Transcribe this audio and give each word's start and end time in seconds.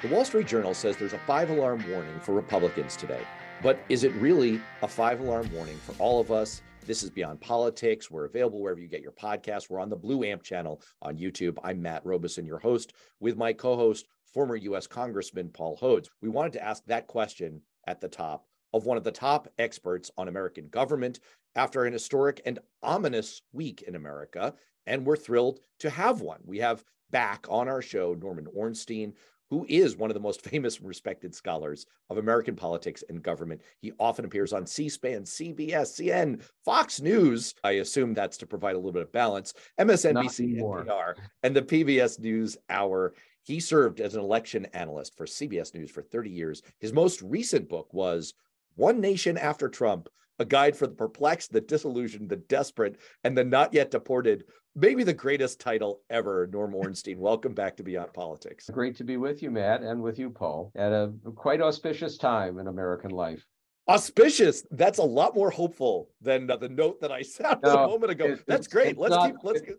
The 0.00 0.06
Wall 0.06 0.24
Street 0.24 0.46
Journal 0.46 0.74
says 0.74 0.96
there's 0.96 1.12
a 1.12 1.18
five 1.18 1.50
alarm 1.50 1.84
warning 1.90 2.20
for 2.20 2.32
Republicans 2.32 2.94
today. 2.94 3.20
But 3.64 3.80
is 3.88 4.04
it 4.04 4.12
really 4.12 4.60
a 4.80 4.86
five 4.86 5.18
alarm 5.18 5.52
warning 5.52 5.76
for 5.78 5.92
all 5.98 6.20
of 6.20 6.30
us? 6.30 6.62
This 6.86 7.02
is 7.02 7.10
Beyond 7.10 7.40
Politics. 7.40 8.08
We're 8.08 8.26
available 8.26 8.62
wherever 8.62 8.78
you 8.78 8.86
get 8.86 9.02
your 9.02 9.10
podcasts. 9.10 9.68
We're 9.68 9.80
on 9.80 9.88
the 9.88 9.96
Blue 9.96 10.22
Amp 10.22 10.44
channel 10.44 10.82
on 11.02 11.18
YouTube. 11.18 11.58
I'm 11.64 11.82
Matt 11.82 12.06
Robison, 12.06 12.46
your 12.46 12.60
host, 12.60 12.92
with 13.18 13.36
my 13.36 13.52
co 13.52 13.74
host, 13.74 14.06
former 14.32 14.54
U.S. 14.54 14.86
Congressman 14.86 15.48
Paul 15.48 15.76
Hodes. 15.76 16.06
We 16.22 16.28
wanted 16.28 16.52
to 16.52 16.64
ask 16.64 16.84
that 16.84 17.08
question 17.08 17.60
at 17.88 18.00
the 18.00 18.06
top 18.06 18.46
of 18.72 18.86
one 18.86 18.98
of 18.98 19.02
the 19.02 19.10
top 19.10 19.48
experts 19.58 20.12
on 20.16 20.28
American 20.28 20.68
government 20.68 21.18
after 21.56 21.86
an 21.86 21.92
historic 21.92 22.40
and 22.46 22.60
ominous 22.84 23.42
week 23.52 23.82
in 23.82 23.96
America. 23.96 24.54
And 24.86 25.04
we're 25.04 25.16
thrilled 25.16 25.58
to 25.80 25.90
have 25.90 26.20
one. 26.20 26.38
We 26.44 26.58
have 26.58 26.84
back 27.10 27.46
on 27.48 27.68
our 27.68 27.82
show 27.82 28.14
Norman 28.14 28.46
Ornstein, 28.54 29.14
who 29.50 29.64
is 29.68 29.96
one 29.96 30.10
of 30.10 30.14
the 30.14 30.20
most 30.20 30.42
famous 30.48 30.78
and 30.78 30.86
respected 30.86 31.34
scholars 31.34 31.86
of 32.10 32.18
American 32.18 32.56
politics 32.56 33.02
and 33.08 33.22
government. 33.22 33.62
He 33.80 33.92
often 33.98 34.24
appears 34.24 34.52
on 34.52 34.66
C 34.66 34.88
SPAN, 34.88 35.22
CBS, 35.22 36.00
CNN, 36.00 36.42
Fox 36.64 37.00
News. 37.00 37.54
I 37.64 37.72
assume 37.72 38.14
that's 38.14 38.38
to 38.38 38.46
provide 38.46 38.74
a 38.74 38.78
little 38.78 38.92
bit 38.92 39.02
of 39.02 39.12
balance, 39.12 39.54
MSNBC, 39.80 40.60
NPR, 40.60 41.14
and 41.42 41.54
the 41.54 41.62
PBS 41.62 42.18
News 42.18 42.56
Hour. 42.70 43.14
He 43.42 43.60
served 43.60 44.00
as 44.00 44.14
an 44.14 44.20
election 44.20 44.66
analyst 44.74 45.16
for 45.16 45.24
CBS 45.24 45.74
News 45.74 45.90
for 45.90 46.02
30 46.02 46.30
years. 46.30 46.62
His 46.80 46.92
most 46.92 47.22
recent 47.22 47.68
book 47.68 47.92
was 47.94 48.34
One 48.74 49.00
Nation 49.00 49.38
After 49.38 49.68
Trump 49.68 50.08
a 50.38 50.44
guide 50.44 50.76
for 50.76 50.86
the 50.86 50.94
perplexed, 50.94 51.52
the 51.52 51.60
disillusioned, 51.60 52.28
the 52.28 52.36
desperate, 52.36 52.96
and 53.24 53.36
the 53.36 53.44
not 53.44 53.74
yet 53.74 53.90
deported. 53.90 54.44
Maybe 54.74 55.02
the 55.02 55.12
greatest 55.12 55.60
title 55.60 56.02
ever, 56.08 56.48
Norm 56.52 56.74
Ornstein. 56.74 57.18
Welcome 57.18 57.54
back 57.54 57.76
to 57.78 57.82
Beyond 57.82 58.12
Politics. 58.12 58.70
Great 58.70 58.96
to 58.96 59.04
be 59.04 59.16
with 59.16 59.42
you, 59.42 59.50
Matt, 59.50 59.82
and 59.82 60.00
with 60.00 60.18
you, 60.18 60.30
Paul, 60.30 60.70
at 60.76 60.92
a 60.92 61.12
quite 61.34 61.60
auspicious 61.60 62.16
time 62.16 62.58
in 62.58 62.68
American 62.68 63.10
life. 63.10 63.44
Auspicious. 63.88 64.64
That's 64.70 64.98
a 64.98 65.02
lot 65.02 65.34
more 65.34 65.50
hopeful 65.50 66.10
than 66.20 66.46
the 66.46 66.68
note 66.68 67.00
that 67.00 67.10
I 67.10 67.22
sounded 67.22 67.64
no, 67.64 67.84
a 67.84 67.88
moment 67.88 68.12
ago. 68.12 68.26
It, 68.26 68.44
That's 68.46 68.68
great. 68.68 68.98
Let's 68.98 69.14
not, 69.14 69.26
keep. 69.26 69.36
Let's. 69.42 69.60
It, 69.62 69.78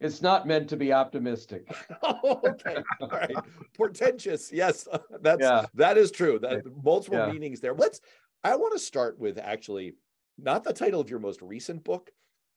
it's 0.00 0.22
not 0.22 0.46
meant 0.46 0.68
to 0.68 0.76
be 0.76 0.92
optimistic. 0.92 1.66
oh, 2.02 2.40
okay. 2.48 2.76
All 3.00 3.08
right. 3.08 3.34
Portentous. 3.76 4.52
Yes, 4.52 4.86
that's 5.20 5.42
yeah. 5.42 5.66
that 5.74 5.98
is 5.98 6.10
true. 6.12 6.38
That 6.38 6.62
multiple 6.84 7.18
yeah. 7.18 7.32
meanings 7.32 7.60
there. 7.60 7.74
Let's 7.74 8.00
I 8.44 8.56
want 8.56 8.72
to 8.74 8.78
start 8.78 9.18
with 9.18 9.38
actually 9.38 9.94
not 10.38 10.64
the 10.64 10.72
title 10.72 11.00
of 11.00 11.10
your 11.10 11.18
most 11.18 11.42
recent 11.42 11.84
book, 11.84 12.10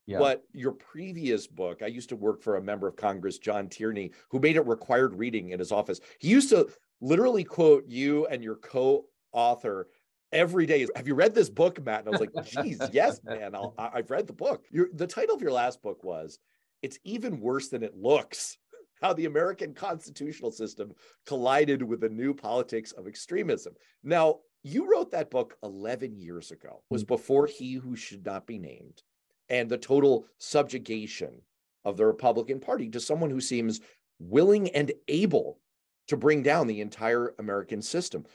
yeah. 0.06 0.20
but 0.20 0.44
your 0.54 0.72
previous 0.74 1.48
book. 1.48 1.82
I 1.82 1.88
used 1.88 2.10
to 2.10 2.16
work 2.16 2.42
for 2.42 2.58
a 2.58 2.62
member 2.62 2.88
of 2.88 2.96
Congress, 2.96 3.40
John 3.40 3.68
Tierney, 3.68 4.12
who 4.30 4.40
made 4.40 4.56
it 4.56 4.68
required 4.68 5.16
reading 5.16 5.50
in 5.50 5.60
his 5.60 5.72
office. 5.72 6.00
He 6.20 6.30
used 6.30 6.50
to 6.50 6.70
literally 7.02 7.44
quote 7.44 7.86
you 7.88 8.28
and 8.28 8.44
your 8.44 8.56
co-author 8.56 9.88
every 10.32 10.66
day. 10.66 10.86
Have 10.96 11.08
you 11.08 11.16
read 11.16 11.34
this 11.34 11.50
book, 11.50 11.84
Matt? 11.84 12.06
And 12.06 12.10
I 12.10 12.12
was 12.12 12.22
like, 12.22 12.46
geez, 12.64 12.82
yes, 12.92 13.20
man. 13.24 13.56
i 13.78 13.92
have 13.96 14.12
read 14.12 14.28
the 14.28 14.34
book. 14.34 14.66
Your, 14.72 14.88
the 14.94 15.08
title 15.08 15.36
of 15.36 15.42
your 15.42 15.52
last 15.52 15.82
book 15.82 16.04
was 16.04 16.40
"It's 16.82 17.00
Even 17.04 17.40
Worse 17.40 17.70
Than 17.70 17.84
It 17.84 17.96
Looks." 17.96 18.58
How 19.02 19.14
the 19.14 19.26
American 19.26 19.74
constitutional 19.74 20.52
system 20.52 20.94
collided 21.26 21.82
with 21.82 22.02
the 22.02 22.10
new 22.10 22.36
politics 22.36 22.92
of 22.92 23.08
extremism. 23.08 23.74
Now, 24.04 24.42
you 24.64 24.92
wrote 24.92 25.12
that 25.12 25.32
book 25.32 25.58
11 25.64 26.18
years 26.18 26.52
ago. 26.52 26.82
It 26.90 26.94
was 26.94 27.04
mm-hmm. 27.04 27.14
before 27.14 27.48
he 27.48 27.74
who 27.74 27.96
should 27.96 28.26
not 28.26 28.46
be 28.46 28.58
named 28.58 29.04
and 29.50 29.70
the 29.70 29.78
total 29.78 30.26
subjugation 30.38 31.42
of 31.84 31.98
the 31.98 32.06
republican 32.06 32.60
party 32.60 32.90
to 32.90 33.00
someone 33.00 33.30
who 33.30 33.42
seems 33.42 33.82
willing 34.20 34.70
and 34.70 34.92
able 35.08 35.60
to 36.08 36.16
bring 36.16 36.42
down 36.44 36.68
the 36.68 36.82
entire 36.82 37.34
american 37.40 37.82
system. 37.82 38.26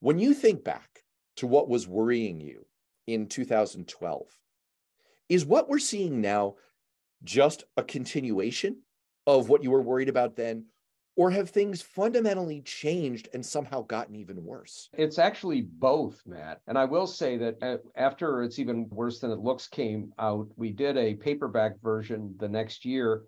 When 0.00 0.18
you 0.18 0.34
think 0.34 0.64
back 0.64 1.04
to 1.36 1.46
what 1.46 1.68
was 1.68 1.86
worrying 1.86 2.40
you 2.40 2.66
in 3.06 3.28
2012 3.28 4.26
is 5.28 5.44
what 5.44 5.68
we're 5.68 5.78
seeing 5.78 6.20
now 6.20 6.56
just 7.22 7.64
a 7.76 7.82
continuation 7.82 8.78
of 9.26 9.48
what 9.48 9.62
you 9.62 9.70
were 9.70 9.82
worried 9.82 10.08
about 10.08 10.36
then 10.36 10.64
or 11.16 11.30
have 11.30 11.48
things 11.48 11.80
fundamentally 11.80 12.60
changed 12.60 13.28
and 13.32 13.44
somehow 13.44 13.82
gotten 13.82 14.14
even 14.14 14.44
worse? 14.44 14.90
It's 14.92 15.18
actually 15.18 15.62
both, 15.62 16.22
Matt. 16.26 16.60
And 16.66 16.78
I 16.78 16.84
will 16.84 17.06
say 17.06 17.38
that 17.38 17.56
uh, 17.62 17.78
after 17.96 18.42
It's 18.42 18.58
Even 18.58 18.88
Worse 18.90 19.18
Than 19.18 19.30
It 19.30 19.38
Looks 19.38 19.66
came 19.66 20.12
out, 20.18 20.46
we 20.56 20.70
did 20.70 20.96
a 20.96 21.14
paperback 21.14 21.80
version 21.82 22.34
the 22.38 22.48
next 22.48 22.84
year, 22.84 23.22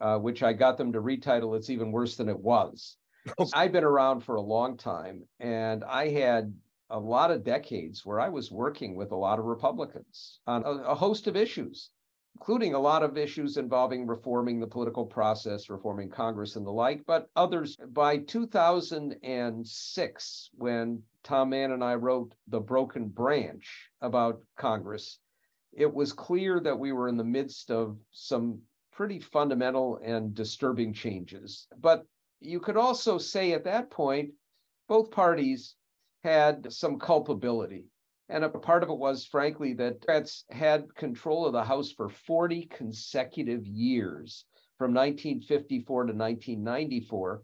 uh, 0.00 0.18
which 0.18 0.42
I 0.44 0.52
got 0.52 0.78
them 0.78 0.92
to 0.92 1.00
retitle 1.00 1.56
It's 1.56 1.68
Even 1.68 1.90
Worse 1.90 2.16
Than 2.16 2.28
It 2.28 2.38
Was. 2.38 2.96
I've 3.54 3.72
been 3.72 3.84
around 3.84 4.20
for 4.20 4.36
a 4.36 4.40
long 4.40 4.76
time, 4.76 5.24
and 5.40 5.82
I 5.82 6.10
had 6.10 6.54
a 6.90 6.98
lot 6.98 7.32
of 7.32 7.42
decades 7.42 8.06
where 8.06 8.20
I 8.20 8.28
was 8.28 8.52
working 8.52 8.94
with 8.94 9.10
a 9.10 9.16
lot 9.16 9.40
of 9.40 9.44
Republicans 9.46 10.38
on 10.46 10.62
a, 10.62 10.68
a 10.68 10.94
host 10.94 11.26
of 11.26 11.34
issues 11.34 11.90
including 12.36 12.74
a 12.74 12.78
lot 12.78 13.02
of 13.02 13.16
issues 13.16 13.56
involving 13.56 14.06
reforming 14.06 14.60
the 14.60 14.66
political 14.66 15.06
process, 15.06 15.70
reforming 15.70 16.10
Congress 16.10 16.56
and 16.56 16.66
the 16.66 16.70
like, 16.70 17.00
but 17.06 17.30
others. 17.34 17.78
By 17.94 18.18
2006, 18.18 20.50
when 20.52 21.02
Tom 21.22 21.48
Mann 21.48 21.72
and 21.72 21.82
I 21.82 21.94
wrote 21.94 22.34
The 22.48 22.60
Broken 22.60 23.08
Branch 23.08 23.66
about 24.02 24.42
Congress, 24.54 25.18
it 25.72 25.90
was 25.90 26.12
clear 26.12 26.60
that 26.60 26.78
we 26.78 26.92
were 26.92 27.08
in 27.08 27.16
the 27.16 27.24
midst 27.24 27.70
of 27.70 27.96
some 28.10 28.60
pretty 28.92 29.18
fundamental 29.18 29.98
and 30.04 30.34
disturbing 30.34 30.92
changes. 30.92 31.66
But 31.80 32.04
you 32.40 32.60
could 32.60 32.76
also 32.76 33.16
say 33.16 33.54
at 33.54 33.64
that 33.64 33.90
point, 33.90 34.32
both 34.88 35.10
parties 35.10 35.74
had 36.22 36.70
some 36.70 36.98
culpability 36.98 37.86
and 38.28 38.44
a 38.44 38.48
part 38.48 38.82
of 38.82 38.90
it 38.90 38.98
was, 38.98 39.24
frankly, 39.24 39.74
that 39.74 40.00
Democrats 40.00 40.44
had 40.50 40.94
control 40.96 41.46
of 41.46 41.52
the 41.52 41.64
House 41.64 41.92
for 41.92 42.08
40 42.08 42.66
consecutive 42.66 43.66
years 43.66 44.44
from 44.78 44.92
1954 44.92 46.06
to 46.06 46.12
1994. 46.12 47.42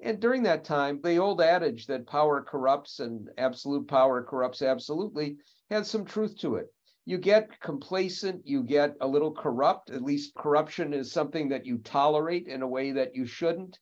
And 0.00 0.18
during 0.18 0.42
that 0.44 0.64
time, 0.64 1.00
the 1.02 1.18
old 1.18 1.40
adage 1.40 1.86
that 1.86 2.06
power 2.06 2.42
corrupts 2.42 2.98
and 2.98 3.28
absolute 3.36 3.86
power 3.86 4.22
corrupts 4.22 4.62
absolutely 4.62 5.36
had 5.70 5.86
some 5.86 6.04
truth 6.04 6.36
to 6.38 6.56
it. 6.56 6.72
You 7.04 7.18
get 7.18 7.60
complacent, 7.60 8.46
you 8.46 8.62
get 8.62 8.96
a 9.00 9.08
little 9.08 9.32
corrupt. 9.32 9.90
At 9.90 10.02
least 10.02 10.34
corruption 10.34 10.94
is 10.94 11.12
something 11.12 11.48
that 11.50 11.66
you 11.66 11.78
tolerate 11.78 12.48
in 12.48 12.62
a 12.62 12.68
way 12.68 12.92
that 12.92 13.14
you 13.14 13.26
shouldn't 13.26 13.78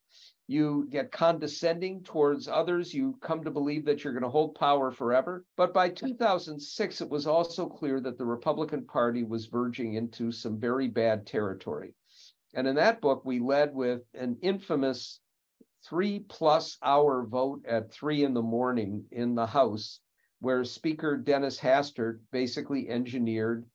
you 0.50 0.88
get 0.90 1.12
condescending 1.12 2.02
towards 2.02 2.48
others. 2.48 2.92
You 2.92 3.16
come 3.20 3.44
to 3.44 3.52
believe 3.52 3.84
that 3.84 4.02
you're 4.02 4.12
going 4.12 4.24
to 4.24 4.28
hold 4.28 4.56
power 4.56 4.90
forever. 4.90 5.44
But 5.56 5.72
by 5.72 5.90
2006, 5.90 7.00
it 7.00 7.08
was 7.08 7.28
also 7.28 7.68
clear 7.68 8.00
that 8.00 8.18
the 8.18 8.24
Republican 8.24 8.84
Party 8.84 9.22
was 9.22 9.46
verging 9.46 9.94
into 9.94 10.32
some 10.32 10.58
very 10.58 10.88
bad 10.88 11.24
territory. 11.24 11.94
And 12.52 12.66
in 12.66 12.74
that 12.74 13.00
book, 13.00 13.24
we 13.24 13.38
led 13.38 13.72
with 13.72 14.02
an 14.12 14.38
infamous 14.42 15.20
three 15.84 16.18
plus 16.28 16.78
hour 16.82 17.24
vote 17.24 17.64
at 17.64 17.92
three 17.92 18.24
in 18.24 18.34
the 18.34 18.42
morning 18.42 19.04
in 19.12 19.36
the 19.36 19.46
House, 19.46 20.00
where 20.40 20.64
Speaker 20.64 21.16
Dennis 21.16 21.60
Hastert 21.60 22.18
basically 22.32 22.88
engineered 22.88 23.66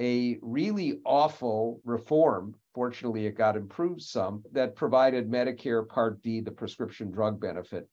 a 0.00 0.38
really 0.40 1.00
awful 1.04 1.80
reform 1.84 2.54
Fortunately, 2.74 3.26
it 3.26 3.32
got 3.32 3.56
improved 3.56 4.00
some 4.00 4.44
that 4.52 4.76
provided 4.76 5.28
Medicare 5.28 5.86
Part 5.88 6.22
D, 6.22 6.40
the 6.40 6.52
prescription 6.52 7.10
drug 7.10 7.40
benefit. 7.40 7.88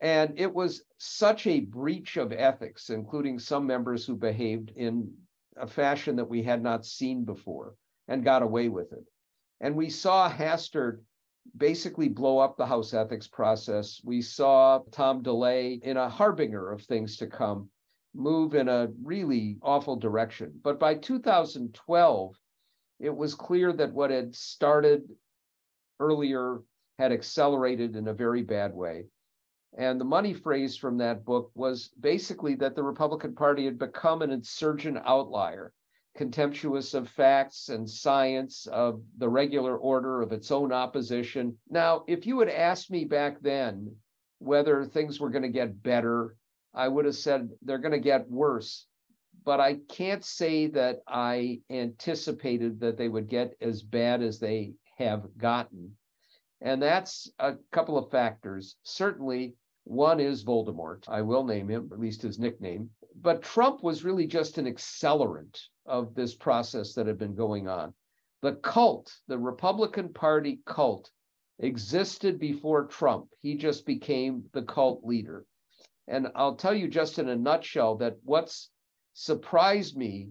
And 0.00 0.38
it 0.38 0.52
was 0.52 0.84
such 0.98 1.46
a 1.46 1.60
breach 1.60 2.16
of 2.16 2.32
ethics, 2.32 2.90
including 2.90 3.38
some 3.38 3.66
members 3.66 4.06
who 4.06 4.14
behaved 4.14 4.70
in 4.76 5.12
a 5.56 5.66
fashion 5.66 6.16
that 6.16 6.28
we 6.28 6.42
had 6.42 6.62
not 6.62 6.86
seen 6.86 7.24
before 7.24 7.74
and 8.06 8.24
got 8.24 8.42
away 8.42 8.68
with 8.68 8.92
it. 8.92 9.04
And 9.60 9.74
we 9.74 9.90
saw 9.90 10.30
Hastert 10.30 11.02
basically 11.56 12.08
blow 12.08 12.38
up 12.38 12.56
the 12.56 12.66
House 12.66 12.94
ethics 12.94 13.26
process. 13.26 14.00
We 14.04 14.22
saw 14.22 14.82
Tom 14.92 15.22
DeLay 15.22 15.80
in 15.82 15.96
a 15.96 16.08
harbinger 16.08 16.70
of 16.70 16.82
things 16.82 17.16
to 17.16 17.26
come 17.26 17.68
move 18.14 18.54
in 18.54 18.68
a 18.68 18.88
really 19.02 19.58
awful 19.62 19.96
direction. 19.96 20.52
But 20.62 20.78
by 20.78 20.94
2012, 20.94 22.34
it 23.00 23.14
was 23.14 23.34
clear 23.34 23.72
that 23.72 23.92
what 23.92 24.10
had 24.10 24.34
started 24.34 25.02
earlier 25.98 26.60
had 26.98 27.12
accelerated 27.12 27.96
in 27.96 28.08
a 28.08 28.14
very 28.14 28.42
bad 28.42 28.74
way. 28.74 29.06
And 29.76 29.98
the 29.98 30.04
money 30.04 30.34
phrase 30.34 30.76
from 30.76 30.98
that 30.98 31.24
book 31.24 31.50
was 31.54 31.88
basically 31.98 32.54
that 32.56 32.74
the 32.74 32.82
Republican 32.82 33.34
Party 33.34 33.64
had 33.64 33.78
become 33.78 34.20
an 34.20 34.30
insurgent 34.30 34.98
outlier, 35.06 35.72
contemptuous 36.14 36.92
of 36.92 37.08
facts 37.08 37.70
and 37.70 37.88
science, 37.88 38.66
of 38.66 39.02
the 39.16 39.28
regular 39.28 39.76
order, 39.76 40.20
of 40.20 40.32
its 40.32 40.50
own 40.50 40.72
opposition. 40.72 41.56
Now, 41.70 42.04
if 42.06 42.26
you 42.26 42.38
had 42.40 42.50
asked 42.50 42.90
me 42.90 43.06
back 43.06 43.40
then 43.40 43.96
whether 44.38 44.84
things 44.84 45.18
were 45.18 45.30
going 45.30 45.42
to 45.42 45.48
get 45.48 45.82
better, 45.82 46.36
I 46.74 46.88
would 46.88 47.04
have 47.04 47.16
said 47.16 47.50
they're 47.62 47.78
going 47.78 47.92
to 47.92 47.98
get 47.98 48.30
worse 48.30 48.86
but 49.44 49.60
I 49.60 49.74
can't 49.88 50.24
say 50.24 50.68
that 50.68 51.02
I 51.08 51.62
anticipated 51.70 52.78
that 52.80 52.96
they 52.96 53.08
would 53.08 53.28
get 53.28 53.56
as 53.60 53.82
bad 53.82 54.22
as 54.22 54.38
they 54.38 54.74
have 54.98 55.26
gotten. 55.36 55.96
And 56.60 56.80
that's 56.80 57.30
a 57.38 57.54
couple 57.72 57.98
of 57.98 58.10
factors. 58.10 58.76
Certainly, 58.84 59.56
One 59.84 60.20
is 60.20 60.44
Voldemort. 60.44 61.08
I 61.08 61.22
will 61.22 61.42
name 61.42 61.68
him, 61.68 61.90
at 61.92 61.98
least 61.98 62.22
his 62.22 62.38
nickname. 62.38 62.90
But 63.16 63.42
Trump 63.42 63.82
was 63.82 64.04
really 64.04 64.28
just 64.28 64.58
an 64.58 64.66
accelerant 64.66 65.60
of 65.86 66.14
this 66.14 66.36
process 66.36 66.94
that 66.94 67.08
had 67.08 67.18
been 67.18 67.34
going 67.34 67.66
on. 67.66 67.94
The 68.42 68.54
cult, 68.56 69.12
the 69.26 69.38
Republican 69.38 70.12
Party 70.12 70.60
cult, 70.66 71.10
existed 71.58 72.38
before 72.38 72.86
Trump. 72.86 73.28
He 73.40 73.56
just 73.56 73.84
became 73.84 74.44
the 74.52 74.62
cult 74.62 75.04
leader. 75.04 75.46
And 76.08 76.28
I'll 76.34 76.56
tell 76.56 76.74
you 76.74 76.88
just 76.88 77.18
in 77.18 77.28
a 77.28 77.36
nutshell 77.36 77.96
that 77.96 78.16
what's 78.24 78.70
surprised 79.12 79.96
me 79.96 80.30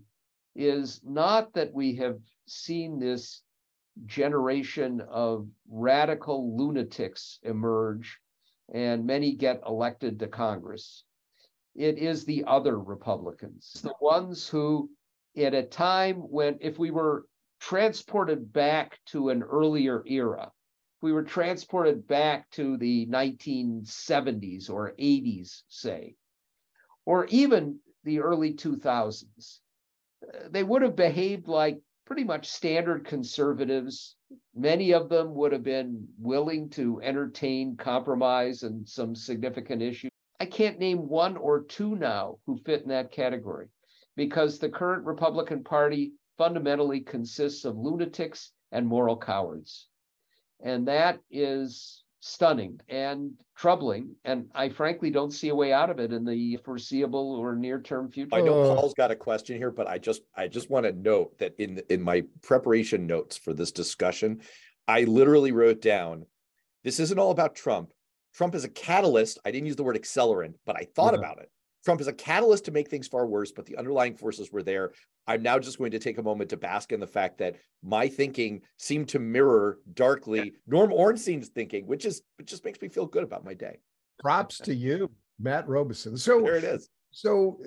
is 0.55 1.01
not 1.03 1.53
that 1.53 1.73
we 1.73 1.95
have 1.95 2.19
seen 2.45 2.99
this 2.99 3.41
generation 4.05 5.01
of 5.01 5.47
radical 5.69 6.57
lunatics 6.57 7.39
emerge 7.43 8.19
and 8.73 9.05
many 9.05 9.35
get 9.35 9.61
elected 9.67 10.19
to 10.19 10.27
Congress. 10.27 11.03
It 11.75 11.97
is 11.97 12.25
the 12.25 12.43
other 12.45 12.79
Republicans, 12.79 13.73
the 13.81 13.93
ones 14.01 14.47
who, 14.47 14.89
at 15.37 15.53
a 15.53 15.63
time 15.63 16.17
when, 16.17 16.57
if 16.59 16.77
we 16.77 16.91
were 16.91 17.25
transported 17.59 18.51
back 18.51 18.99
to 19.07 19.29
an 19.29 19.43
earlier 19.43 20.03
era, 20.05 20.51
we 21.01 21.11
were 21.11 21.23
transported 21.23 22.07
back 22.07 22.49
to 22.51 22.77
the 22.77 23.07
1970s 23.07 24.69
or 24.69 24.93
80s, 24.99 25.63
say, 25.67 26.15
or 27.05 27.25
even 27.25 27.79
the 28.03 28.19
early 28.19 28.53
2000s, 28.53 29.59
they 30.49 30.63
would 30.63 30.83
have 30.83 30.95
behaved 30.95 31.47
like 31.47 31.79
pretty 32.05 32.23
much 32.23 32.49
standard 32.49 33.05
conservatives. 33.05 34.15
Many 34.55 34.93
of 34.93 35.09
them 35.09 35.33
would 35.35 35.51
have 35.51 35.63
been 35.63 36.07
willing 36.19 36.69
to 36.71 37.01
entertain 37.01 37.77
compromise 37.77 38.63
and 38.63 38.87
some 38.87 39.15
significant 39.15 39.81
issues. 39.81 40.11
I 40.39 40.45
can't 40.45 40.79
name 40.79 41.07
one 41.07 41.37
or 41.37 41.63
two 41.63 41.95
now 41.95 42.37
who 42.45 42.57
fit 42.57 42.83
in 42.83 42.89
that 42.89 43.11
category 43.11 43.69
because 44.15 44.59
the 44.59 44.69
current 44.69 45.05
Republican 45.05 45.63
Party 45.63 46.13
fundamentally 46.37 46.99
consists 46.99 47.65
of 47.65 47.77
lunatics 47.77 48.51
and 48.71 48.87
moral 48.87 49.17
cowards. 49.17 49.87
And 50.63 50.87
that 50.87 51.19
is 51.29 52.03
stunning 52.21 52.79
and 52.87 53.31
troubling. 53.57 54.15
And 54.23 54.47
I 54.53 54.69
frankly 54.69 55.09
don't 55.09 55.31
see 55.31 55.49
a 55.49 55.55
way 55.55 55.73
out 55.73 55.89
of 55.89 55.99
it 55.99 56.13
in 56.13 56.23
the 56.23 56.57
foreseeable 56.63 57.35
or 57.35 57.55
near-term 57.55 58.09
future. 58.09 58.35
I 58.35 58.41
know 58.41 58.63
oh. 58.63 58.75
Paul's 58.75 58.93
got 58.93 59.11
a 59.11 59.15
question 59.15 59.57
here, 59.57 59.71
but 59.71 59.87
I 59.87 59.97
just 59.97 60.21
I 60.35 60.47
just 60.47 60.69
want 60.69 60.85
to 60.85 60.93
note 60.93 61.37
that 61.39 61.55
in 61.57 61.81
in 61.89 62.01
my 62.01 62.23
preparation 62.41 63.07
notes 63.07 63.37
for 63.37 63.53
this 63.53 63.71
discussion, 63.71 64.41
I 64.87 65.03
literally 65.03 65.51
wrote 65.51 65.81
down 65.81 66.25
this 66.83 66.99
isn't 66.99 67.19
all 67.19 67.31
about 67.31 67.55
Trump. 67.55 67.89
Trump 68.33 68.55
is 68.55 68.63
a 68.63 68.69
catalyst. 68.69 69.39
I 69.43 69.51
didn't 69.51 69.67
use 69.67 69.75
the 69.75 69.83
word 69.83 69.97
accelerant, 69.97 70.53
but 70.65 70.75
I 70.75 70.87
thought 70.95 71.13
yeah. 71.13 71.19
about 71.19 71.39
it. 71.39 71.49
Trump 71.83 72.01
is 72.01 72.07
a 72.07 72.13
catalyst 72.13 72.65
to 72.65 72.71
make 72.71 72.89
things 72.89 73.07
far 73.07 73.25
worse, 73.25 73.51
but 73.51 73.65
the 73.65 73.77
underlying 73.77 74.15
forces 74.15 74.51
were 74.51 74.63
there. 74.63 74.91
I'm 75.27 75.41
now 75.41 75.57
just 75.59 75.77
going 75.77 75.91
to 75.91 75.99
take 75.99 76.17
a 76.17 76.23
moment 76.23 76.49
to 76.51 76.57
bask 76.57 76.91
in 76.91 76.99
the 76.99 77.07
fact 77.07 77.39
that 77.39 77.55
my 77.83 78.07
thinking 78.07 78.61
seemed 78.77 79.09
to 79.09 79.19
mirror 79.19 79.79
darkly 79.93 80.53
Norm 80.67 80.91
Ornstein's 80.91 81.49
thinking, 81.49 81.87
which 81.87 82.05
is 82.05 82.21
which 82.37 82.47
just 82.47 82.65
makes 82.65 82.81
me 82.81 82.87
feel 82.87 83.05
good 83.05 83.23
about 83.23 83.45
my 83.45 83.53
day. 83.53 83.79
Props 84.19 84.59
to 84.59 84.75
you, 84.75 85.09
Matt 85.39 85.67
Robison. 85.67 86.17
So 86.17 86.41
there 86.41 86.55
it 86.55 86.63
is. 86.63 86.89
So 87.11 87.59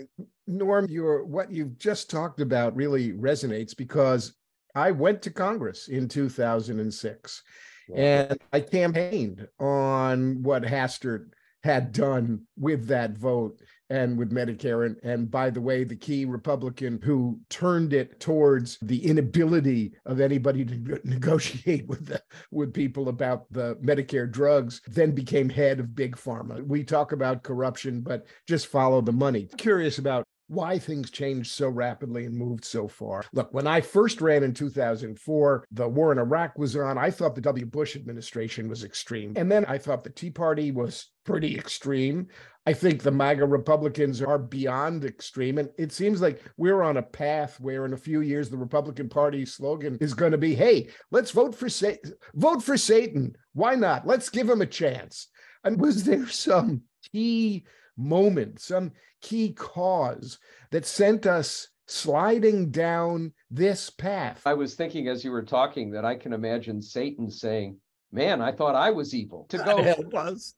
Norm, 0.46 0.86
your 0.88 1.24
what 1.24 1.50
you've 1.50 1.78
just 1.78 2.10
talked 2.10 2.40
about 2.40 2.76
really 2.76 3.12
resonates 3.12 3.76
because 3.76 4.34
I 4.74 4.90
went 4.90 5.22
to 5.22 5.30
Congress 5.30 5.88
in 5.88 6.08
2006 6.08 7.42
wow. 7.88 7.96
and 7.96 8.38
I 8.52 8.60
campaigned 8.60 9.46
on 9.60 10.42
what 10.42 10.62
Hastert 10.62 11.30
had 11.62 11.92
done 11.92 12.42
with 12.58 12.86
that 12.88 13.16
vote 13.16 13.60
and 13.94 14.18
with 14.18 14.32
Medicare. 14.32 14.86
And, 14.86 14.96
and 15.04 15.30
by 15.30 15.50
the 15.50 15.60
way, 15.60 15.84
the 15.84 15.94
key 15.94 16.24
Republican 16.24 17.00
who 17.04 17.38
turned 17.48 17.92
it 17.92 18.18
towards 18.18 18.76
the 18.82 19.06
inability 19.06 19.92
of 20.04 20.20
anybody 20.20 20.64
to 20.64 21.00
negotiate 21.04 21.86
with 21.86 22.06
the, 22.06 22.20
with 22.50 22.74
people 22.74 23.08
about 23.08 23.46
the 23.52 23.76
Medicare 23.76 24.30
drugs 24.30 24.80
then 24.88 25.12
became 25.12 25.48
head 25.48 25.78
of 25.78 25.94
big 25.94 26.16
pharma. 26.16 26.66
We 26.66 26.82
talk 26.82 27.12
about 27.12 27.44
corruption, 27.44 28.00
but 28.00 28.26
just 28.48 28.66
follow 28.66 29.00
the 29.00 29.12
money. 29.12 29.48
Curious 29.56 29.98
about 29.98 30.24
why 30.48 30.78
things 30.78 31.10
changed 31.10 31.50
so 31.50 31.68
rapidly 31.68 32.26
and 32.26 32.36
moved 32.36 32.64
so 32.64 32.86
far. 32.86 33.24
Look, 33.32 33.52
when 33.52 33.66
I 33.66 33.80
first 33.80 34.20
ran 34.20 34.42
in 34.42 34.52
2004, 34.52 35.64
the 35.70 35.88
war 35.88 36.12
in 36.12 36.18
Iraq 36.18 36.58
was 36.58 36.76
on. 36.76 36.98
I 36.98 37.10
thought 37.10 37.34
the 37.34 37.40
W. 37.40 37.66
Bush 37.66 37.96
administration 37.96 38.68
was 38.68 38.84
extreme. 38.84 39.32
And 39.36 39.50
then 39.50 39.64
I 39.66 39.78
thought 39.78 40.04
the 40.04 40.10
Tea 40.10 40.30
Party 40.30 40.70
was 40.70 41.10
pretty 41.24 41.56
extreme. 41.56 42.28
I 42.66 42.72
think 42.72 43.02
the 43.02 43.10
MAGA 43.10 43.46
Republicans 43.46 44.22
are 44.22 44.38
beyond 44.38 45.04
extreme. 45.04 45.58
And 45.58 45.68
it 45.78 45.92
seems 45.92 46.20
like 46.20 46.42
we're 46.56 46.82
on 46.82 46.96
a 46.96 47.02
path 47.02 47.58
where 47.60 47.84
in 47.84 47.92
a 47.92 47.98
few 47.98 48.20
years, 48.20 48.48
the 48.48 48.56
Republican 48.56 49.08
Party 49.08 49.44
slogan 49.44 49.98
is 50.00 50.14
going 50.14 50.32
to 50.32 50.38
be, 50.38 50.54
hey, 50.54 50.88
let's 51.10 51.30
vote 51.30 51.54
for, 51.54 51.68
Sa- 51.68 51.92
vote 52.34 52.62
for 52.62 52.76
Satan. 52.76 53.34
Why 53.52 53.74
not? 53.74 54.06
Let's 54.06 54.30
give 54.30 54.48
him 54.48 54.62
a 54.62 54.66
chance. 54.66 55.28
And 55.62 55.80
was 55.80 56.04
there 56.04 56.26
some 56.28 56.82
key 57.12 57.64
moment, 57.96 58.60
some 58.60 58.92
key 59.20 59.52
cause 59.52 60.38
that 60.70 60.86
sent 60.86 61.26
us 61.26 61.68
sliding 61.86 62.70
down 62.70 63.32
this 63.50 63.90
path. 63.90 64.42
I 64.46 64.54
was 64.54 64.74
thinking 64.74 65.08
as 65.08 65.24
you 65.24 65.30
were 65.30 65.42
talking 65.44 65.90
that 65.92 66.04
I 66.04 66.16
can 66.16 66.32
imagine 66.32 66.80
Satan 66.80 67.30
saying, 67.30 67.78
Man, 68.12 68.40
I 68.40 68.52
thought 68.52 68.76
I 68.76 68.90
was 68.90 69.12
evil. 69.12 69.46
To 69.48 69.58
go 69.58 69.78
it 69.84 70.12
was. 70.12 70.54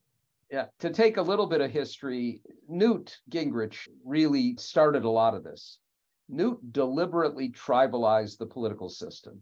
Yeah, 0.50 0.66
to 0.80 0.90
take 0.90 1.16
a 1.16 1.22
little 1.22 1.46
bit 1.46 1.60
of 1.60 1.70
history, 1.70 2.42
Newt 2.68 3.18
Gingrich 3.30 3.88
really 4.04 4.56
started 4.58 5.04
a 5.04 5.10
lot 5.10 5.34
of 5.34 5.42
this. 5.42 5.78
Newt 6.28 6.72
deliberately 6.72 7.50
tribalized 7.50 8.38
the 8.38 8.46
political 8.46 8.88
system 8.88 9.40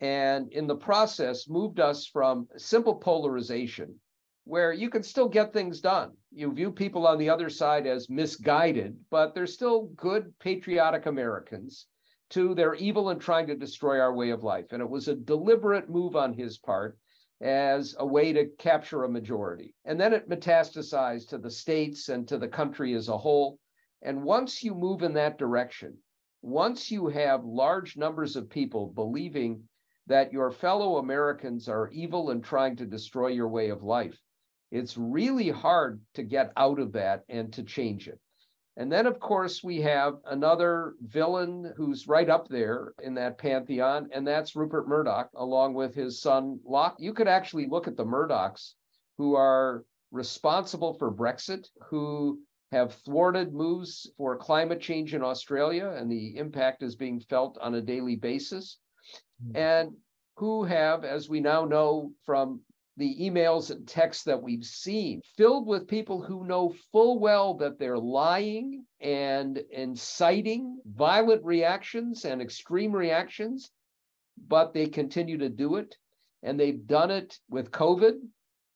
and 0.00 0.52
in 0.52 0.66
the 0.66 0.76
process 0.76 1.48
moved 1.48 1.80
us 1.80 2.06
from 2.06 2.46
simple 2.56 2.94
polarization 2.94 3.94
where 4.44 4.72
you 4.72 4.90
can 4.90 5.02
still 5.02 5.28
get 5.28 5.52
things 5.52 5.80
done. 5.80 6.12
You 6.30 6.52
view 6.52 6.70
people 6.70 7.06
on 7.06 7.18
the 7.18 7.30
other 7.30 7.48
side 7.48 7.86
as 7.86 8.10
misguided, 8.10 8.96
but 9.10 9.34
they're 9.34 9.46
still 9.46 9.86
good, 9.96 10.32
patriotic 10.38 11.06
Americans, 11.06 11.86
to 12.30 12.54
they're 12.54 12.74
evil 12.74 13.08
and 13.08 13.20
trying 13.20 13.46
to 13.46 13.54
destroy 13.54 14.00
our 14.00 14.14
way 14.14 14.30
of 14.30 14.44
life. 14.44 14.72
And 14.72 14.82
it 14.82 14.88
was 14.88 15.08
a 15.08 15.14
deliberate 15.14 15.88
move 15.88 16.14
on 16.14 16.34
his 16.34 16.58
part 16.58 16.98
as 17.40 17.96
a 17.98 18.06
way 18.06 18.32
to 18.32 18.46
capture 18.58 19.04
a 19.04 19.08
majority. 19.08 19.74
And 19.84 19.98
then 19.98 20.12
it 20.12 20.28
metastasized 20.28 21.28
to 21.28 21.38
the 21.38 21.50
states 21.50 22.08
and 22.08 22.28
to 22.28 22.38
the 22.38 22.48
country 22.48 22.94
as 22.94 23.08
a 23.08 23.18
whole. 23.18 23.58
And 24.02 24.22
once 24.22 24.62
you 24.62 24.74
move 24.74 25.02
in 25.02 25.14
that 25.14 25.38
direction, 25.38 25.96
once 26.42 26.90
you 26.90 27.08
have 27.08 27.44
large 27.44 27.96
numbers 27.96 28.36
of 28.36 28.50
people 28.50 28.92
believing 28.94 29.62
that 30.06 30.32
your 30.32 30.50
fellow 30.50 30.98
Americans 30.98 31.68
are 31.68 31.90
evil 31.90 32.30
and 32.30 32.44
trying 32.44 32.76
to 32.76 32.84
destroy 32.84 33.28
your 33.28 33.48
way 33.48 33.70
of 33.70 33.82
life, 33.82 34.18
it's 34.74 34.98
really 34.98 35.50
hard 35.50 36.00
to 36.14 36.24
get 36.24 36.52
out 36.56 36.80
of 36.80 36.92
that 36.92 37.22
and 37.28 37.52
to 37.52 37.62
change 37.62 38.08
it. 38.08 38.18
And 38.76 38.90
then, 38.90 39.06
of 39.06 39.20
course, 39.20 39.62
we 39.62 39.80
have 39.82 40.14
another 40.26 40.94
villain 41.00 41.72
who's 41.76 42.08
right 42.08 42.28
up 42.28 42.48
there 42.48 42.92
in 43.00 43.14
that 43.14 43.38
pantheon, 43.38 44.08
and 44.12 44.26
that's 44.26 44.56
Rupert 44.56 44.88
Murdoch, 44.88 45.30
along 45.36 45.74
with 45.74 45.94
his 45.94 46.20
son 46.20 46.58
Locke. 46.66 46.96
You 46.98 47.14
could 47.14 47.28
actually 47.28 47.68
look 47.68 47.86
at 47.86 47.96
the 47.96 48.04
Murdochs 48.04 48.72
who 49.16 49.36
are 49.36 49.84
responsible 50.10 50.94
for 50.94 51.12
Brexit, 51.12 51.68
who 51.88 52.40
have 52.72 52.94
thwarted 53.04 53.54
moves 53.54 54.10
for 54.16 54.36
climate 54.36 54.80
change 54.80 55.14
in 55.14 55.22
Australia, 55.22 55.94
and 55.96 56.10
the 56.10 56.36
impact 56.36 56.82
is 56.82 56.96
being 56.96 57.20
felt 57.20 57.56
on 57.60 57.76
a 57.76 57.80
daily 57.80 58.16
basis, 58.16 58.78
mm-hmm. 59.40 59.56
and 59.56 59.92
who 60.36 60.64
have, 60.64 61.04
as 61.04 61.28
we 61.28 61.38
now 61.38 61.64
know 61.64 62.10
from 62.26 62.60
the 62.96 63.16
emails 63.20 63.70
and 63.70 63.86
texts 63.88 64.24
that 64.24 64.40
we've 64.40 64.64
seen 64.64 65.20
filled 65.36 65.66
with 65.66 65.88
people 65.88 66.22
who 66.22 66.46
know 66.46 66.74
full 66.92 67.18
well 67.18 67.54
that 67.54 67.78
they're 67.78 67.98
lying 67.98 68.84
and 69.00 69.58
inciting 69.70 70.78
violent 70.86 71.44
reactions 71.44 72.24
and 72.24 72.40
extreme 72.40 72.92
reactions, 72.92 73.70
but 74.46 74.72
they 74.72 74.86
continue 74.86 75.38
to 75.38 75.48
do 75.48 75.76
it. 75.76 75.96
And 76.42 76.60
they've 76.60 76.86
done 76.86 77.10
it 77.10 77.38
with 77.48 77.70
COVID. 77.70 78.14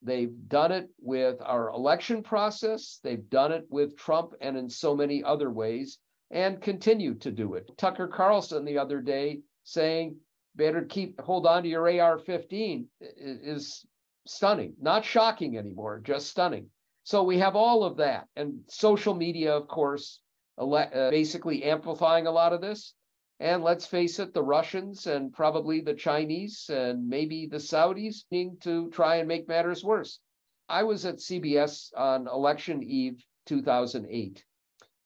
They've 0.02 0.34
done 0.48 0.72
it 0.72 0.88
with 1.00 1.36
our 1.42 1.70
election 1.70 2.22
process. 2.22 2.98
They've 3.02 3.28
done 3.28 3.52
it 3.52 3.66
with 3.68 3.96
Trump 3.96 4.32
and 4.40 4.56
in 4.56 4.68
so 4.68 4.94
many 4.94 5.22
other 5.22 5.50
ways 5.50 5.98
and 6.30 6.60
continue 6.60 7.14
to 7.14 7.30
do 7.30 7.54
it. 7.54 7.70
Tucker 7.76 8.08
Carlson 8.08 8.64
the 8.64 8.78
other 8.78 9.00
day 9.00 9.40
saying, 9.64 10.16
better 10.56 10.82
keep 10.82 11.20
hold 11.20 11.46
on 11.46 11.62
to 11.62 11.68
your 11.68 11.88
AR-15 11.88 12.84
is 13.00 13.86
stunning, 14.28 14.74
not 14.80 15.04
shocking 15.04 15.56
anymore, 15.56 16.00
just 16.00 16.28
stunning. 16.28 16.70
So 17.04 17.22
we 17.22 17.38
have 17.38 17.56
all 17.56 17.84
of 17.84 17.96
that. 17.96 18.28
And 18.36 18.60
social 18.68 19.14
media, 19.14 19.54
of 19.54 19.68
course, 19.68 20.20
ele- 20.58 20.76
uh, 20.76 21.10
basically 21.10 21.64
amplifying 21.64 22.26
a 22.26 22.30
lot 22.30 22.52
of 22.52 22.60
this. 22.60 22.94
And 23.40 23.62
let's 23.62 23.86
face 23.86 24.18
it, 24.18 24.34
the 24.34 24.42
Russians 24.42 25.06
and 25.06 25.32
probably 25.32 25.80
the 25.80 25.94
Chinese 25.94 26.68
and 26.68 27.08
maybe 27.08 27.46
the 27.46 27.58
Saudis 27.58 28.24
need 28.30 28.60
to 28.62 28.90
try 28.90 29.16
and 29.16 29.28
make 29.28 29.48
matters 29.48 29.84
worse. 29.84 30.20
I 30.68 30.82
was 30.82 31.06
at 31.06 31.16
CBS 31.16 31.92
on 31.96 32.26
election 32.28 32.82
eve 32.82 33.24
2008 33.46 34.44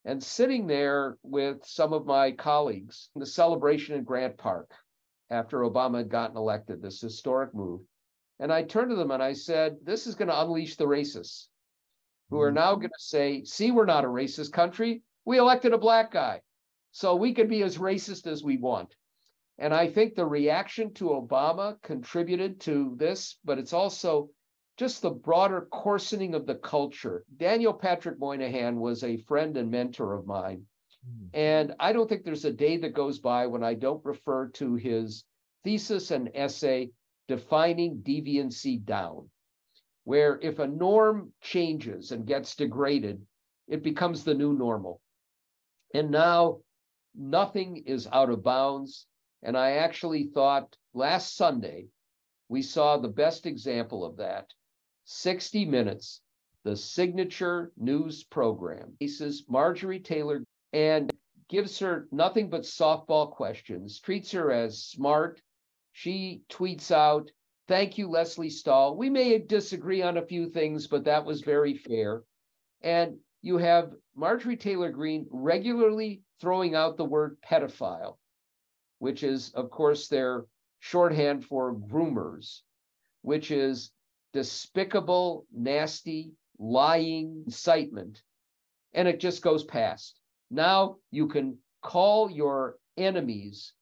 and 0.05 0.23
sitting 0.23 0.67
there 0.67 1.17
with 1.23 1.64
some 1.64 1.93
of 1.93 2.07
my 2.07 2.33
colleagues 2.33 3.11
in 3.14 3.21
the 3.21 3.26
celebration 3.26 3.95
in 3.95 4.02
Grant 4.02 4.37
Park 4.37 4.73
after 5.31 5.61
Obama 5.61 5.99
had 5.99 6.11
gotten 6.11 6.37
elected, 6.37 6.83
this 6.83 7.00
historic 7.00 7.55
move. 7.55 7.83
And 8.43 8.53
I 8.53 8.65
turned 8.65 8.91
to 8.91 8.97
them 8.97 9.13
and 9.13 9.23
I 9.23 9.35
said, 9.35 9.77
This 9.85 10.09
is 10.09 10.17
going 10.17 10.27
to 10.27 10.41
unleash 10.43 10.75
the 10.75 10.85
racists 10.85 11.47
who 12.29 12.41
are 12.41 12.51
now 12.51 12.75
going 12.75 12.89
to 12.89 12.99
say, 12.99 13.45
See, 13.45 13.71
we're 13.71 13.85
not 13.85 14.05
a 14.05 14.09
racist 14.09 14.51
country. 14.51 15.03
We 15.25 15.39
elected 15.39 15.73
a 15.73 15.79
black 15.79 16.11
guy. 16.11 16.41
So 16.91 17.15
we 17.15 17.35
can 17.35 17.47
be 17.47 17.63
as 17.63 17.79
racist 17.79 18.27
as 18.27 18.43
we 18.43 18.57
want. 18.57 18.97
And 19.59 19.73
I 19.73 19.87
think 19.87 20.17
the 20.17 20.27
reaction 20.27 20.93
to 20.95 21.11
Obama 21.11 21.81
contributed 21.83 22.61
to 22.63 22.97
this, 22.97 23.39
but 23.45 23.61
it's 23.61 23.73
also 23.73 24.29
just 24.77 25.03
the 25.03 25.11
broader 25.11 25.69
coarsening 25.71 26.35
of 26.35 26.45
the 26.45 26.57
culture. 26.57 27.25
Daniel 27.37 27.73
Patrick 27.73 28.19
Moynihan 28.19 28.81
was 28.81 29.05
a 29.05 29.19
friend 29.19 29.57
and 29.57 29.71
mentor 29.71 30.15
of 30.15 30.27
mine. 30.27 30.67
Hmm. 31.07 31.27
And 31.33 31.75
I 31.79 31.93
don't 31.93 32.09
think 32.09 32.25
there's 32.25 32.45
a 32.45 32.53
day 32.53 32.77
that 32.79 32.93
goes 32.93 33.21
by 33.21 33.47
when 33.47 33.63
I 33.63 33.75
don't 33.75 34.05
refer 34.05 34.49
to 34.49 34.75
his 34.75 35.23
thesis 35.63 36.11
and 36.11 36.29
essay, 36.35 36.91
Defining 37.29 38.02
Deviancy 38.02 38.85
Down, 38.85 39.31
where 40.05 40.38
if 40.41 40.59
a 40.59 40.67
norm 40.67 41.33
changes 41.41 42.12
and 42.12 42.26
gets 42.26 42.57
degraded, 42.57 43.26
it 43.69 43.83
becomes 43.83 44.25
the 44.25 44.35
new 44.35 44.52
normal. 44.52 45.00
And 45.95 46.11
now 46.11 46.61
nothing 47.14 47.85
is 47.87 48.09
out 48.12 48.31
of 48.31 48.43
bounds. 48.43 49.07
And 49.43 49.57
I 49.57 49.73
actually 49.73 50.25
thought 50.25 50.76
last 50.95 51.37
Sunday, 51.37 51.88
we 52.49 52.62
saw 52.62 52.97
the 52.97 53.09
best 53.09 53.47
example 53.47 54.05
of 54.05 54.17
that 54.17 54.52
60 55.05 55.64
Minutes, 55.64 56.21
the 56.64 56.76
signature 56.76 57.73
news 57.76 58.25
program. 58.25 58.95
Faces 59.00 59.45
Marjorie 59.49 60.00
Taylor 60.00 60.45
and 60.73 61.12
gives 61.49 61.79
her 61.79 62.09
nothing 62.11 62.49
but 62.49 62.62
softball 62.62 63.31
questions, 63.31 64.00
treats 64.00 64.31
her 64.33 64.50
as 64.50 64.85
smart. 64.85 65.41
She 65.93 66.43
tweets 66.49 66.91
out, 66.91 67.31
Thank 67.69 67.97
you, 67.97 68.09
Lesley 68.09 68.51
Stahl. 68.51 68.97
We 68.97 69.09
may 69.09 69.39
disagree 69.39 70.03
on 70.03 70.17
a 70.17 70.27
few 70.27 70.49
things, 70.49 70.89
but 70.89 71.05
that 71.05 71.25
was 71.25 71.43
very 71.43 71.75
fair. 71.75 72.25
And 72.81 73.19
you 73.41 73.59
have 73.59 73.95
Marjorie 74.15 74.57
Taylor 74.57 74.91
Greene 74.91 75.27
regularly 75.31 76.23
throwing 76.41 76.75
out 76.75 76.97
the 76.97 77.05
word 77.05 77.41
pedophile, 77.43 78.19
which 78.99 79.23
is, 79.23 79.53
of 79.55 79.71
course, 79.71 80.09
their 80.09 80.47
shorthand 80.81 81.45
for 81.45 81.75
groomers, 81.75 82.63
which 83.23 83.51
is 83.51 83.93
despicable, 84.33 85.47
nasty, 85.53 86.33
lying 86.59 87.45
incitement, 87.47 88.23
and 88.93 89.07
it 89.07 89.21
just 89.21 89.43
goes 89.43 89.63
past. 89.63 90.19
Now 90.51 90.97
you 91.11 91.29
can 91.29 91.59
call 91.83 92.31
your 92.31 92.79
enemies 92.97 93.73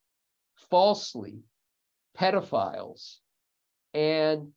falsely 0.69 1.43
pedophiles, 2.17 3.17
and 3.93 4.49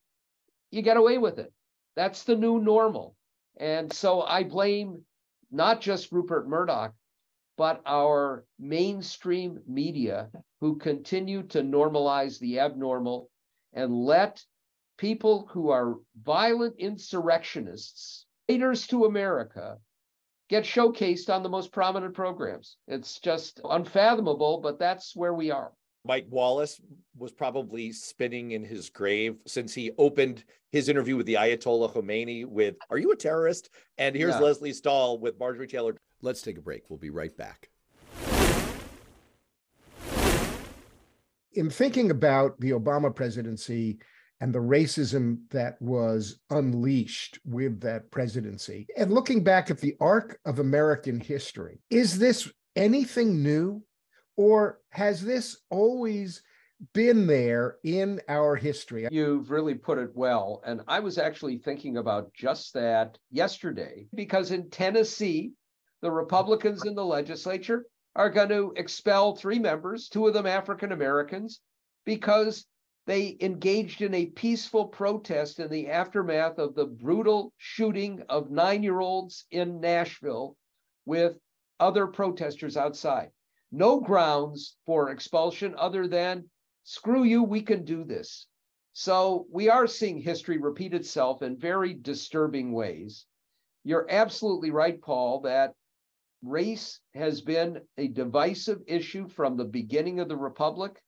you 0.70 0.82
get 0.82 0.96
away 0.96 1.18
with 1.18 1.38
it. 1.38 1.52
That's 1.96 2.25
the 2.25 2.37
new 2.37 2.58
normal. 2.58 3.16
And 3.56 3.92
so 3.92 4.23
I 4.23 4.42
blame 4.42 5.02
not 5.50 5.80
just 5.80 6.12
Rupert 6.12 6.49
Murdoch, 6.49 6.92
but 7.56 7.80
our 7.87 8.44
mainstream 8.58 9.61
media 9.66 10.30
who 10.61 10.76
continue 10.76 11.44
to 11.44 11.62
normalize 11.62 12.38
the 12.40 12.58
abnormal 12.58 13.30
and 13.73 13.94
let 13.94 14.42
people 14.99 15.49
who 15.52 15.70
are 15.70 15.96
violent 16.23 16.75
insurrectionists, 16.78 18.26
traitors 18.49 18.87
to 18.88 19.04
America, 19.04 19.78
get 20.49 20.64
showcased 20.64 21.32
on 21.32 21.42
the 21.42 21.49
most 21.49 21.73
prominent 21.73 22.14
programs. 22.14 22.76
It's 22.88 23.20
just 23.20 23.61
unfathomable, 23.64 24.61
but 24.61 24.78
that's 24.78 25.14
where 25.14 25.34
we 25.34 25.50
are. 25.50 25.73
Mike 26.06 26.26
Wallace 26.28 26.80
was 27.16 27.32
probably 27.32 27.90
spinning 27.90 28.50
in 28.50 28.62
his 28.62 28.90
grave 28.90 29.37
since 29.46 29.73
he 29.73 29.90
opened 29.96 30.44
his 30.70 30.90
interview 30.90 31.16
with 31.16 31.25
the 31.25 31.34
Ayatollah 31.34 31.94
Khomeini 31.94 32.44
with, 32.44 32.76
Are 32.90 32.99
you 32.99 33.11
a 33.12 33.16
terrorist? 33.16 33.70
And 33.96 34.14
here's 34.14 34.34
yeah. 34.34 34.40
Lesley 34.40 34.75
Stahl 34.75 35.18
with 35.18 35.38
Marjorie 35.38 35.66
Taylor. 35.66 35.96
Let's 36.20 36.42
take 36.42 36.58
a 36.58 36.61
break. 36.61 36.82
We'll 36.90 36.99
be 36.99 37.11
right 37.11 37.34
back. 37.37 37.70
In 41.54 41.70
thinking 41.70 42.11
about 42.11 42.61
the 42.61 42.73
Obama 42.73 43.14
presidency, 43.14 43.99
and 44.40 44.52
the 44.52 44.58
racism 44.58 45.38
that 45.50 45.80
was 45.80 46.40
unleashed 46.50 47.38
with 47.46 47.80
that 47.80 48.11
presidency. 48.11 48.87
And 48.96 49.12
looking 49.12 49.42
back 49.42 49.70
at 49.70 49.78
the 49.78 49.94
arc 50.00 50.38
of 50.44 50.58
American 50.58 51.20
history, 51.20 51.80
is 51.88 52.18
this 52.18 52.52
anything 52.76 53.42
new? 53.42 53.82
Or 54.36 54.80
has 54.90 55.22
this 55.22 55.58
always 55.70 56.42
been 56.92 57.26
there 57.26 57.76
in 57.84 58.20
our 58.28 58.56
history? 58.56 59.06
You've 59.10 59.50
really 59.50 59.74
put 59.74 59.98
it 59.98 60.10
well. 60.14 60.62
And 60.66 60.82
I 60.88 61.00
was 61.00 61.18
actually 61.18 61.58
thinking 61.58 61.96
about 61.96 62.32
just 62.34 62.74
that 62.74 63.18
yesterday, 63.30 64.06
because 64.14 64.50
in 64.50 64.70
Tennessee, 64.70 65.52
the 66.02 66.10
Republicans 66.10 66.84
in 66.84 66.94
the 66.94 67.04
legislature 67.04 67.86
are 68.16 68.30
going 68.30 68.48
to 68.50 68.72
expel 68.76 69.34
three 69.34 69.58
members, 69.58 70.08
two 70.08 70.26
of 70.26 70.34
them 70.34 70.46
African 70.46 70.92
Americans, 70.92 71.60
because 72.04 72.66
they 73.06 73.36
engaged 73.40 74.02
in 74.02 74.14
a 74.14 74.26
peaceful 74.26 74.86
protest 74.86 75.60
in 75.60 75.68
the 75.70 75.88
aftermath 75.88 76.58
of 76.58 76.74
the 76.74 76.86
brutal 76.86 77.52
shooting 77.58 78.22
of 78.28 78.50
nine 78.50 78.82
year 78.82 79.00
olds 79.00 79.46
in 79.50 79.80
Nashville 79.80 80.56
with 81.04 81.36
other 81.80 82.06
protesters 82.06 82.76
outside. 82.76 83.30
No 83.76 83.98
grounds 83.98 84.76
for 84.86 85.10
expulsion 85.10 85.74
other 85.76 86.06
than 86.06 86.48
screw 86.84 87.24
you, 87.24 87.42
we 87.42 87.60
can 87.60 87.84
do 87.84 88.04
this. 88.04 88.46
So 88.92 89.48
we 89.50 89.68
are 89.68 89.88
seeing 89.88 90.20
history 90.20 90.58
repeat 90.58 90.94
itself 90.94 91.42
in 91.42 91.58
very 91.58 91.92
disturbing 91.92 92.70
ways. 92.70 93.26
You're 93.82 94.06
absolutely 94.08 94.70
right, 94.70 95.02
Paul, 95.02 95.40
that 95.40 95.74
race 96.44 97.00
has 97.14 97.40
been 97.40 97.80
a 97.98 98.06
divisive 98.06 98.80
issue 98.86 99.26
from 99.26 99.56
the 99.56 99.64
beginning 99.64 100.20
of 100.20 100.28
the 100.28 100.36
Republic. 100.36 101.02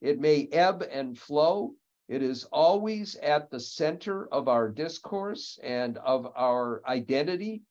It 0.00 0.18
may 0.18 0.48
ebb 0.50 0.82
and 0.90 1.16
flow. 1.16 1.74
It 2.08 2.24
is 2.24 2.42
always 2.46 3.14
at 3.14 3.48
the 3.48 3.60
center 3.60 4.26
of 4.32 4.48
our 4.48 4.68
discourse 4.68 5.56
and 5.62 5.96
of 5.98 6.26
our 6.34 6.82
identity. 6.84 7.62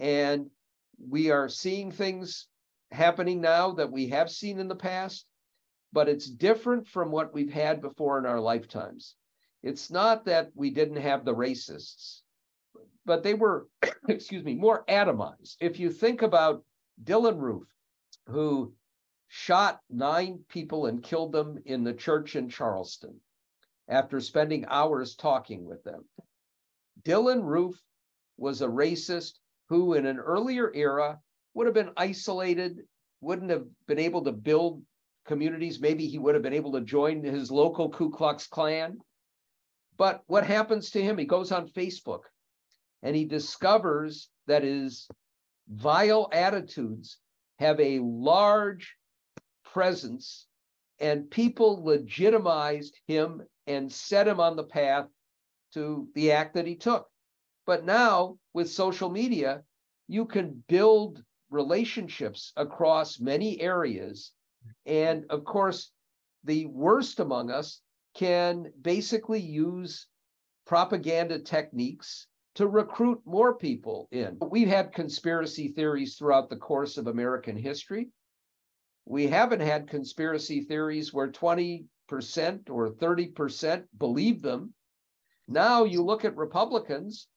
And 0.00 0.50
we 0.98 1.30
are 1.30 1.48
seeing 1.48 1.92
things 1.92 2.48
happening 2.90 3.40
now 3.40 3.72
that 3.72 3.90
we 3.90 4.08
have 4.08 4.30
seen 4.30 4.58
in 4.58 4.68
the 4.68 4.76
past, 4.76 5.26
but 5.92 6.08
it's 6.08 6.26
different 6.28 6.86
from 6.86 7.10
what 7.10 7.32
we've 7.34 7.52
had 7.52 7.80
before 7.80 8.18
in 8.18 8.26
our 8.26 8.40
lifetimes. 8.40 9.16
It's 9.62 9.90
not 9.90 10.24
that 10.26 10.50
we 10.54 10.70
didn't 10.70 11.02
have 11.02 11.24
the 11.24 11.34
racists, 11.34 12.20
but 13.04 13.22
they 13.22 13.34
were, 13.34 13.68
excuse 14.08 14.44
me, 14.44 14.54
more 14.54 14.84
atomized. 14.88 15.56
If 15.60 15.78
you 15.78 15.90
think 15.90 16.22
about 16.22 16.64
Dylann 17.02 17.40
Roof, 17.40 17.66
who 18.28 18.74
shot 19.28 19.80
nine 19.90 20.44
people 20.48 20.86
and 20.86 21.02
killed 21.02 21.32
them 21.32 21.58
in 21.64 21.84
the 21.84 21.94
church 21.94 22.36
in 22.36 22.48
Charleston 22.48 23.20
after 23.88 24.20
spending 24.20 24.64
hours 24.66 25.14
talking 25.14 25.64
with 25.64 25.82
them. 25.84 26.04
Dylann 27.02 27.42
Roof 27.44 27.80
was 28.36 28.62
a 28.62 28.68
racist 28.68 29.34
who, 29.68 29.94
in 29.94 30.06
an 30.06 30.18
earlier 30.18 30.72
era, 30.74 31.20
would 31.56 31.66
have 31.66 31.74
been 31.74 31.92
isolated, 31.96 32.82
wouldn't 33.22 33.50
have 33.50 33.64
been 33.88 33.98
able 33.98 34.22
to 34.22 34.30
build 34.30 34.82
communities. 35.24 35.80
Maybe 35.80 36.06
he 36.06 36.18
would 36.18 36.34
have 36.34 36.42
been 36.42 36.52
able 36.52 36.72
to 36.72 36.82
join 36.82 37.24
his 37.24 37.50
local 37.50 37.88
Ku 37.88 38.10
Klux 38.10 38.46
Klan. 38.46 38.98
But 39.96 40.22
what 40.26 40.46
happens 40.46 40.90
to 40.90 41.02
him? 41.02 41.16
He 41.16 41.24
goes 41.24 41.52
on 41.52 41.70
Facebook 41.70 42.20
and 43.02 43.16
he 43.16 43.24
discovers 43.24 44.28
that 44.46 44.64
his 44.64 45.08
vile 45.66 46.28
attitudes 46.30 47.16
have 47.58 47.80
a 47.80 48.00
large 48.00 48.94
presence, 49.64 50.46
and 51.00 51.30
people 51.30 51.82
legitimized 51.82 52.98
him 53.08 53.40
and 53.66 53.90
set 53.90 54.28
him 54.28 54.40
on 54.40 54.56
the 54.56 54.64
path 54.64 55.06
to 55.72 56.06
the 56.14 56.32
act 56.32 56.52
that 56.54 56.66
he 56.66 56.76
took. 56.76 57.08
But 57.64 57.86
now 57.86 58.36
with 58.52 58.68
social 58.68 59.08
media, 59.08 59.62
you 60.06 60.26
can 60.26 60.62
build 60.68 61.22
relationships 61.56 62.52
across 62.56 63.18
many 63.18 63.60
areas. 63.60 64.32
And 64.84 65.24
of 65.30 65.44
course, 65.44 65.90
the 66.44 66.66
worst 66.66 67.18
among 67.18 67.50
us 67.50 67.80
can 68.14 68.72
basically 68.80 69.40
use 69.40 70.06
propaganda 70.66 71.40
techniques 71.40 72.28
to 72.54 72.68
recruit 72.68 73.20
more 73.24 73.56
people 73.56 74.08
in. 74.12 74.38
We've 74.50 74.68
had 74.68 74.92
conspiracy 74.92 75.68
theories 75.68 76.16
throughout 76.16 76.48
the 76.48 76.56
course 76.56 76.96
of 76.98 77.08
American 77.08 77.56
history 77.56 78.10
we 79.06 79.28
haven't 79.28 79.60
had 79.60 79.88
conspiracy 79.88 80.62
theories 80.62 81.14
where 81.14 81.30
20% 81.30 81.86
or 82.68 82.90
30% 82.90 83.84
believe 83.96 84.42
them. 84.42 84.74
Now 85.46 85.84
you 85.84 86.02
look 86.02 86.24
at 86.24 86.36
Republicans 86.36 87.28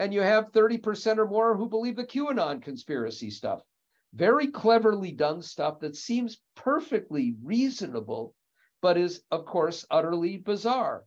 and 0.00 0.14
you 0.14 0.22
have 0.22 0.50
30% 0.52 1.18
or 1.18 1.26
more 1.26 1.54
who 1.54 1.68
believe 1.68 1.94
the 1.94 2.04
QAnon 2.04 2.62
conspiracy 2.62 3.30
stuff. 3.30 3.60
Very 4.14 4.46
cleverly 4.46 5.12
done 5.12 5.42
stuff 5.42 5.80
that 5.80 5.94
seems 5.94 6.38
perfectly 6.56 7.36
reasonable, 7.44 8.34
but 8.80 8.96
is, 8.96 9.20
of 9.30 9.44
course, 9.44 9.84
utterly 9.90 10.38
bizarre. 10.38 11.04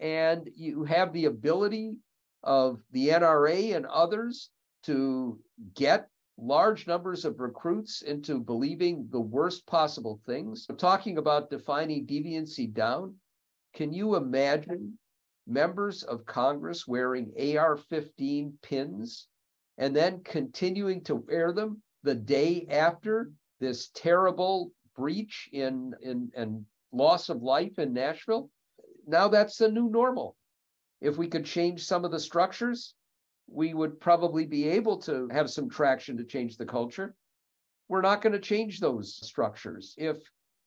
And 0.00 0.50
you 0.54 0.84
have 0.84 1.14
the 1.14 1.24
ability 1.24 1.96
of 2.42 2.82
the 2.92 3.08
NRA 3.08 3.74
and 3.74 3.86
others 3.86 4.50
to 4.82 5.40
get 5.74 6.10
large 6.36 6.86
numbers 6.86 7.24
of 7.24 7.40
recruits 7.40 8.02
into 8.02 8.38
believing 8.38 9.08
the 9.10 9.20
worst 9.20 9.66
possible 9.66 10.20
things. 10.26 10.66
talking 10.76 11.16
about 11.16 11.48
defining 11.48 12.06
deviancy 12.06 12.70
down. 12.70 13.14
Can 13.72 13.94
you 13.94 14.14
imagine 14.14 14.98
members 15.46 16.02
of 16.02 16.26
Congress 16.26 16.86
wearing 16.86 17.32
AR 17.56 17.76
15 17.76 18.58
pins 18.62 19.28
and 19.78 19.94
then 19.94 20.22
continuing 20.24 21.02
to 21.04 21.16
wear 21.16 21.52
them 21.52 21.82
the 22.02 22.14
day 22.14 22.66
after 22.70 23.30
this 23.60 23.90
terrible 23.94 24.72
breach 24.96 25.48
in, 25.52 25.94
in 26.02 26.30
and 26.34 26.64
loss 26.92 27.28
of 27.28 27.42
life 27.42 27.78
in 27.78 27.92
Nashville. 27.92 28.50
Now 29.06 29.28
that's 29.28 29.58
the 29.58 29.70
new 29.70 29.88
normal. 29.88 30.36
If 31.00 31.16
we 31.16 31.28
could 31.28 31.44
change 31.44 31.84
some 31.84 32.04
of 32.04 32.10
the 32.10 32.20
structures, 32.20 32.94
we 33.48 33.74
would 33.74 34.00
probably 34.00 34.46
be 34.46 34.68
able 34.68 34.98
to 34.98 35.28
have 35.30 35.50
some 35.50 35.68
traction 35.68 36.16
to 36.16 36.24
change 36.24 36.56
the 36.56 36.66
culture. 36.66 37.14
We're 37.88 38.02
not 38.02 38.22
going 38.22 38.32
to 38.32 38.40
change 38.40 38.80
those 38.80 39.14
structures. 39.14 39.94
If 39.96 40.16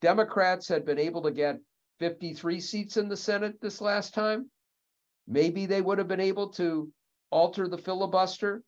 Democrats 0.01 0.67
had 0.67 0.85
been 0.85 0.99
able 0.99 1.23
to 1.23 1.31
get 1.31 1.59
53 1.99 2.61
seats 2.61 2.95
in 2.95 3.09
the 3.09 3.17
Senate 3.17 3.59
this 3.59 3.81
last 3.81 4.13
time, 4.13 4.49
Maybe 5.29 5.67
they 5.67 5.81
would 5.81 5.99
have 5.99 6.07
been 6.07 6.19
able 6.19 6.49
to 6.53 6.91
alter 7.29 7.67
the 7.67 7.77
filibuster, 7.77 8.63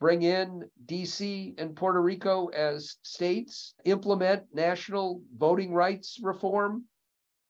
bring 0.00 0.22
in 0.22 0.68
DC 0.86 1.54
and 1.60 1.76
Puerto 1.76 2.00
Rico 2.00 2.46
as 2.48 2.96
states, 3.02 3.74
implement 3.84 4.42
national 4.54 5.22
voting 5.36 5.74
rights 5.74 6.18
reform, 6.22 6.84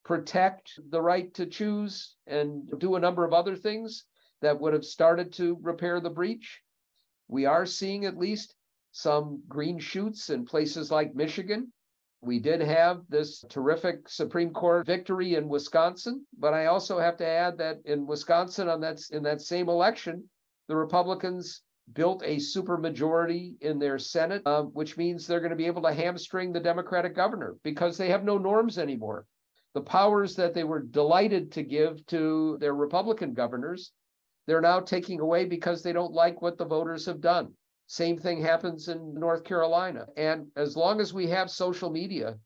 protect 0.04 0.78
the 0.90 1.00
right 1.00 1.32
to 1.34 1.46
choose, 1.46 2.16
and 2.26 2.68
do 2.78 2.96
a 2.96 3.00
number 3.00 3.24
of 3.24 3.32
other 3.32 3.54
things 3.54 4.04
that 4.42 4.60
would 4.60 4.72
have 4.72 4.84
started 4.84 5.32
to 5.34 5.56
repair 5.62 6.00
the 6.00 6.10
breach. 6.10 6.60
We 7.28 7.46
are 7.46 7.66
seeing 7.66 8.04
at 8.04 8.18
least 8.18 8.56
some 8.90 9.42
green 9.48 9.78
shoots 9.78 10.28
in 10.28 10.44
places 10.44 10.90
like 10.90 11.14
Michigan 11.14 11.72
we 12.20 12.38
did 12.38 12.60
have 12.60 13.02
this 13.08 13.44
terrific 13.48 14.08
Supreme 14.08 14.52
Court 14.52 14.86
victory 14.86 15.34
in 15.34 15.48
Wisconsin, 15.48 16.26
but 16.38 16.54
I 16.54 16.66
also 16.66 16.98
have 16.98 17.16
to 17.18 17.26
add 17.26 17.58
that 17.58 17.78
in 17.84 18.06
Wisconsin, 18.06 18.68
on 18.68 18.80
that 18.80 19.00
in 19.10 19.22
that 19.22 19.40
same 19.40 19.68
election, 19.68 20.28
the 20.68 20.76
Republicans 20.76 21.62
built 21.92 22.22
a 22.24 22.36
supermajority 22.36 23.54
in 23.60 23.78
their 23.78 23.98
Senate, 23.98 24.42
uh, 24.44 24.62
which 24.62 24.96
means 24.96 25.26
they're 25.26 25.40
going 25.40 25.50
to 25.50 25.56
be 25.56 25.66
able 25.66 25.82
to 25.82 25.92
hamstring 25.92 26.52
the 26.52 26.60
Democratic 26.60 27.14
governor 27.14 27.56
because 27.62 27.96
they 27.96 28.08
have 28.08 28.24
no 28.24 28.38
norms 28.38 28.78
anymore. 28.78 29.26
The 29.74 29.82
powers 29.82 30.34
that 30.36 30.54
they 30.54 30.64
were 30.64 30.82
delighted 30.82 31.52
to 31.52 31.62
give 31.62 32.04
to 32.06 32.56
their 32.60 32.74
Republican 32.74 33.34
governors, 33.34 33.92
they're 34.46 34.60
now 34.60 34.80
taking 34.80 35.20
away 35.20 35.44
because 35.44 35.82
they 35.82 35.92
don't 35.92 36.12
like 36.12 36.42
what 36.42 36.58
the 36.58 36.64
voters 36.64 37.06
have 37.06 37.20
done. 37.20 37.52
Same 37.86 38.18
thing 38.18 38.40
happens 38.40 38.88
in 38.88 39.14
North 39.14 39.44
Carolina. 39.44 40.06
And 40.16 40.48
as 40.56 40.76
long 40.76 41.00
as 41.00 41.14
we 41.14 41.28
have 41.28 41.50
social 41.50 41.90
media 41.90 42.38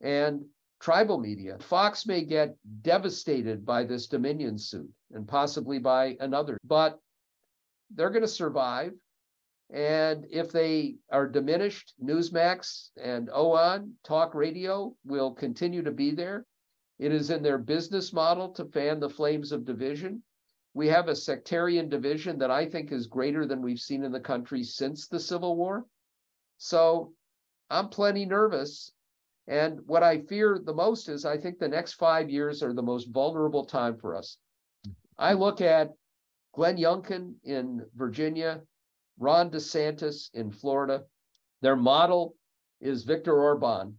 and 0.00 0.44
tribal 0.80 1.18
media, 1.18 1.58
Fox 1.58 2.06
may 2.06 2.22
get 2.24 2.56
devastated 2.82 3.64
by 3.64 3.84
this 3.84 4.06
Dominion 4.06 4.58
suit 4.58 4.90
and 5.12 5.26
possibly 5.26 5.78
by 5.78 6.16
another, 6.20 6.58
but 6.64 6.98
they're 7.94 8.10
going 8.10 8.22
to 8.22 8.28
survive. 8.28 8.92
And 9.72 10.26
if 10.30 10.52
they 10.52 10.96
are 11.10 11.26
diminished, 11.26 11.94
Newsmax 12.02 12.90
and 13.02 13.28
OAN 13.30 13.92
talk 14.04 14.34
radio 14.34 14.94
will 15.04 15.32
continue 15.32 15.82
to 15.82 15.90
be 15.90 16.12
there. 16.12 16.44
It 16.98 17.12
is 17.12 17.30
in 17.30 17.42
their 17.42 17.58
business 17.58 18.12
model 18.12 18.50
to 18.50 18.66
fan 18.66 19.00
the 19.00 19.10
flames 19.10 19.52
of 19.52 19.64
division. 19.64 20.22
We 20.76 20.88
have 20.88 21.08
a 21.08 21.16
sectarian 21.16 21.88
division 21.88 22.36
that 22.40 22.50
I 22.50 22.66
think 22.66 22.92
is 22.92 23.06
greater 23.06 23.46
than 23.46 23.62
we've 23.62 23.80
seen 23.80 24.04
in 24.04 24.12
the 24.12 24.20
country 24.20 24.62
since 24.62 25.08
the 25.08 25.18
Civil 25.18 25.56
War. 25.56 25.86
So 26.58 27.14
I'm 27.70 27.88
plenty 27.88 28.26
nervous. 28.26 28.92
And 29.46 29.80
what 29.86 30.02
I 30.02 30.20
fear 30.20 30.60
the 30.62 30.74
most 30.74 31.08
is 31.08 31.24
I 31.24 31.38
think 31.38 31.58
the 31.58 31.66
next 31.66 31.94
five 31.94 32.28
years 32.28 32.62
are 32.62 32.74
the 32.74 32.82
most 32.82 33.08
vulnerable 33.08 33.64
time 33.64 33.96
for 33.96 34.14
us. 34.14 34.36
I 35.18 35.32
look 35.32 35.62
at 35.62 35.94
Glenn 36.52 36.76
Youngkin 36.76 37.36
in 37.42 37.86
Virginia, 37.94 38.60
Ron 39.18 39.48
DeSantis 39.50 40.28
in 40.34 40.50
Florida. 40.50 41.04
Their 41.62 41.76
model 41.76 42.34
is 42.82 43.04
Viktor 43.04 43.32
Orban 43.34 43.96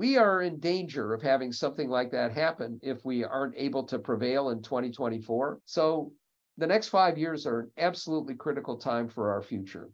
we 0.00 0.16
are 0.16 0.40
in 0.40 0.58
danger 0.60 1.12
of 1.12 1.20
having 1.20 1.52
something 1.52 1.90
like 1.90 2.10
that 2.10 2.32
happen 2.32 2.80
if 2.82 3.04
we 3.04 3.22
aren't 3.22 3.52
able 3.54 3.82
to 3.84 3.98
prevail 3.98 4.48
in 4.48 4.62
2024. 4.62 5.60
So 5.66 6.14
the 6.56 6.66
next 6.66 6.88
five 6.88 7.18
years 7.18 7.46
are 7.46 7.60
an 7.60 7.70
absolutely 7.76 8.34
critical 8.34 8.78
time 8.78 9.10
for 9.10 9.30
our 9.30 9.42
future. 9.42 9.90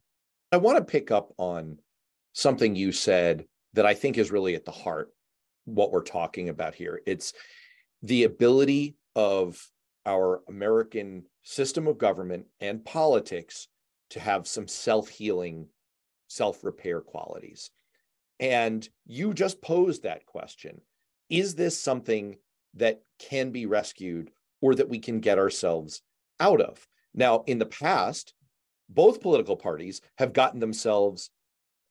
I 0.53 0.59
want 0.59 0.79
to 0.79 0.85
pick 0.85 1.11
up 1.11 1.33
on 1.38 1.79
something 2.35 2.77
you 2.77 2.92
said 2.92 3.47
that 3.73 3.85
I 3.85 3.95
think 3.95 4.16
is 4.16 4.31
really 4.31 4.55
at 4.55 4.64
the 4.64 4.71
heart 4.71 5.09
what 5.64 5.90
we're 5.90 6.05
talking 6.05 6.51
about 6.51 6.77
here. 6.77 7.03
It's 7.05 7.33
the 8.01 8.23
ability 8.23 8.95
of 9.16 9.61
our 10.07 10.40
American 10.49 11.25
system 11.42 11.88
of 11.88 11.99
government 11.99 12.47
and 12.61 12.85
politics 12.85 13.66
to 14.11 14.21
have 14.21 14.47
some 14.47 14.69
self-healing, 14.69 15.66
self-repair 16.29 17.01
qualities. 17.01 17.73
And 18.38 18.88
you 19.07 19.35
just 19.35 19.62
posed 19.62 20.03
that 20.03 20.27
question 20.27 20.81
Is 21.29 21.55
this 21.55 21.81
something 21.81 22.37
that 22.75 23.03
can 23.18 23.51
be 23.51 23.66
rescued 23.66 24.31
or 24.61 24.75
that 24.75 24.88
we 24.88 24.99
can 24.99 25.20
get 25.20 25.38
ourselves 25.38 26.03
out 26.40 26.61
of? 26.61 26.87
Now, 27.14 27.44
in 27.46 27.59
the 27.59 27.66
past, 27.66 28.35
both 28.88 29.22
political 29.22 29.57
parties 29.57 30.01
have 30.18 30.33
gotten 30.33 30.61
themselves 30.61 31.31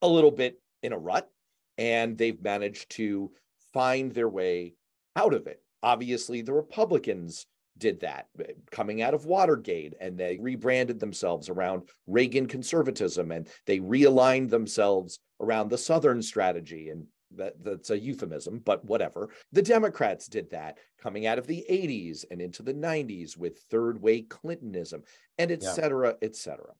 a 0.01 0.08
little 0.08 0.31
bit 0.31 0.62
in 0.84 0.93
a 0.93 0.97
rut 0.97 1.29
and 1.77 2.17
they've 2.17 2.41
managed 2.41 2.89
to 2.91 3.31
find 3.73 4.13
their 4.13 4.29
way 4.29 4.75
out 5.15 5.34
of 5.34 5.47
it. 5.47 5.62
Obviously, 5.84 6.41
the 6.41 6.53
Republicans 6.53 7.47
did 7.77 7.99
that 8.01 8.27
eh, 8.39 8.53
coming 8.71 9.01
out 9.01 9.13
of 9.13 9.25
Watergate 9.25 9.93
and 9.99 10.17
they 10.17 10.38
rebranded 10.39 10.99
themselves 10.99 11.49
around 11.49 11.83
Reagan 12.07 12.47
conservatism 12.47 13.31
and 13.31 13.47
they 13.65 13.79
realigned 13.79 14.49
themselves 14.49 15.19
around 15.39 15.69
the 15.69 15.77
Southern 15.77 16.21
strategy. 16.21 16.89
And 16.89 17.05
that, 17.31 17.61
that's 17.63 17.89
a 17.89 17.99
euphemism, 17.99 18.61
but 18.63 18.85
whatever. 18.85 19.29
The 19.51 19.61
Democrats 19.61 20.27
did 20.27 20.49
that 20.51 20.77
coming 21.01 21.25
out 21.25 21.38
of 21.38 21.47
the 21.47 21.65
80s 21.69 22.25
and 22.31 22.41
into 22.41 22.63
the 22.63 22.73
90s 22.73 23.38
with 23.38 23.59
third 23.69 24.01
way 24.01 24.21
Clintonism 24.21 25.03
and 25.38 25.51
et 25.51 25.63
cetera, 25.63 26.15
et 26.21 26.35
cetera. 26.35 26.73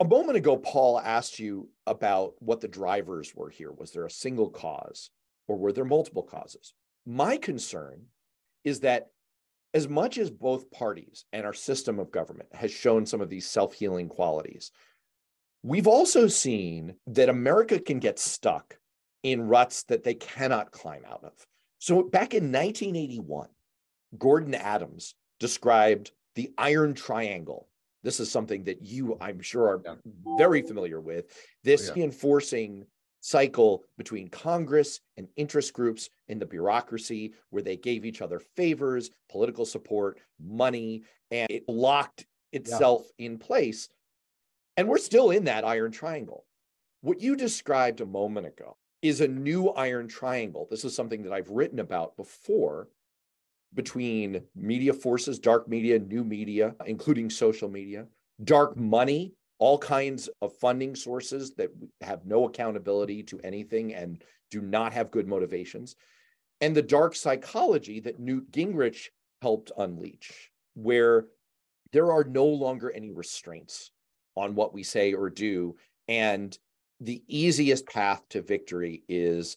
A 0.00 0.04
moment 0.04 0.36
ago, 0.36 0.56
Paul 0.56 1.00
asked 1.00 1.38
you 1.38 1.68
about 1.86 2.34
what 2.40 2.60
the 2.60 2.68
drivers 2.68 3.34
were 3.34 3.48
here. 3.48 3.72
Was 3.72 3.92
there 3.92 4.06
a 4.06 4.10
single 4.10 4.50
cause 4.50 5.10
or 5.46 5.56
were 5.56 5.72
there 5.72 5.84
multiple 5.84 6.24
causes? 6.24 6.74
My 7.06 7.36
concern 7.36 8.06
is 8.64 8.80
that 8.80 9.08
as 9.74 9.88
much 9.88 10.18
as 10.18 10.30
both 10.30 10.70
parties 10.70 11.24
and 11.32 11.44
our 11.44 11.52
system 11.52 11.98
of 11.98 12.12
government 12.12 12.48
has 12.54 12.70
shown 12.70 13.04
some 13.04 13.20
of 13.20 13.28
these 13.28 13.46
self 13.46 13.74
healing 13.74 14.08
qualities, 14.08 14.70
we've 15.62 15.88
also 15.88 16.28
seen 16.28 16.94
that 17.08 17.28
America 17.28 17.80
can 17.80 17.98
get 17.98 18.18
stuck 18.18 18.78
in 19.24 19.42
ruts 19.42 19.82
that 19.84 20.04
they 20.04 20.14
cannot 20.14 20.70
climb 20.70 21.02
out 21.04 21.24
of. 21.24 21.32
So 21.78 22.02
back 22.02 22.34
in 22.34 22.44
1981, 22.44 23.48
Gordon 24.16 24.54
Adams 24.54 25.14
described 25.40 26.12
the 26.36 26.52
iron 26.56 26.94
triangle. 26.94 27.68
This 28.04 28.20
is 28.20 28.30
something 28.30 28.64
that 28.64 28.82
you, 28.82 29.16
I'm 29.20 29.40
sure, 29.40 29.66
are 29.66 29.82
yeah. 29.84 29.94
very 30.38 30.62
familiar 30.62 31.00
with. 31.00 31.26
This 31.64 31.88
oh, 31.88 31.94
yeah. 31.94 32.02
reinforcing 32.02 32.84
cycle 33.24 33.84
between 33.96 34.28
Congress 34.28 35.00
and 35.16 35.26
interest 35.36 35.72
groups 35.72 36.10
in 36.28 36.38
the 36.38 36.44
bureaucracy 36.44 37.32
where 37.48 37.62
they 37.62 37.74
gave 37.74 38.04
each 38.04 38.20
other 38.20 38.38
favors, 38.38 39.10
political 39.30 39.64
support, 39.64 40.18
money, 40.38 41.02
and 41.30 41.50
it 41.50 41.64
locked 41.66 42.26
itself 42.52 43.06
yeah. 43.16 43.26
in 43.26 43.38
place. 43.38 43.88
And 44.76 44.86
we're 44.86 44.98
still 44.98 45.30
in 45.30 45.44
that 45.44 45.64
iron 45.64 45.90
triangle. 45.90 46.44
What 47.00 47.22
you 47.22 47.34
described 47.34 48.02
a 48.02 48.06
moment 48.06 48.46
ago 48.46 48.76
is 49.00 49.22
a 49.22 49.28
new 49.28 49.70
iron 49.70 50.06
triangle. 50.06 50.68
This 50.70 50.84
is 50.84 50.94
something 50.94 51.22
that 51.22 51.32
I've 51.32 51.48
written 51.48 51.78
about 51.78 52.18
before 52.18 52.88
between 53.72 54.42
media 54.54 54.92
forces, 54.92 55.38
dark 55.38 55.66
media, 55.66 55.98
new 55.98 56.24
media, 56.24 56.74
including 56.84 57.30
social 57.30 57.70
media, 57.70 58.06
dark 58.44 58.76
money, 58.76 59.32
all 59.58 59.78
kinds 59.78 60.28
of 60.42 60.56
funding 60.56 60.96
sources 60.96 61.52
that 61.54 61.70
have 62.00 62.26
no 62.26 62.46
accountability 62.46 63.22
to 63.22 63.40
anything 63.40 63.94
and 63.94 64.22
do 64.50 64.60
not 64.60 64.92
have 64.92 65.10
good 65.10 65.26
motivations, 65.28 65.96
and 66.60 66.74
the 66.74 66.82
dark 66.82 67.14
psychology 67.14 68.00
that 68.00 68.20
Newt 68.20 68.50
Gingrich 68.50 69.08
helped 69.40 69.72
unleash. 69.76 70.50
where 70.74 71.26
there 71.92 72.12
are 72.12 72.24
no 72.24 72.44
longer 72.44 72.90
any 72.90 73.10
restraints 73.10 73.90
on 74.36 74.54
what 74.54 74.74
we 74.74 74.82
say 74.82 75.14
or 75.14 75.30
do. 75.30 75.76
And 76.08 76.56
the 77.00 77.22
easiest 77.28 77.86
path 77.86 78.22
to 78.30 78.42
victory 78.42 79.04
is 79.08 79.56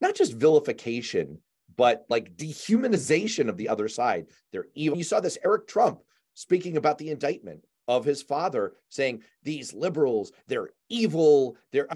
not 0.00 0.14
just 0.14 0.34
vilification, 0.34 1.38
but 1.76 2.04
like 2.08 2.36
dehumanization 2.36 3.48
of 3.48 3.56
the 3.56 3.68
other 3.68 3.88
side. 3.88 4.26
They're 4.52 4.66
evil. 4.74 4.98
You 4.98 5.04
saw 5.04 5.20
this 5.20 5.38
Eric 5.44 5.66
Trump 5.66 6.00
speaking 6.34 6.76
about 6.76 6.98
the 6.98 7.10
indictment 7.10 7.64
of 7.88 8.04
his 8.04 8.22
father, 8.22 8.74
saying 8.88 9.22
these 9.42 9.74
liberals, 9.74 10.32
they're 10.46 10.70
evil. 10.88 11.56
They're 11.72 11.88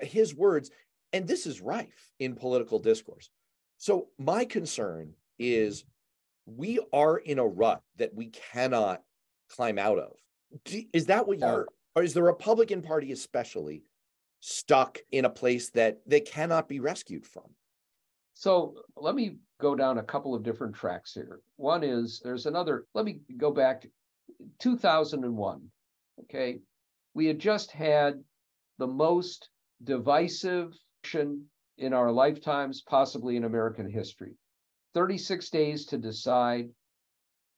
his 0.00 0.34
words. 0.34 0.70
And 1.12 1.26
this 1.26 1.46
is 1.46 1.60
rife 1.60 2.12
in 2.18 2.34
political 2.34 2.78
discourse. 2.78 3.30
So 3.78 4.08
my 4.18 4.44
concern 4.44 5.12
is 5.38 5.84
we 6.46 6.78
are 6.92 7.18
in 7.18 7.38
a 7.38 7.46
rut 7.46 7.82
that 7.96 8.14
we 8.14 8.26
cannot 8.26 9.02
climb 9.50 9.78
out 9.78 9.98
of. 9.98 10.12
Is 10.92 11.06
that 11.06 11.26
what 11.26 11.38
you're, 11.38 11.66
or 11.94 12.02
is 12.02 12.14
the 12.14 12.22
Republican 12.22 12.82
Party 12.82 13.12
especially 13.12 13.82
stuck 14.40 14.98
in 15.12 15.24
a 15.24 15.30
place 15.30 15.70
that 15.70 16.00
they 16.06 16.20
cannot 16.20 16.68
be 16.68 16.80
rescued 16.80 17.26
from? 17.26 17.44
So 18.34 18.74
let 18.96 19.14
me 19.14 19.38
go 19.60 19.74
down 19.74 19.98
a 19.98 20.02
couple 20.02 20.34
of 20.34 20.42
different 20.42 20.74
tracks 20.74 21.14
here. 21.14 21.40
One 21.56 21.82
is 21.82 22.20
there's 22.22 22.46
another, 22.46 22.86
let 22.94 23.04
me 23.04 23.20
go 23.38 23.50
back 23.50 23.86
2001. 24.58 25.70
Okay. 26.22 26.60
We 27.14 27.26
had 27.26 27.38
just 27.38 27.70
had 27.70 28.22
the 28.78 28.86
most 28.86 29.48
divisive 29.84 30.72
in 31.78 31.92
our 31.92 32.10
lifetimes, 32.10 32.82
possibly 32.82 33.36
in 33.36 33.44
American 33.44 33.88
history. 33.88 34.32
36 34.94 35.50
days 35.50 35.86
to 35.86 35.98
decide. 35.98 36.68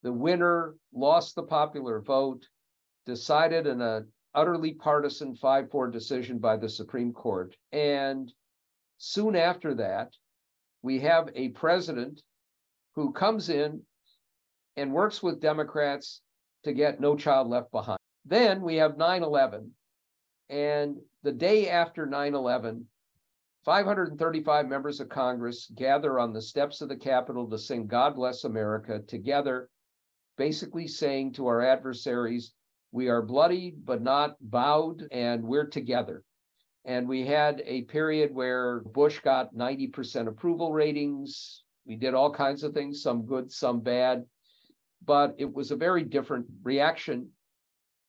The 0.02 0.12
winner 0.12 0.74
lost 0.92 1.34
the 1.34 1.42
popular 1.42 2.00
vote, 2.00 2.46
decided 3.06 3.66
in 3.66 3.80
a 3.80 4.02
utterly 4.34 4.74
partisan 4.74 5.34
5-4 5.34 5.90
decision 5.92 6.38
by 6.38 6.56
the 6.56 6.68
Supreme 6.68 7.12
Court. 7.12 7.56
And 7.72 8.30
soon 8.98 9.34
after 9.34 9.74
that, 9.76 10.12
we 10.82 11.00
have 11.00 11.30
a 11.34 11.48
president 11.48 12.22
who 12.94 13.12
comes 13.12 13.48
in 13.48 13.82
and 14.76 14.92
works 14.92 15.22
with 15.22 15.40
Democrats 15.40 16.20
to 16.64 16.72
get 16.72 17.00
No 17.00 17.16
Child 17.16 17.48
Left 17.48 17.70
Behind. 17.70 17.98
Then 18.24 18.62
we 18.62 18.76
have 18.76 18.96
9 18.96 19.22
11. 19.22 19.72
And 20.50 20.96
the 21.22 21.32
day 21.32 21.68
after 21.68 22.06
9 22.06 22.34
11, 22.34 22.86
535 23.64 24.68
members 24.68 25.00
of 25.00 25.08
Congress 25.08 25.70
gather 25.74 26.18
on 26.18 26.32
the 26.32 26.40
steps 26.40 26.80
of 26.80 26.88
the 26.88 26.96
Capitol 26.96 27.48
to 27.50 27.58
sing 27.58 27.86
God 27.86 28.16
Bless 28.16 28.44
America 28.44 29.00
together, 29.00 29.68
basically 30.36 30.86
saying 30.86 31.34
to 31.34 31.46
our 31.46 31.60
adversaries, 31.60 32.54
we 32.92 33.08
are 33.08 33.20
bloody 33.20 33.74
but 33.84 34.02
not 34.02 34.36
bowed, 34.40 35.06
and 35.12 35.44
we're 35.44 35.66
together. 35.66 36.24
And 36.84 37.06
we 37.06 37.26
had 37.26 37.62
a 37.66 37.82
period 37.82 38.34
where 38.34 38.80
Bush 38.80 39.20
got 39.20 39.54
90% 39.54 40.26
approval 40.26 40.72
ratings. 40.72 41.64
We 41.84 41.96
did 41.96 42.14
all 42.14 42.32
kinds 42.32 42.62
of 42.62 42.72
things, 42.72 43.02
some 43.02 43.26
good, 43.26 43.52
some 43.52 43.80
bad. 43.80 44.24
But 45.04 45.36
it 45.38 45.52
was 45.52 45.70
a 45.70 45.76
very 45.76 46.04
different 46.04 46.46
reaction, 46.62 47.30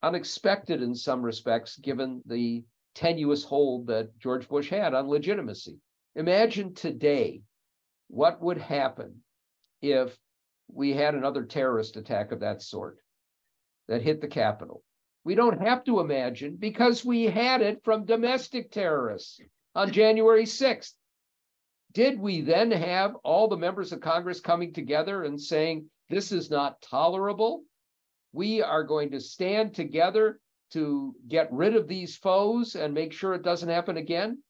unexpected 0.02 0.82
in 0.82 0.96
some 0.96 1.22
respects, 1.22 1.78
given 1.78 2.22
the 2.26 2.66
tenuous 2.96 3.44
hold 3.44 3.88
that 3.88 4.18
George 4.20 4.48
Bush 4.50 4.70
had 4.70 4.94
on 4.94 5.08
legitimacy. 5.08 5.80
Imagine 6.16 6.74
today 6.74 7.42
what 8.08 8.42
would 8.42 8.58
happen 8.58 9.24
if 9.82 10.18
we 10.68 10.92
had 10.92 11.16
another 11.16 11.46
terrorist 11.46 11.96
attack 11.96 12.32
of 12.32 12.42
that 12.42 12.62
sort 12.62 13.00
that 13.88 14.02
hit 14.02 14.22
the 14.22 14.28
Capitol. 14.28 14.84
We 15.24 15.36
don't 15.36 15.62
have 15.62 15.84
to 15.86 16.00
imagine 16.00 16.56
because 16.58 17.06
we 17.06 17.26
had 17.26 17.62
it 17.62 17.84
from 17.84 18.06
domestic 18.06 18.72
terrorists 18.72 19.40
on 19.76 19.92
January 19.94 20.44
6th. 20.44 20.94
Did 21.92 22.20
we 22.20 22.42
then 22.42 22.72
have 22.72 23.16
all 23.24 23.48
the 23.48 23.58
members 23.58 23.92
of 23.92 24.02
Congress 24.02 24.40
coming 24.40 24.74
together 24.74 25.24
and 25.24 25.42
saying, 25.42 25.90
this 26.10 26.32
is 26.32 26.50
not 26.50 26.82
tolerable? 26.82 27.64
We 28.32 28.62
are 28.62 28.84
going 28.84 29.12
to 29.12 29.20
stand 29.20 29.74
together 29.74 30.40
to 30.72 31.16
get 31.28 31.52
rid 31.52 31.76
of 31.76 31.88
these 31.88 32.18
foes 32.18 32.76
and 32.76 32.94
make 32.94 33.14
sure 33.14 33.34
it 33.34 33.44
doesn't 33.44 33.70
happen 33.70 33.98
again? 33.98 34.44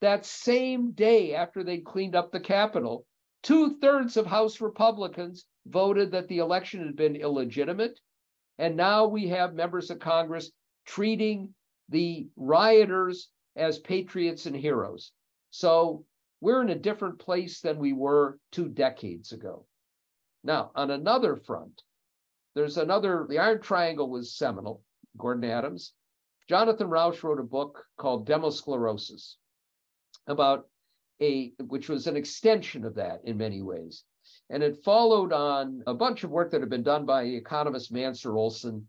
That 0.00 0.24
same 0.24 0.92
day 0.92 1.34
after 1.34 1.62
they 1.62 1.78
cleaned 1.78 2.16
up 2.16 2.32
the 2.32 2.40
Capitol, 2.40 3.06
two 3.42 3.78
thirds 3.78 4.16
of 4.16 4.26
House 4.26 4.60
Republicans 4.60 5.46
voted 5.66 6.10
that 6.12 6.28
the 6.28 6.38
election 6.38 6.84
had 6.84 6.96
been 6.96 7.16
illegitimate 7.16 8.00
and 8.60 8.76
now 8.76 9.06
we 9.06 9.28
have 9.28 9.54
members 9.54 9.90
of 9.90 10.00
Congress 10.00 10.50
treating 10.84 11.54
the 11.88 12.28
rioters 12.36 13.30
as 13.56 13.78
patriots 13.78 14.44
and 14.44 14.54
heroes. 14.54 15.12
So 15.50 16.04
we're 16.42 16.60
in 16.60 16.68
a 16.68 16.78
different 16.78 17.18
place 17.18 17.62
than 17.62 17.78
we 17.78 17.94
were 17.94 18.38
two 18.52 18.68
decades 18.68 19.32
ago. 19.32 19.64
Now, 20.42 20.70
on 20.74 20.90
another 20.90 21.36
front, 21.36 21.82
there's 22.54 22.78
another, 22.78 23.26
the 23.28 23.38
Iron 23.38 23.60
Triangle 23.60 24.08
was 24.08 24.34
seminal, 24.34 24.82
Gordon 25.16 25.44
Adams. 25.44 25.92
Jonathan 26.48 26.88
Rauch 26.88 27.22
wrote 27.22 27.38
a 27.38 27.44
book 27.44 27.84
called 27.96 28.26
Demosclerosis 28.26 29.36
about 30.26 30.68
a, 31.20 31.52
which 31.66 31.88
was 31.88 32.06
an 32.06 32.16
extension 32.16 32.84
of 32.84 32.94
that 32.94 33.20
in 33.24 33.36
many 33.36 33.62
ways. 33.62 34.04
And 34.48 34.62
it 34.62 34.82
followed 34.82 35.32
on 35.32 35.82
a 35.86 35.94
bunch 35.94 36.24
of 36.24 36.30
work 36.30 36.50
that 36.50 36.60
had 36.60 36.70
been 36.70 36.82
done 36.82 37.04
by 37.04 37.24
economist 37.24 37.92
Mancur 37.92 38.36
Olson 38.36 38.88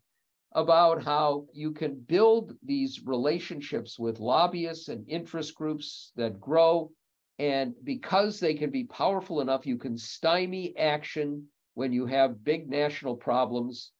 about 0.53 1.03
how 1.03 1.45
you 1.53 1.71
can 1.71 1.95
build 1.95 2.53
these 2.63 3.05
relationships 3.05 3.97
with 3.97 4.19
lobbyists 4.19 4.87
and 4.87 5.07
interest 5.07 5.55
groups 5.55 6.11
that 6.15 6.39
grow. 6.39 6.91
And 7.41 7.73
because 7.83 8.39
they 8.39 8.53
can 8.53 8.69
be 8.69 8.83
powerful 8.83 9.41
enough, 9.41 9.65
you 9.65 9.75
can 9.75 9.97
stymie 9.97 10.77
action 10.77 11.47
when 11.73 11.91
you 11.91 12.05
have 12.05 12.43
big 12.43 12.69
national 12.69 13.15
problems 13.15 13.93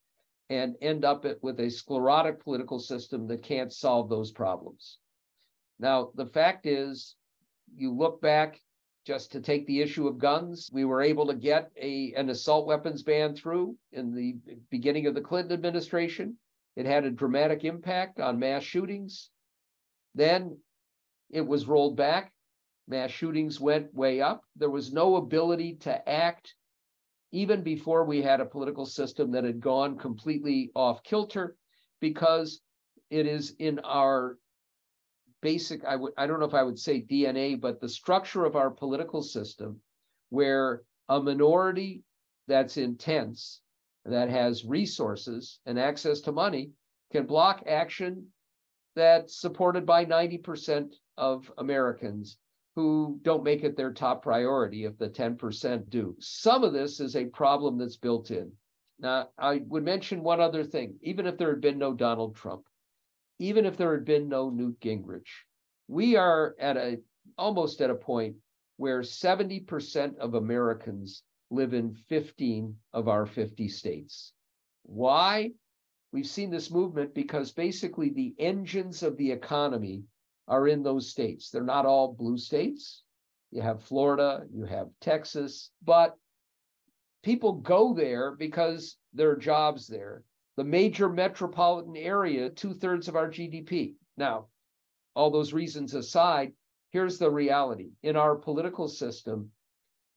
and 0.48 0.76
end 0.80 1.04
up 1.04 1.26
with 1.42 1.58
a 1.58 1.68
sclerotic 1.68 2.40
political 2.44 2.78
system 2.78 3.26
that 3.26 3.42
can't 3.42 3.72
solve 3.72 4.08
those 4.08 4.30
problems. 4.30 4.98
Now, 5.80 6.12
the 6.14 6.26
fact 6.26 6.66
is, 6.66 7.16
you 7.74 7.92
look 7.92 8.20
back 8.20 8.60
just 9.04 9.32
to 9.32 9.40
take 9.40 9.66
the 9.66 9.80
issue 9.80 10.06
of 10.06 10.18
guns, 10.18 10.70
we 10.72 10.84
were 10.84 11.02
able 11.02 11.26
to 11.26 11.34
get 11.34 11.72
a, 11.76 12.14
an 12.16 12.30
assault 12.30 12.68
weapons 12.68 13.02
ban 13.02 13.34
through 13.34 13.76
in 13.90 14.14
the 14.14 14.36
beginning 14.70 15.08
of 15.08 15.16
the 15.16 15.20
Clinton 15.20 15.52
administration. 15.52 16.36
It 16.76 16.86
had 16.86 17.04
a 17.04 17.10
dramatic 17.10 17.64
impact 17.64 18.20
on 18.20 18.38
mass 18.38 18.62
shootings. 18.62 19.30
Then 20.14 20.58
it 21.28 21.44
was 21.44 21.66
rolled 21.66 21.96
back. 21.96 22.32
Mass 22.88 23.10
shootings 23.10 23.60
went 23.60 23.94
way 23.94 24.20
up. 24.20 24.44
There 24.56 24.70
was 24.70 24.92
no 24.92 25.16
ability 25.16 25.76
to 25.80 26.08
act 26.08 26.54
even 27.32 27.62
before 27.62 28.04
we 28.04 28.20
had 28.20 28.40
a 28.40 28.46
political 28.46 28.84
system 28.84 29.30
that 29.32 29.44
had 29.44 29.60
gone 29.60 29.96
completely 29.96 30.70
off 30.74 31.02
kilter 31.02 31.56
because 32.00 32.60
it 33.10 33.26
is 33.26 33.54
in 33.58 33.78
our 33.80 34.36
basic, 35.40 35.84
I 35.84 35.96
would, 35.96 36.12
I 36.16 36.26
don't 36.26 36.40
know 36.40 36.46
if 36.46 36.54
I 36.54 36.62
would 36.62 36.78
say 36.78 37.02
DNA, 37.02 37.58
but 37.60 37.80
the 37.80 37.88
structure 37.88 38.44
of 38.44 38.56
our 38.56 38.70
political 38.70 39.22
system 39.22 39.80
where 40.30 40.82
a 41.08 41.20
minority 41.20 42.02
that's 42.48 42.76
intense, 42.76 43.60
that 44.04 44.28
has 44.28 44.64
resources 44.64 45.60
and 45.66 45.78
access 45.78 46.20
to 46.22 46.32
money 46.32 46.72
can 47.12 47.26
block 47.26 47.62
action 47.66 48.26
that's 48.94 49.40
supported 49.40 49.86
by 49.86 50.04
90% 50.04 50.92
of 51.16 51.50
Americans 51.58 52.36
who 52.74 53.20
don't 53.22 53.44
make 53.44 53.64
it 53.64 53.76
their 53.76 53.92
top 53.92 54.22
priority 54.22 54.84
if 54.84 54.96
the 54.98 55.08
10% 55.08 55.90
do. 55.90 56.16
Some 56.20 56.64
of 56.64 56.72
this 56.72 57.00
is 57.00 57.16
a 57.16 57.26
problem 57.26 57.78
that's 57.78 57.96
built 57.96 58.30
in. 58.30 58.52
Now, 58.98 59.28
I 59.36 59.62
would 59.66 59.84
mention 59.84 60.22
one 60.22 60.40
other 60.40 60.64
thing. 60.64 60.94
Even 61.02 61.26
if 61.26 61.36
there 61.36 61.50
had 61.50 61.60
been 61.60 61.78
no 61.78 61.92
Donald 61.92 62.36
Trump, 62.36 62.62
even 63.38 63.66
if 63.66 63.76
there 63.76 63.92
had 63.92 64.04
been 64.04 64.28
no 64.28 64.48
Newt 64.48 64.80
Gingrich, 64.80 65.28
we 65.88 66.16
are 66.16 66.54
at 66.58 66.76
a 66.76 66.98
almost 67.36 67.80
at 67.80 67.90
a 67.90 67.94
point 67.94 68.36
where 68.76 69.00
70% 69.00 70.16
of 70.18 70.34
Americans 70.34 71.22
live 71.50 71.74
in 71.74 71.94
15 72.08 72.76
of 72.92 73.08
our 73.08 73.26
50 73.26 73.68
states. 73.68 74.32
Why? 74.84 75.50
We've 76.12 76.26
seen 76.26 76.50
this 76.50 76.70
movement 76.70 77.14
because 77.14 77.52
basically 77.52 78.10
the 78.10 78.34
engines 78.38 79.02
of 79.02 79.16
the 79.16 79.32
economy 79.32 80.04
are 80.48 80.68
in 80.68 80.82
those 80.82 81.10
states. 81.10 81.50
They're 81.50 81.62
not 81.62 81.86
all 81.86 82.14
blue 82.14 82.38
states. 82.38 83.02
You 83.50 83.62
have 83.62 83.82
Florida, 83.82 84.44
you 84.52 84.64
have 84.64 84.88
Texas, 85.00 85.70
but 85.82 86.16
people 87.22 87.52
go 87.52 87.94
there 87.94 88.32
because 88.32 88.96
there 89.12 89.30
are 89.30 89.36
jobs 89.36 89.86
there 89.86 90.24
the 90.56 90.64
major 90.64 91.08
metropolitan 91.08 91.96
area, 91.96 92.50
two 92.50 92.74
thirds 92.74 93.08
of 93.08 93.16
our 93.16 93.30
GDP. 93.30 93.94
Now, 94.16 94.46
all 95.14 95.30
those 95.30 95.52
reasons 95.52 95.94
aside, 95.94 96.52
here's 96.90 97.18
the 97.18 97.30
reality 97.30 97.92
in 98.02 98.16
our 98.16 98.36
political 98.36 98.88
system. 98.88 99.50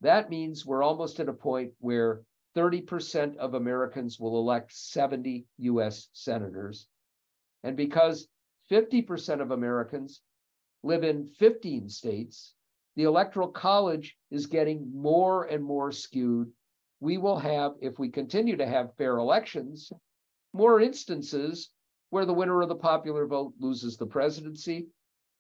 That 0.02 0.30
means 0.30 0.66
we're 0.66 0.84
almost 0.84 1.20
at 1.20 1.30
a 1.30 1.34
point 1.34 1.72
where 1.80 2.22
30% 2.56 3.38
of 3.38 3.54
Americans 3.54 4.20
will 4.20 4.38
elect 4.38 4.74
70 4.74 5.46
US 5.58 6.10
senators. 6.14 6.88
And 7.64 7.76
because 7.78 8.28
50% 8.72 9.42
of 9.42 9.52
Americans 9.52 10.22
live 10.84 11.04
in 11.04 11.28
15 11.28 11.90
states, 11.90 12.54
the 12.96 13.04
Electoral 13.04 13.50
College 13.50 14.16
is 14.32 14.46
getting 14.46 14.92
more 14.94 15.46
and 15.46 15.64
more 15.64 15.92
skewed. 15.92 16.52
We 17.00 17.18
will 17.18 17.38
have, 17.38 17.74
if 17.82 18.00
we 18.00 18.10
continue 18.10 18.56
to 18.58 18.66
have 18.66 18.96
fair 18.98 19.18
elections, 19.18 19.92
more 20.54 20.80
instances 20.80 21.70
where 22.10 22.26
the 22.26 22.34
winner 22.34 22.62
of 22.62 22.70
the 22.70 22.76
popular 22.76 23.28
vote 23.28 23.54
loses 23.60 23.98
the 23.98 24.06
presidency. 24.06 24.88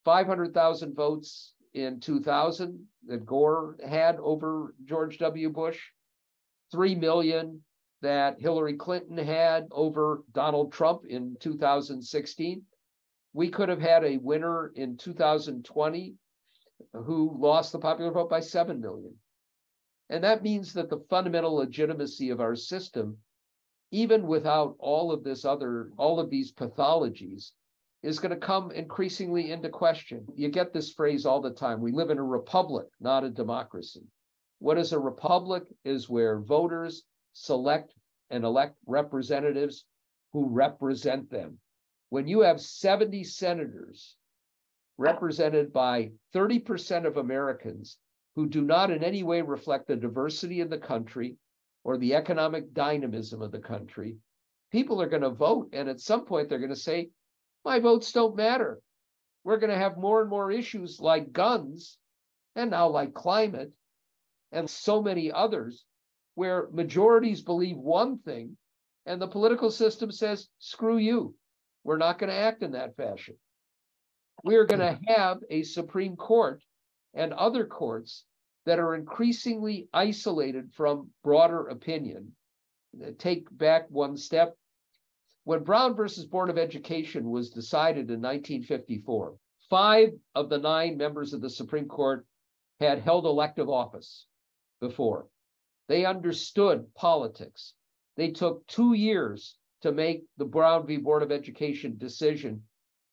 500,000 0.04 0.96
votes 0.96 1.54
in 1.74 2.00
2000 2.00 2.86
that 3.08 3.26
Gore 3.26 3.78
had 3.88 4.18
over 4.18 4.76
George 4.86 5.18
W. 5.20 5.50
Bush, 5.50 5.80
3 6.72 6.96
million 6.96 7.64
that 8.02 8.40
Hillary 8.40 8.76
Clinton 8.76 9.18
had 9.18 9.68
over 9.72 10.24
Donald 10.34 10.72
Trump 10.72 11.06
in 11.06 11.38
2016. 11.40 12.62
We 13.36 13.50
could 13.50 13.67
have 13.67 13.82
had 13.82 14.06
a 14.06 14.15
winner 14.15 14.71
in 14.76 14.95
2020 14.95 16.15
who 16.93 17.38
lost 17.38 17.74
the 17.74 17.80
popular 17.80 18.10
vote 18.10 18.30
by 18.30 18.39
7 18.39 18.80
million. 18.80 19.13
And 20.10 20.24
that 20.24 20.41
means 20.41 20.71
that 20.71 20.89
the 20.89 21.04
fundamental 21.10 21.56
legitimacy 21.56 22.30
of 22.30 22.39
our 22.39 22.56
system, 22.56 23.17
even 23.91 24.26
without 24.26 24.78
all 24.80 25.12
of 25.12 25.26
this 25.26 25.43
other, 25.43 25.91
all 25.98 26.17
of 26.17 26.30
these 26.30 26.54
pathologies, 26.54 27.52
is 28.04 28.19
going 28.19 28.30
to 28.30 28.38
come 28.38 28.71
increasingly 28.71 29.52
into 29.52 29.67
question. 29.67 30.26
You 30.34 30.48
get 30.48 30.71
this 30.71 30.93
phrase 30.93 31.26
all 31.26 31.41
the 31.41 31.52
time. 31.52 31.82
We 31.82 31.91
live 31.91 32.12
in 32.12 32.19
a 32.19 32.24
republic, 32.24 32.88
not 33.02 33.26
a 33.26 33.30
democracy. 33.30 34.08
What 34.60 34.78
is 34.78 34.93
a 34.93 35.00
republic 35.00 35.63
is 35.84 36.08
where 36.08 36.39
voters 36.39 37.04
select 37.34 37.93
and 38.30 38.45
elect 38.45 38.78
representatives 38.86 39.84
who 40.32 40.48
represent 40.48 41.30
them. 41.30 41.60
When 42.10 42.28
you 42.28 42.41
have 42.41 42.62
70 42.62 43.24
senators 43.24 44.15
represented 44.98 45.74
by 45.74 46.12
30% 46.34 47.06
of 47.06 47.18
Americans 47.18 47.98
who 48.36 48.48
do 48.48 48.62
not 48.62 48.91
in 48.91 49.04
any 49.04 49.24
way 49.24 49.41
reflect 49.41 49.88
the 49.88 49.96
diversity 49.96 50.62
of 50.62 50.70
the 50.70 50.78
country 50.78 51.38
or 51.84 51.98
the 51.98 52.15
economic 52.15 52.74
dynamism 52.74 53.41
of 53.41 53.52
the 53.52 53.60
country, 53.60 54.18
people 54.72 55.02
are 55.02 55.10
going 55.10 55.22
to 55.22 55.30
vote. 55.30 55.70
And 55.74 55.89
at 55.89 56.00
some 56.00 56.26
point, 56.26 56.50
they're 56.50 56.60
going 56.60 56.70
to 56.70 56.76
say, 56.76 57.10
my 57.63 57.80
votes 57.80 58.12
don't 58.12 58.36
matter. 58.36 58.80
We're 59.44 59.58
going 59.58 59.72
to 59.72 59.78
have 59.78 59.98
more 59.98 60.22
and 60.22 60.30
more 60.30 60.52
issues 60.52 61.00
like 61.00 61.32
guns 61.32 61.98
and 62.56 62.72
now 62.72 62.88
like 62.88 63.13
climate 63.13 63.72
and 64.52 64.70
so 64.70 65.02
many 65.02 65.32
others 65.32 65.86
where 66.36 66.68
majorities 66.72 67.41
believe 67.41 67.78
one 67.78 68.20
thing 68.20 68.58
and 69.06 69.22
the 69.22 69.28
political 69.28 69.70
system 69.72 70.12
says, 70.12 70.48
screw 70.60 70.98
you. 70.98 71.36
We're 71.86 71.98
not 71.98 72.17
going 72.17 72.32
to 72.32 72.36
act 72.36 72.63
in 72.63 72.71
that 72.71 72.98
fashion. 72.98 73.36
We're 74.43 74.65
going 74.65 74.80
to 74.80 75.00
have 75.08 75.38
a 75.52 75.62
Supreme 75.62 76.15
Court 76.15 76.63
and 77.13 77.32
other 77.32 77.63
courts 77.65 78.26
that 78.65 78.80
are 78.80 78.95
increasingly 78.95 79.88
isolated 79.93 80.74
from 80.74 81.12
broader 81.24 81.67
opinion. 81.67 82.36
Take 83.19 83.56
back 83.56 83.86
one 83.91 84.17
step. 84.17 84.58
When 85.43 85.63
Brown 85.63 85.95
versus 85.95 86.26
Board 86.26 86.50
of 86.50 86.58
Education 86.58 87.30
was 87.30 87.52
decided 87.52 88.10
in 88.10 88.19
1954, 88.19 89.36
five 89.69 90.10
of 90.34 90.50
the 90.50 90.58
nine 90.58 90.98
members 90.98 91.34
of 91.34 91.41
the 91.41 91.52
Supreme 91.52 91.88
Court 91.88 92.26
had 92.80 92.98
held 92.98 93.26
elective 93.26 93.69
office 93.69 94.26
before. 94.82 95.28
They 95.88 96.04
understood 96.04 96.88
politics. 96.95 97.76
They 98.17 98.32
took 98.32 98.65
two 98.65 98.93
years 98.93 99.56
to 99.86 99.91
make 99.91 100.24
the 100.38 100.45
Brown 100.45 100.88
v. 100.88 100.98
Board 100.98 101.21
of 101.21 101.32
Education 101.32 101.95
decision 102.00 102.63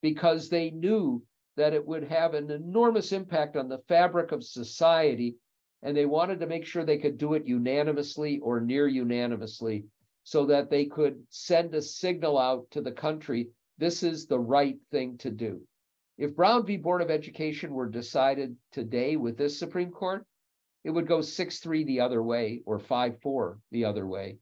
because 0.01 0.49
they 0.49 0.71
knew 0.71 1.23
that 1.59 1.75
it 1.75 1.87
would 1.87 2.05
have 2.05 2.33
an 2.33 2.51
enormous 2.51 3.13
impact 3.13 3.59
on 3.59 3.69
the 3.69 3.83
fabric 3.89 4.33
of 4.33 4.43
society. 4.43 5.37
And 5.83 5.95
they 5.95 6.07
wanted 6.07 6.41
to 6.41 6.47
make 6.47 6.65
sure 6.65 6.83
they 6.83 6.97
could 6.97 7.19
do 7.19 7.35
it 7.35 7.47
unanimously 7.47 8.39
or 8.39 8.59
near 8.59 8.89
unanimously 8.89 9.85
so 10.25 10.47
that 10.47 10.71
they 10.71 10.87
could 10.87 11.23
send 11.29 11.75
a 11.75 11.83
signal 11.83 12.39
out 12.39 12.71
to 12.71 12.81
the 12.81 12.93
country 12.93 13.51
this 13.77 14.03
is 14.03 14.27
the 14.27 14.41
right 14.41 14.79
thing 14.91 15.19
to 15.19 15.31
do. 15.31 15.61
If 16.17 16.35
Brown 16.35 16.65
v. 16.65 16.79
Board 16.79 17.03
of 17.03 17.11
Education 17.11 17.75
were 17.75 17.89
decided 17.89 18.57
today 18.71 19.17
with 19.17 19.37
this 19.37 19.59
Supreme 19.59 19.91
Court, 19.91 20.25
it 20.85 20.91
would 20.91 21.07
go 21.07 21.21
6 21.21 21.59
3 21.59 21.85
the 21.85 22.01
other 22.01 22.23
way 22.23 22.63
or 22.65 22.79
5 22.79 23.21
4 23.21 23.59
the 23.73 23.85
other 23.85 24.07
way. 24.07 24.39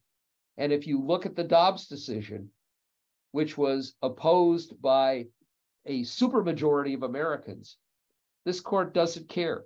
And 0.61 0.75
if 0.75 0.87
you 0.87 1.03
look 1.03 1.25
at 1.25 1.35
the 1.35 1.43
Dobbs 1.43 1.89
decision, 1.89 2.51
which 3.33 3.57
was 3.57 3.95
opposed 4.03 4.81
by 4.83 5.27
a 5.87 6.03
supermajority 6.03 6.95
of 6.95 7.03
Americans, 7.03 7.79
this 8.45 8.61
court 8.61 8.93
doesn't 8.93 9.31
care. 9.31 9.65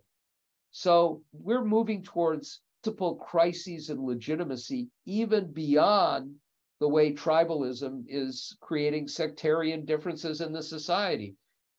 So 0.70 1.22
we're 1.32 1.64
moving 1.64 2.04
towards 2.04 2.60
multiple 2.84 3.16
crises 3.16 3.90
and 3.90 4.04
legitimacy, 4.04 4.88
even 5.04 5.52
beyond 5.52 6.36
the 6.78 6.88
way 6.88 7.12
tribalism 7.12 8.04
is 8.06 8.56
creating 8.60 9.08
sectarian 9.08 9.84
differences 9.84 10.40
in 10.40 10.52
the 10.52 10.62
society. 10.62 11.34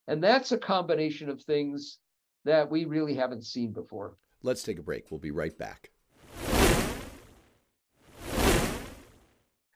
And 0.07 0.21
that's 0.21 0.51
a 0.51 0.57
combination 0.57 1.29
of 1.29 1.41
things 1.41 1.99
that 2.43 2.69
we 2.69 2.83
really 2.83 3.15
haven't 3.15 3.45
seen 3.45 3.71
before. 3.71 4.17
Let's 4.43 4.63
take 4.63 4.77
a 4.77 4.83
break. 4.83 5.09
We'll 5.09 5.21
be 5.21 5.31
right 5.31 5.57
back. 5.57 5.91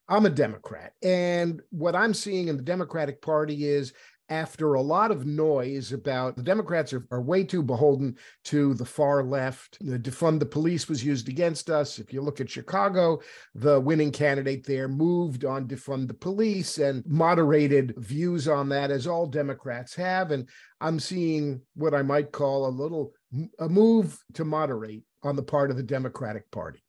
I'm 0.09 0.25
a 0.25 0.29
Democrat. 0.29 0.93
And 1.03 1.61
what 1.69 1.95
I'm 1.95 2.15
seeing 2.15 2.47
in 2.47 2.57
the 2.57 2.63
Democratic 2.63 3.21
Party 3.21 3.65
is 3.65 3.93
after 4.29 4.73
a 4.73 4.81
lot 4.81 5.11
of 5.11 5.25
noise 5.25 5.91
about 5.91 6.35
the 6.35 6.43
Democrats 6.43 6.93
are, 6.93 7.05
are 7.11 7.21
way 7.21 7.43
too 7.43 7.63
beholden 7.63 8.15
to 8.45 8.73
the 8.75 8.85
far 8.85 9.23
left. 9.23 9.77
The 9.81 9.97
defund 9.97 10.39
the 10.39 10.45
police 10.45 10.87
was 10.87 11.03
used 11.03 11.29
against 11.29 11.69
us. 11.69 11.99
If 11.99 12.13
you 12.13 12.21
look 12.21 12.39
at 12.39 12.49
Chicago, 12.49 13.21
the 13.55 13.79
winning 13.79 14.11
candidate 14.11 14.65
there 14.65 14.87
moved 14.87 15.45
on 15.45 15.67
defund 15.67 16.07
the 16.07 16.13
police 16.13 16.77
and 16.77 17.03
moderated 17.07 17.93
views 17.97 18.47
on 18.47 18.69
that, 18.69 18.91
as 18.91 19.07
all 19.07 19.25
Democrats 19.25 19.95
have. 19.95 20.31
And 20.31 20.47
I'm 20.79 20.99
seeing 20.99 21.61
what 21.75 21.93
I 21.93 22.01
might 22.03 22.31
call 22.31 22.67
a 22.67 22.69
little 22.69 23.13
a 23.59 23.69
move 23.69 24.17
to 24.33 24.45
moderate 24.45 25.03
on 25.23 25.35
the 25.35 25.43
part 25.43 25.71
of 25.71 25.77
the 25.77 25.83
Democratic 25.83 26.49
Party. 26.51 26.83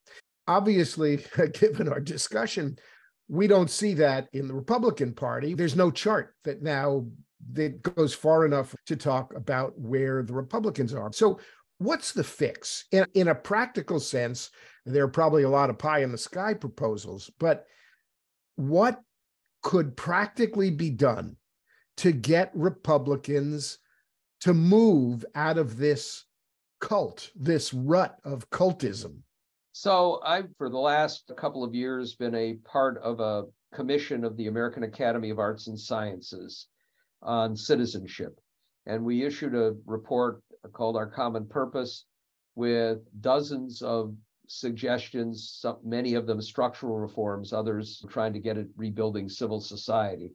Obviously, 0.47 1.25
given 1.53 1.89
our 1.89 2.01
discussion, 2.01 2.77
we 3.31 3.47
don't 3.47 3.71
see 3.71 3.95
that 3.95 4.29
in 4.33 4.49
the 4.49 4.55
Republican 4.55 5.15
Party. 5.15 5.55
There's 5.55 5.77
no 5.77 5.93
chart 5.93 6.35
that 6.43 6.63
now 6.63 7.07
that 7.53 7.81
goes 7.81 8.13
far 8.13 8.45
enough 8.45 8.75
to 8.87 8.97
talk 8.97 9.33
about 9.37 9.79
where 9.79 10.25
the 10.25 10.35
Republicans 10.35 10.93
are. 10.93 11.13
So, 11.13 11.39
what's 11.79 12.13
the 12.13 12.25
fix? 12.25 12.87
In, 12.91 13.07
in 13.15 13.29
a 13.29 13.35
practical 13.35 14.01
sense, 14.01 14.51
there 14.85 15.05
are 15.05 15.09
probably 15.09 15.45
a 15.45 15.49
lot 15.49 15.71
of 15.71 15.79
pie 15.79 16.03
in 16.03 16.11
the 16.11 16.19
sky 16.19 16.55
proposals, 16.55 17.31
but 17.39 17.67
what 18.57 19.01
could 19.63 19.97
practically 19.97 20.71
be 20.71 20.91
done 20.91 21.37
to 21.99 22.11
get 22.11 22.51
Republicans 22.55 23.79
to 24.41 24.55
move 24.55 25.25
out 25.37 25.57
of 25.57 25.77
this 25.77 26.25
cult, 26.81 27.31
this 27.37 27.73
rut 27.73 28.17
of 28.25 28.51
cultism? 28.51 29.19
So, 29.73 30.21
I've 30.25 30.49
for 30.59 30.69
the 30.69 30.79
last 30.79 31.31
couple 31.37 31.63
of 31.63 31.75
years 31.75 32.17
been 32.17 32.35
a 32.35 32.55
part 32.55 32.99
of 32.99 33.21
a 33.21 33.45
commission 33.73 34.25
of 34.25 34.37
the 34.37 34.49
American 34.49 34.83
Academy 34.83 35.31
of 35.31 35.39
Arts 35.39 35.69
and 35.69 35.79
Sciences 35.79 36.67
on 37.23 37.55
citizenship. 37.57 38.41
And 38.87 39.05
we 39.05 39.25
issued 39.25 39.55
a 39.55 39.77
report 39.87 40.43
called 40.73 40.97
Our 40.97 41.07
Common 41.07 41.47
Purpose 41.47 42.07
with 42.57 42.99
dozens 43.21 43.81
of 43.81 44.15
suggestions, 44.49 45.57
some, 45.61 45.79
many 45.85 46.15
of 46.15 46.27
them 46.27 46.43
structural 46.43 46.99
reforms, 46.99 47.53
others 47.53 48.05
trying 48.09 48.33
to 48.33 48.41
get 48.41 48.59
it 48.59 48.67
rebuilding 48.77 49.29
civil 49.29 49.61
society. 49.61 50.35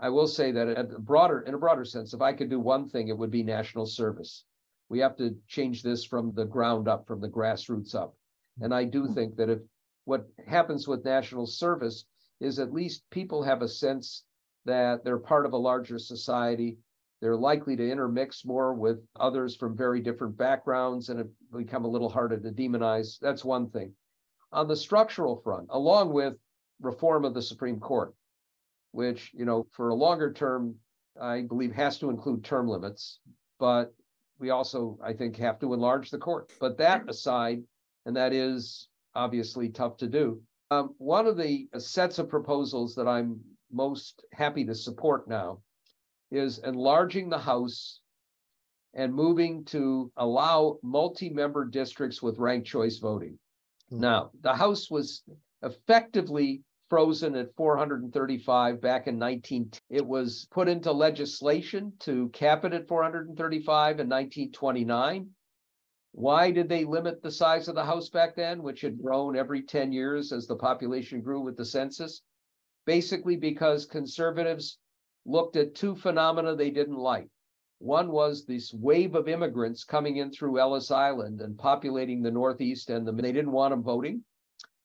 I 0.00 0.08
will 0.08 0.26
say 0.26 0.50
that 0.50 0.68
at 0.68 0.92
a 0.92 0.98
broader, 0.98 1.42
in 1.42 1.54
a 1.54 1.58
broader 1.58 1.84
sense, 1.84 2.14
if 2.14 2.20
I 2.20 2.32
could 2.32 2.50
do 2.50 2.58
one 2.58 2.88
thing, 2.88 3.06
it 3.06 3.16
would 3.16 3.30
be 3.30 3.44
national 3.44 3.86
service. 3.86 4.44
We 4.88 4.98
have 4.98 5.16
to 5.18 5.36
change 5.46 5.84
this 5.84 6.04
from 6.04 6.32
the 6.34 6.44
ground 6.44 6.88
up, 6.88 7.06
from 7.06 7.20
the 7.20 7.28
grassroots 7.28 7.94
up. 7.94 8.16
And 8.60 8.74
I 8.74 8.84
do 8.84 9.04
mm-hmm. 9.04 9.14
think 9.14 9.36
that 9.36 9.50
if 9.50 9.60
what 10.04 10.26
happens 10.46 10.88
with 10.88 11.04
national 11.04 11.46
service 11.46 12.04
is 12.40 12.58
at 12.58 12.72
least 12.72 13.04
people 13.10 13.42
have 13.42 13.62
a 13.62 13.68
sense 13.68 14.24
that 14.64 15.04
they're 15.04 15.18
part 15.18 15.46
of 15.46 15.52
a 15.52 15.56
larger 15.56 15.98
society. 15.98 16.78
They're 17.20 17.36
likely 17.36 17.76
to 17.76 17.88
intermix 17.88 18.44
more 18.44 18.74
with 18.74 18.98
others 19.18 19.56
from 19.56 19.76
very 19.76 20.00
different 20.00 20.36
backgrounds 20.36 21.08
and 21.08 21.28
become 21.56 21.84
a 21.84 21.88
little 21.88 22.08
harder 22.08 22.38
to 22.38 22.50
demonize. 22.50 23.18
That's 23.20 23.44
one 23.44 23.70
thing. 23.70 23.94
On 24.52 24.66
the 24.66 24.76
structural 24.76 25.40
front, 25.42 25.68
along 25.70 26.12
with 26.12 26.34
reform 26.80 27.24
of 27.24 27.32
the 27.32 27.42
Supreme 27.42 27.78
Court, 27.78 28.14
which, 28.90 29.30
you 29.32 29.44
know, 29.44 29.66
for 29.70 29.88
a 29.88 29.94
longer 29.94 30.32
term, 30.32 30.74
I 31.20 31.42
believe 31.42 31.72
has 31.72 31.98
to 31.98 32.10
include 32.10 32.44
term 32.44 32.68
limits, 32.68 33.20
but 33.58 33.94
we 34.38 34.50
also, 34.50 34.98
I 35.02 35.12
think, 35.12 35.36
have 35.36 35.60
to 35.60 35.72
enlarge 35.72 36.10
the 36.10 36.18
court. 36.18 36.50
But 36.58 36.78
that 36.78 37.08
aside, 37.08 37.62
and 38.06 38.16
that 38.16 38.32
is 38.32 38.88
obviously 39.14 39.68
tough 39.68 39.96
to 39.98 40.06
do, 40.06 40.42
Um, 40.70 40.94
one 40.96 41.26
of 41.26 41.36
the 41.36 41.68
sets 41.78 42.18
of 42.18 42.30
proposals 42.30 42.94
that 42.94 43.06
I'm 43.06 43.40
most 43.70 44.24
happy 44.32 44.64
to 44.64 44.74
support 44.74 45.28
now 45.28 45.60
is 46.30 46.60
enlarging 46.60 47.28
the 47.28 47.38
House 47.38 48.00
and 48.94 49.14
moving 49.14 49.64
to 49.66 50.10
allow 50.16 50.78
multi-member 50.82 51.66
districts 51.66 52.22
with 52.22 52.38
ranked 52.38 52.66
choice 52.66 52.98
voting. 52.98 53.38
Mm-hmm. 53.90 54.00
Now, 54.00 54.30
the 54.40 54.54
House 54.54 54.90
was 54.90 55.22
effectively 55.62 56.62
frozen 56.88 57.34
at 57.36 57.54
435 57.56 58.80
back 58.80 59.06
in 59.06 59.18
19 59.18 59.70
it 59.88 60.06
was 60.06 60.46
put 60.50 60.68
into 60.68 60.92
legislation 60.92 61.90
to 62.00 62.28
cap 62.30 62.66
it 62.66 62.74
at 62.74 62.86
435 62.86 64.00
in 64.00 64.08
1929 64.10 65.30
why 66.12 66.50
did 66.50 66.68
they 66.68 66.84
limit 66.84 67.22
the 67.22 67.30
size 67.30 67.68
of 67.68 67.74
the 67.74 67.84
house 67.84 68.08
back 68.08 68.36
then 68.36 68.62
which 68.62 68.80
had 68.80 69.02
grown 69.02 69.36
every 69.36 69.62
10 69.62 69.92
years 69.92 70.32
as 70.32 70.46
the 70.46 70.56
population 70.56 71.20
grew 71.20 71.40
with 71.40 71.56
the 71.56 71.64
census 71.64 72.22
basically 72.86 73.36
because 73.36 73.86
conservatives 73.86 74.78
looked 75.24 75.56
at 75.56 75.74
two 75.74 75.94
phenomena 75.94 76.54
they 76.54 76.70
didn't 76.70 76.98
like 76.98 77.28
one 77.82 78.12
was 78.12 78.44
this 78.44 78.72
wave 78.72 79.16
of 79.16 79.26
immigrants 79.26 79.82
coming 79.82 80.18
in 80.18 80.30
through 80.30 80.60
Ellis 80.60 80.92
Island 80.92 81.40
and 81.40 81.58
populating 81.58 82.22
the 82.22 82.30
Northeast, 82.30 82.90
and 82.90 83.04
the, 83.04 83.10
they 83.10 83.32
didn't 83.32 83.50
want 83.50 83.72
them 83.72 83.82
voting. 83.82 84.22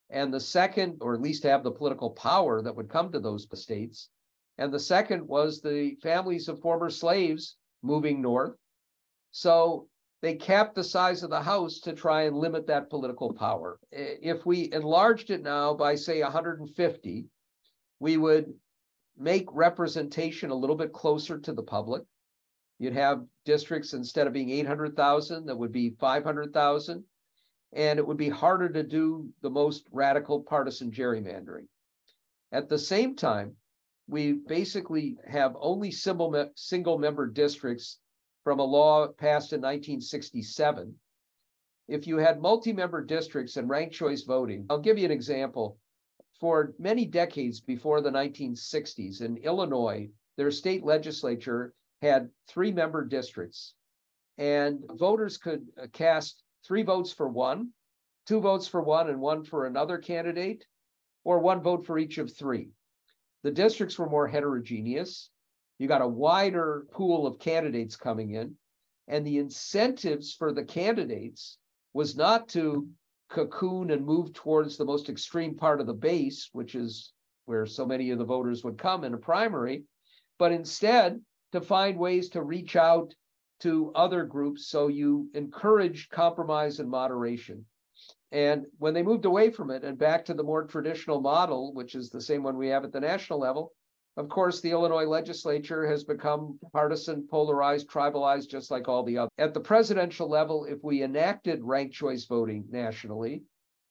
And 0.09 0.33
the 0.33 0.39
second, 0.39 0.97
or 1.01 1.13
at 1.13 1.21
least 1.21 1.43
have 1.43 1.63
the 1.63 1.71
political 1.71 2.09
power 2.09 2.59
that 2.63 2.75
would 2.75 2.89
come 2.89 3.11
to 3.11 3.19
those 3.19 3.47
states. 3.53 4.09
And 4.57 4.73
the 4.73 4.79
second 4.79 5.27
was 5.27 5.61
the 5.61 5.95
families 6.01 6.47
of 6.47 6.59
former 6.59 6.89
slaves 6.89 7.57
moving 7.83 8.19
north. 8.19 8.55
So 9.29 9.87
they 10.21 10.35
capped 10.35 10.75
the 10.75 10.83
size 10.83 11.23
of 11.23 11.29
the 11.29 11.41
House 11.41 11.79
to 11.81 11.93
try 11.93 12.23
and 12.23 12.37
limit 12.37 12.67
that 12.67 12.89
political 12.89 13.33
power. 13.33 13.79
If 13.91 14.45
we 14.45 14.71
enlarged 14.71 15.29
it 15.29 15.43
now 15.43 15.73
by, 15.73 15.95
say, 15.95 16.21
150, 16.21 17.25
we 17.99 18.17
would 18.17 18.53
make 19.17 19.45
representation 19.51 20.49
a 20.49 20.55
little 20.55 20.75
bit 20.75 20.93
closer 20.93 21.39
to 21.39 21.53
the 21.53 21.63
public. 21.63 22.03
You'd 22.79 22.93
have 22.93 23.25
districts 23.45 23.93
instead 23.93 24.27
of 24.27 24.33
being 24.33 24.49
800,000, 24.51 25.45
that 25.45 25.57
would 25.57 25.71
be 25.71 25.91
500,000 25.99 27.03
and 27.73 27.99
it 27.99 28.07
would 28.07 28.17
be 28.17 28.29
harder 28.29 28.69
to 28.69 28.83
do 28.83 29.29
the 29.41 29.49
most 29.49 29.87
radical 29.91 30.41
partisan 30.41 30.91
gerrymandering. 30.91 31.67
At 32.51 32.69
the 32.69 32.79
same 32.79 33.15
time, 33.15 33.57
we 34.07 34.33
basically 34.47 35.17
have 35.27 35.55
only 35.59 35.91
single, 35.91 36.97
member 36.97 37.27
districts 37.27 37.99
from 38.47 38.59
a 38.59 38.63
law 38.63 39.05
passed 39.05 39.51
in 39.51 39.59
1967. 39.59 40.95
If 41.89 42.07
you 42.07 42.15
had 42.15 42.41
multi 42.41 42.71
member 42.71 43.03
districts 43.03 43.57
and 43.57 43.67
ranked 43.67 43.93
choice 43.93 44.23
voting, 44.23 44.65
I'll 44.69 44.79
give 44.79 44.97
you 44.97 45.03
an 45.03 45.11
example. 45.11 45.77
For 46.39 46.73
many 46.79 47.03
decades 47.03 47.59
before 47.59 47.99
the 47.99 48.09
1960s 48.09 49.19
in 49.19 49.35
Illinois, 49.35 50.09
their 50.37 50.49
state 50.49 50.85
legislature 50.85 51.73
had 52.01 52.29
three 52.47 52.71
member 52.71 53.03
districts, 53.03 53.73
and 54.37 54.81
voters 54.93 55.37
could 55.37 55.67
uh, 55.77 55.87
cast 55.91 56.41
three 56.65 56.83
votes 56.83 57.11
for 57.11 57.27
one, 57.27 57.73
two 58.27 58.39
votes 58.39 58.65
for 58.65 58.81
one, 58.81 59.09
and 59.09 59.19
one 59.19 59.43
for 59.43 59.65
another 59.65 59.97
candidate, 59.97 60.65
or 61.25 61.39
one 61.39 61.61
vote 61.61 61.85
for 61.85 61.99
each 61.99 62.17
of 62.17 62.33
three. 62.33 62.71
The 63.43 63.51
districts 63.51 63.99
were 63.99 64.09
more 64.09 64.29
heterogeneous. 64.29 65.31
You 65.79 65.87
got 65.87 66.01
a 66.01 66.07
wider 66.07 66.87
pool 66.91 67.27
of 67.27 67.39
candidates 67.39 67.95
coming 67.95 68.31
in, 68.31 68.55
and 69.07 69.25
the 69.25 69.37
incentives 69.37 70.33
for 70.33 70.51
the 70.51 70.63
candidates 70.63 71.57
was 71.93 72.15
not 72.15 72.49
to 72.49 72.87
cocoon 73.29 73.91
and 73.91 74.05
move 74.05 74.33
towards 74.33 74.77
the 74.77 74.85
most 74.85 75.09
extreme 75.09 75.55
part 75.55 75.79
of 75.79 75.87
the 75.87 75.93
base, 75.93 76.49
which 76.51 76.75
is 76.75 77.13
where 77.45 77.65
so 77.65 77.85
many 77.85 78.09
of 78.11 78.17
the 78.17 78.25
voters 78.25 78.63
would 78.63 78.77
come 78.77 79.03
in 79.03 79.13
a 79.13 79.17
primary, 79.17 79.83
but 80.37 80.51
instead 80.51 81.21
to 81.51 81.61
find 81.61 81.97
ways 81.97 82.29
to 82.29 82.43
reach 82.43 82.75
out 82.75 83.13
to 83.59 83.91
other 83.95 84.23
groups. 84.23 84.67
So 84.67 84.87
you 84.87 85.29
encourage 85.33 86.09
compromise 86.09 86.79
and 86.79 86.89
moderation. 86.89 87.65
And 88.31 88.65
when 88.77 88.93
they 88.93 89.03
moved 89.03 89.25
away 89.25 89.49
from 89.49 89.71
it 89.71 89.83
and 89.83 89.97
back 89.97 90.25
to 90.25 90.33
the 90.33 90.43
more 90.43 90.65
traditional 90.65 91.21
model, 91.21 91.73
which 91.73 91.95
is 91.95 92.09
the 92.09 92.21
same 92.21 92.43
one 92.43 92.57
we 92.57 92.67
have 92.67 92.83
at 92.83 92.91
the 92.91 92.99
national 92.99 93.39
level, 93.39 93.71
of 94.17 94.29
course, 94.29 94.61
the 94.61 94.71
Illinois 94.71 95.05
legislature 95.05 95.87
has 95.87 96.03
become 96.03 96.59
partisan, 96.73 97.27
polarized, 97.29 97.87
tribalized, 97.87 98.49
just 98.49 98.71
like 98.71 98.87
all 98.87 99.03
the 99.03 99.19
other. 99.19 99.29
At 99.37 99.53
the 99.53 99.59
presidential 99.59 100.27
level, 100.27 100.65
if 100.65 100.83
we 100.83 101.03
enacted 101.03 101.63
ranked 101.63 101.93
choice 101.93 102.25
voting 102.25 102.65
nationally, 102.71 103.43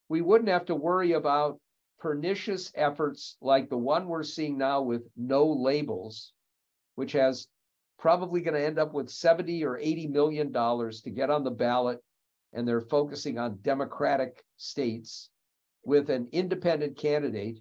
we 0.09 0.23
wouldn't 0.23 0.51
have 0.51 0.67
to 0.67 0.75
worry 0.75 1.13
about 1.13 1.61
pernicious 2.01 2.73
efforts 2.75 3.37
like 3.41 3.69
the 3.69 3.79
one 3.79 4.09
we're 4.09 4.25
seeing 4.25 4.59
now 4.59 4.83
with 4.83 5.03
no 5.17 5.47
labels, 5.47 6.33
which 6.97 7.13
has 7.13 7.47
probably 7.99 8.41
going 8.41 8.55
to 8.55 8.65
end 8.65 8.81
up 8.81 8.93
with 8.93 9.09
70 9.09 9.65
or 9.65 9.79
80 9.79 10.09
million 10.09 10.53
dollars 10.53 11.03
to 11.03 11.11
get 11.11 11.31
on 11.31 11.45
the 11.45 11.51
ballot 11.51 12.01
and 12.53 12.67
they're 12.67 12.81
focusing 12.81 13.39
on 13.39 13.59
democratic 13.63 14.45
states 14.57 15.31
with 15.85 16.11
an 16.11 16.29
independent 16.33 16.97
candidate 16.97 17.59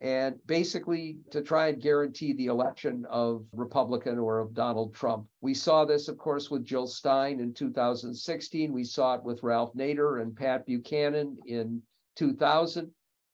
and 0.00 0.36
basically 0.46 1.18
to 1.30 1.40
try 1.40 1.68
and 1.68 1.80
guarantee 1.80 2.34
the 2.34 2.46
election 2.46 3.06
of 3.08 3.46
Republican 3.52 4.18
or 4.18 4.38
of 4.40 4.52
Donald 4.52 4.94
Trump. 4.94 5.26
We 5.40 5.54
saw 5.54 5.84
this, 5.84 6.08
of 6.08 6.18
course, 6.18 6.50
with 6.50 6.64
Jill 6.64 6.86
Stein 6.86 7.40
in 7.40 7.54
2016. 7.54 8.72
We 8.72 8.84
saw 8.84 9.14
it 9.14 9.24
with 9.24 9.42
Ralph 9.42 9.72
Nader 9.74 10.20
and 10.20 10.36
Pat 10.36 10.66
Buchanan 10.66 11.38
in 11.46 11.80
2000. 12.16 12.90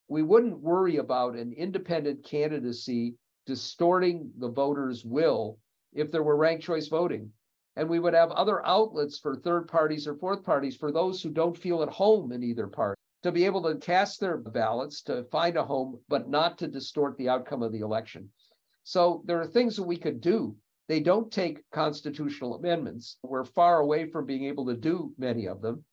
We 0.09 0.23
wouldn't 0.23 0.61
worry 0.61 0.99
about 0.99 1.35
an 1.35 1.53
independent 1.53 2.25
candidacy 2.25 3.17
distorting 3.45 4.31
the 4.39 4.49
voters' 4.49 5.05
will 5.05 5.59
if 5.93 6.13
there 6.13 6.23
were 6.23 6.37
ranked 6.37 6.63
choice 6.63 6.87
voting. 6.87 7.33
And 7.75 7.89
we 7.89 7.99
would 7.99 8.15
have 8.15 8.31
other 8.33 8.65
outlets 8.65 9.19
for 9.19 9.35
third 9.35 9.67
parties 9.67 10.07
or 10.07 10.15
fourth 10.15 10.45
parties 10.45 10.77
for 10.77 10.93
those 10.93 11.23
who 11.23 11.31
don't 11.31 11.57
feel 11.57 11.83
at 11.83 11.89
home 11.89 12.31
in 12.31 12.43
either 12.43 12.67
party 12.67 13.02
to 13.23 13.33
be 13.33 13.45
able 13.45 13.63
to 13.63 13.77
cast 13.77 14.21
their 14.21 14.37
ballots 14.37 15.03
to 15.03 15.25
find 15.25 15.57
a 15.57 15.65
home, 15.65 16.01
but 16.09 16.29
not 16.29 16.59
to 16.59 16.69
distort 16.69 17.17
the 17.17 17.29
outcome 17.29 17.63
of 17.63 17.73
the 17.73 17.81
election. 17.81 18.31
So 18.85 19.23
there 19.27 19.41
are 19.41 19.47
things 19.47 19.77
that 19.77 19.85
we 19.85 19.97
could 19.97 20.21
do. 20.21 20.57
They 20.89 21.01
don't 21.01 21.33
take 21.33 21.69
constitutional 21.71 22.57
amendments. 22.57 23.19
We're 23.23 23.45
far 23.45 23.81
away 23.81 24.11
from 24.11 24.27
being 24.27 24.45
able 24.45 24.67
to 24.67 24.77
do 24.77 25.13
many 25.17 25.47
of 25.47 25.63
them. 25.63 25.85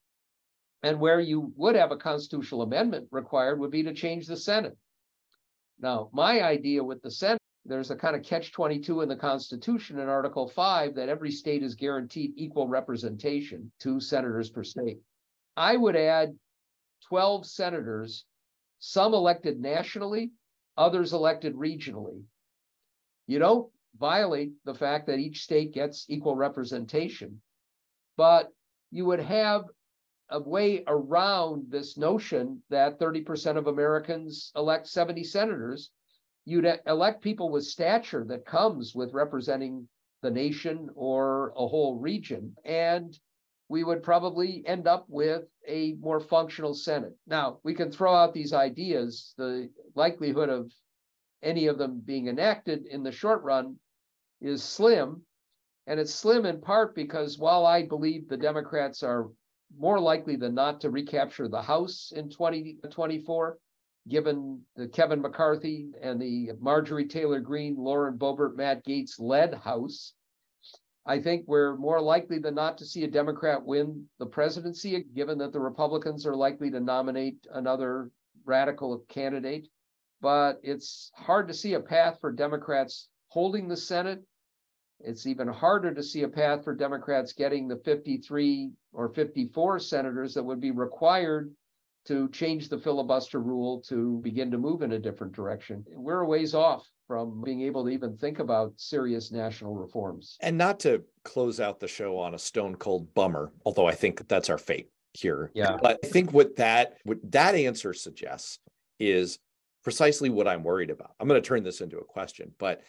And 0.82 1.00
where 1.00 1.20
you 1.20 1.54
would 1.56 1.76
have 1.76 1.92
a 1.92 1.98
constitutional 1.98 2.63
amendment 2.63 3.08
required 3.12 3.60
would 3.60 3.72
be 3.72 3.84
to 3.84 3.94
change 3.94 4.26
the 4.28 4.38
Senate. 4.38 4.78
Now, 5.80 6.10
my 6.13 6.42
idea 6.42 6.84
with 6.84 7.02
the 7.02 7.12
Senate 7.12 7.39
there's 7.65 7.92
a 7.92 7.96
kind 7.96 8.15
of 8.15 8.24
catch 8.24 8.52
22 8.52 9.02
in 9.02 9.10
the 9.10 9.15
Constitution 9.15 10.00
in 10.00 10.10
Article 10.10 10.48
5 10.48 10.96
that 10.96 11.10
every 11.10 11.32
state 11.32 11.62
is 11.62 11.76
guaranteed 11.76 12.34
equal 12.36 12.68
representation, 12.68 13.72
two 13.80 14.00
senators 14.00 14.50
per 14.50 14.63
state. 14.63 15.00
I 15.56 15.78
would 15.78 15.96
add 15.96 16.36
12 17.08 17.46
senators, 17.46 18.26
some 18.80 19.14
elected 19.14 19.60
nationally, 19.60 20.32
others 20.78 21.14
elected 21.14 21.56
regionally. 21.56 22.24
You 23.28 23.40
don't 23.40 23.72
violate 23.98 24.54
the 24.66 24.76
fact 24.76 25.08
that 25.08 25.20
each 25.20 25.44
state 25.44 25.74
gets 25.74 26.06
equal 26.10 26.36
representation, 26.36 27.42
but 28.18 28.50
you 28.92 29.06
would 29.06 29.20
have 29.20 29.66
a 30.30 30.40
way 30.40 30.84
around 30.88 31.66
this 31.70 31.98
notion 31.98 32.62
that 32.70 33.00
30% 33.00 33.58
of 33.58 33.68
Americans 33.68 34.52
elect 34.56 34.88
70 34.88 35.24
senators 35.24 35.92
you'd 36.50 36.68
elect 36.88 37.22
people 37.22 37.52
with 37.52 37.64
stature 37.64 38.26
that 38.28 38.46
comes 38.46 38.96
with 38.96 39.14
representing 39.14 39.88
the 40.24 40.32
nation 40.32 40.90
or 40.96 41.54
a 41.56 41.68
whole 41.68 42.00
region. 42.00 42.56
And 42.66 43.18
we 43.70 43.84
would 43.84 44.02
probably 44.02 44.64
end 44.66 44.88
up 44.88 45.06
with 45.08 45.44
a 45.68 45.94
more 46.02 46.20
functional 46.20 46.74
Senate. 46.74 47.16
Now, 47.28 47.60
we 47.64 47.76
can 47.76 47.92
throw 47.92 48.14
out 48.14 48.34
these 48.34 48.52
ideas. 48.52 49.36
The 49.38 49.70
likelihood 49.96 50.50
of 50.50 50.74
any 51.44 51.67
of 51.67 51.78
them 51.78 52.02
being 52.04 52.28
enacted 52.28 52.88
in 52.88 53.04
the 53.04 53.12
short 53.12 53.44
run 53.44 53.76
is 54.42 54.63
slim. 54.63 55.22
And 55.86 56.00
it's 56.00 56.13
slim 56.13 56.46
in 56.46 56.60
part 56.62 56.96
because 56.96 57.38
while 57.38 57.65
I 57.65 57.86
believe 57.86 58.28
the 58.28 58.38
Democrats 58.38 59.04
are 59.04 59.30
more 59.78 60.00
likely 60.00 60.36
than 60.36 60.56
not 60.56 60.82
to 60.82 60.90
recapture 60.90 61.48
the 61.48 61.62
House 61.62 62.12
in 62.15 62.30
2024, 62.30 63.60
given 64.08 64.62
the 64.76 64.88
Kevin 64.88 65.22
McCarthy 65.22 65.92
and 66.02 66.20
the 66.20 66.52
Marjorie 66.60 67.08
Taylor 67.08 67.40
Greene, 67.40 67.76
Lauren 67.78 68.17
Boebert, 68.17 68.56
Matt 68.56 68.84
Gaetz 68.84 69.20
led 69.20 69.54
House, 69.54 70.13
I 71.10 71.20
think 71.20 71.46
we're 71.48 71.76
more 71.76 72.00
likely 72.00 72.38
than 72.38 72.54
not 72.54 72.78
to 72.78 72.86
see 72.86 73.04
a 73.04 73.10
Democrat 73.10 73.66
win 73.66 74.06
the 74.20 74.28
presidency, 74.28 75.04
given 75.16 75.40
that 75.40 75.52
the 75.52 75.60
Republicans 75.60 76.24
are 76.28 76.36
likely 76.36 76.70
to 76.70 76.80
nominate 76.80 77.48
another 77.52 78.12
radical 78.46 78.96
candidate. 79.10 79.68
But 80.22 80.60
it's 80.62 81.10
hard 81.16 81.48
to 81.48 81.54
see 81.56 81.74
a 81.74 81.80
path 81.80 82.20
for 82.22 82.32
Democrats 82.32 83.10
holding 83.30 83.68
the 83.68 83.76
Senate. 83.76 84.22
It's 85.00 85.26
even 85.26 85.48
harder 85.48 85.96
to 85.96 86.04
see 86.04 86.22
a 86.22 86.30
path 86.30 86.64
for 86.64 86.76
Democrats 86.76 87.34
getting 87.34 87.68
the 87.68 87.78
53 87.78 88.72
or 88.94 89.10
54 89.10 89.80
senators 89.80 90.36
that 90.36 90.44
would 90.44 90.60
be 90.60 90.70
required 90.70 91.52
to 92.06 92.29
change 92.29 92.69
the 92.69 92.77
filibuster 92.77 93.39
rule 93.39 93.81
to 93.81 94.19
begin 94.23 94.50
to 94.52 94.58
move 94.58 94.81
in 94.81 94.93
a 94.93 95.00
different 95.00 95.33
direction. 95.33 95.83
We're 95.93 96.21
a 96.21 96.27
ways 96.27 96.56
off 96.56 96.87
from 97.08 97.41
being 97.43 97.62
able 97.62 97.83
to 97.85 97.89
even 97.89 98.17
think 98.17 98.39
about 98.39 98.73
serious 98.77 99.31
national 99.31 99.75
reforms. 99.75 100.37
And 100.41 100.58
not 100.58 100.79
to 100.81 101.04
close 101.23 101.60
out 101.60 101.79
the 101.79 101.87
show 101.87 102.17
on 102.17 102.33
a 102.33 102.39
stone 102.39 102.75
cold 102.75 103.13
bummer, 103.13 103.52
although 103.65 103.87
I 103.87 103.95
think 103.95 104.27
that's 104.27 104.50
our 104.50 104.58
fate 104.58 104.89
here. 105.13 105.52
Yeah. 105.54 105.77
But 105.81 106.00
I 106.04 106.08
think 106.08 106.33
what 106.33 106.56
that 106.58 106.97
what 107.04 107.17
that 107.31 107.56
answer 107.56 107.93
suggests 107.93 108.60
is 109.00 109.39
precisely 109.83 110.29
what 110.29 110.47
I'm 110.47 110.63
worried 110.63 110.89
about. 110.89 111.12
I'm 111.19 111.27
going 111.27 111.41
to 111.41 111.47
turn 111.47 111.63
this 111.63 111.81
into 111.81 111.97
a 111.97 112.04
question, 112.04 112.52
but 112.60 112.81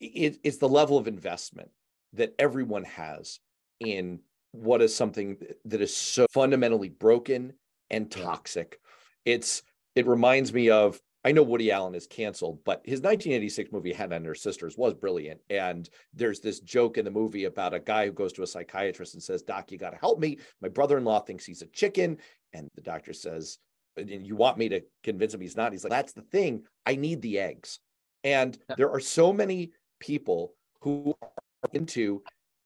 it, 0.00 0.38
it's 0.42 0.58
the 0.58 0.68
level 0.68 0.98
of 0.98 1.08
investment 1.08 1.70
that 2.14 2.34
everyone 2.38 2.84
has 2.84 3.38
in 3.80 4.20
what 4.52 4.82
is 4.82 4.94
something 4.94 5.36
that 5.64 5.80
is 5.80 5.96
so 5.96 6.26
fundamentally 6.32 6.88
broken 6.88 7.52
and 7.90 8.10
toxic. 8.10 8.78
It's 9.24 9.62
it 9.94 10.06
reminds 10.06 10.52
me 10.52 10.70
of 10.70 11.00
I 11.24 11.32
know 11.32 11.42
Woody 11.42 11.70
Allen 11.70 11.94
is 11.94 12.06
canceled, 12.06 12.60
but 12.64 12.80
his 12.84 13.00
1986 13.00 13.72
movie 13.72 13.92
Hannah 13.92 14.16
and 14.16 14.26
Her 14.26 14.34
Sisters 14.34 14.78
was 14.78 14.94
brilliant. 14.94 15.40
And 15.50 15.88
there's 16.14 16.40
this 16.40 16.60
joke 16.60 16.96
in 16.96 17.04
the 17.04 17.10
movie 17.10 17.44
about 17.44 17.74
a 17.74 17.78
guy 17.78 18.06
who 18.06 18.12
goes 18.12 18.32
to 18.34 18.42
a 18.42 18.46
psychiatrist 18.46 19.12
and 19.12 19.22
says, 19.22 19.42
Doc, 19.42 19.70
you 19.70 19.76
got 19.76 19.90
to 19.90 19.98
help 19.98 20.18
me. 20.18 20.38
My 20.62 20.68
brother 20.68 20.96
in 20.96 21.04
law 21.04 21.20
thinks 21.20 21.44
he's 21.44 21.60
a 21.60 21.66
chicken. 21.66 22.16
And 22.54 22.68
the 22.74 22.80
doctor 22.80 23.12
says, 23.12 23.58
You 23.98 24.34
want 24.34 24.56
me 24.56 24.70
to 24.70 24.80
convince 25.02 25.34
him 25.34 25.42
he's 25.42 25.56
not? 25.56 25.72
He's 25.72 25.84
like, 25.84 25.90
That's 25.90 26.14
the 26.14 26.22
thing. 26.22 26.62
I 26.86 26.96
need 26.96 27.20
the 27.20 27.38
eggs. 27.38 27.80
And 28.24 28.56
there 28.76 28.90
are 28.90 29.00
so 29.00 29.32
many 29.32 29.72
people 29.98 30.54
who 30.80 31.14
are 31.20 31.30
into 31.74 32.22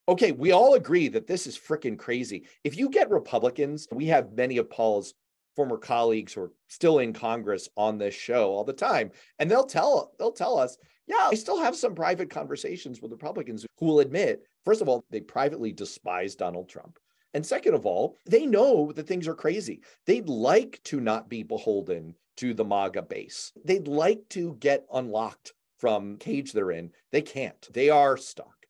okay, 0.09 0.33
we 0.33 0.53
all 0.53 0.75
agree 0.75 1.09
that 1.09 1.27
this 1.27 1.47
is 1.47 1.59
freaking 1.59 1.99
crazy. 1.99 2.47
If 2.63 2.77
you 2.77 2.89
get 2.89 3.11
Republicans, 3.11 3.89
we 3.91 4.07
have 4.07 4.33
many 4.33 4.59
of 4.59 4.71
Paul's 4.71 5.15
former 5.57 5.79
colleagues 5.79 6.33
who 6.33 6.43
are 6.43 6.53
still 6.69 6.99
in 6.99 7.13
Congress 7.13 7.69
on 7.77 7.97
this 7.97 8.15
show 8.15 8.51
all 8.51 8.65
the 8.65 8.73
time, 8.73 9.11
and 9.39 9.51
they'll 9.51 9.67
tell 9.67 10.13
they'll 10.19 10.33
tell 10.33 10.59
us, 10.59 10.77
yeah, 11.07 11.29
I 11.31 11.35
still 11.35 11.61
have 11.61 11.77
some 11.77 11.95
private 11.95 12.31
conversations 12.31 13.01
with 13.01 13.13
Republicans 13.13 13.67
who 13.79 13.87
will 13.87 14.01
admit, 14.01 14.43
first 14.65 14.83
of 14.83 14.89
all, 14.89 15.05
they 15.11 15.21
privately 15.21 15.73
despise 15.73 16.35
Donald 16.35 16.69
Trump. 16.69 16.99
And 17.35 17.45
second 17.45 17.75
of 17.75 17.85
all, 17.85 18.17
they 18.27 18.47
know 18.47 18.93
that 18.93 19.09
things 19.09 19.27
are 19.27 19.35
crazy. 19.35 19.81
They'd 20.07 20.29
like 20.29 20.81
to 20.85 21.01
not 21.01 21.29
be 21.29 21.43
beholden 21.43 22.15
to 22.37 22.55
the 22.55 22.65
MAGA 22.65 23.03
base. 23.03 23.53
They'd 23.65 23.89
like 23.89 24.29
to 24.31 24.57
get 24.61 24.87
unlocked 24.93 25.53
from 25.79 26.17
cage 26.17 26.53
they're 26.53 26.71
in. 26.71 26.91
They 27.11 27.23
can't. 27.23 27.69
They 27.73 27.91
are 27.91 28.17
stuck. 28.17 28.67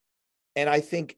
And 0.56 0.68
I 0.68 0.80
think 0.80 1.16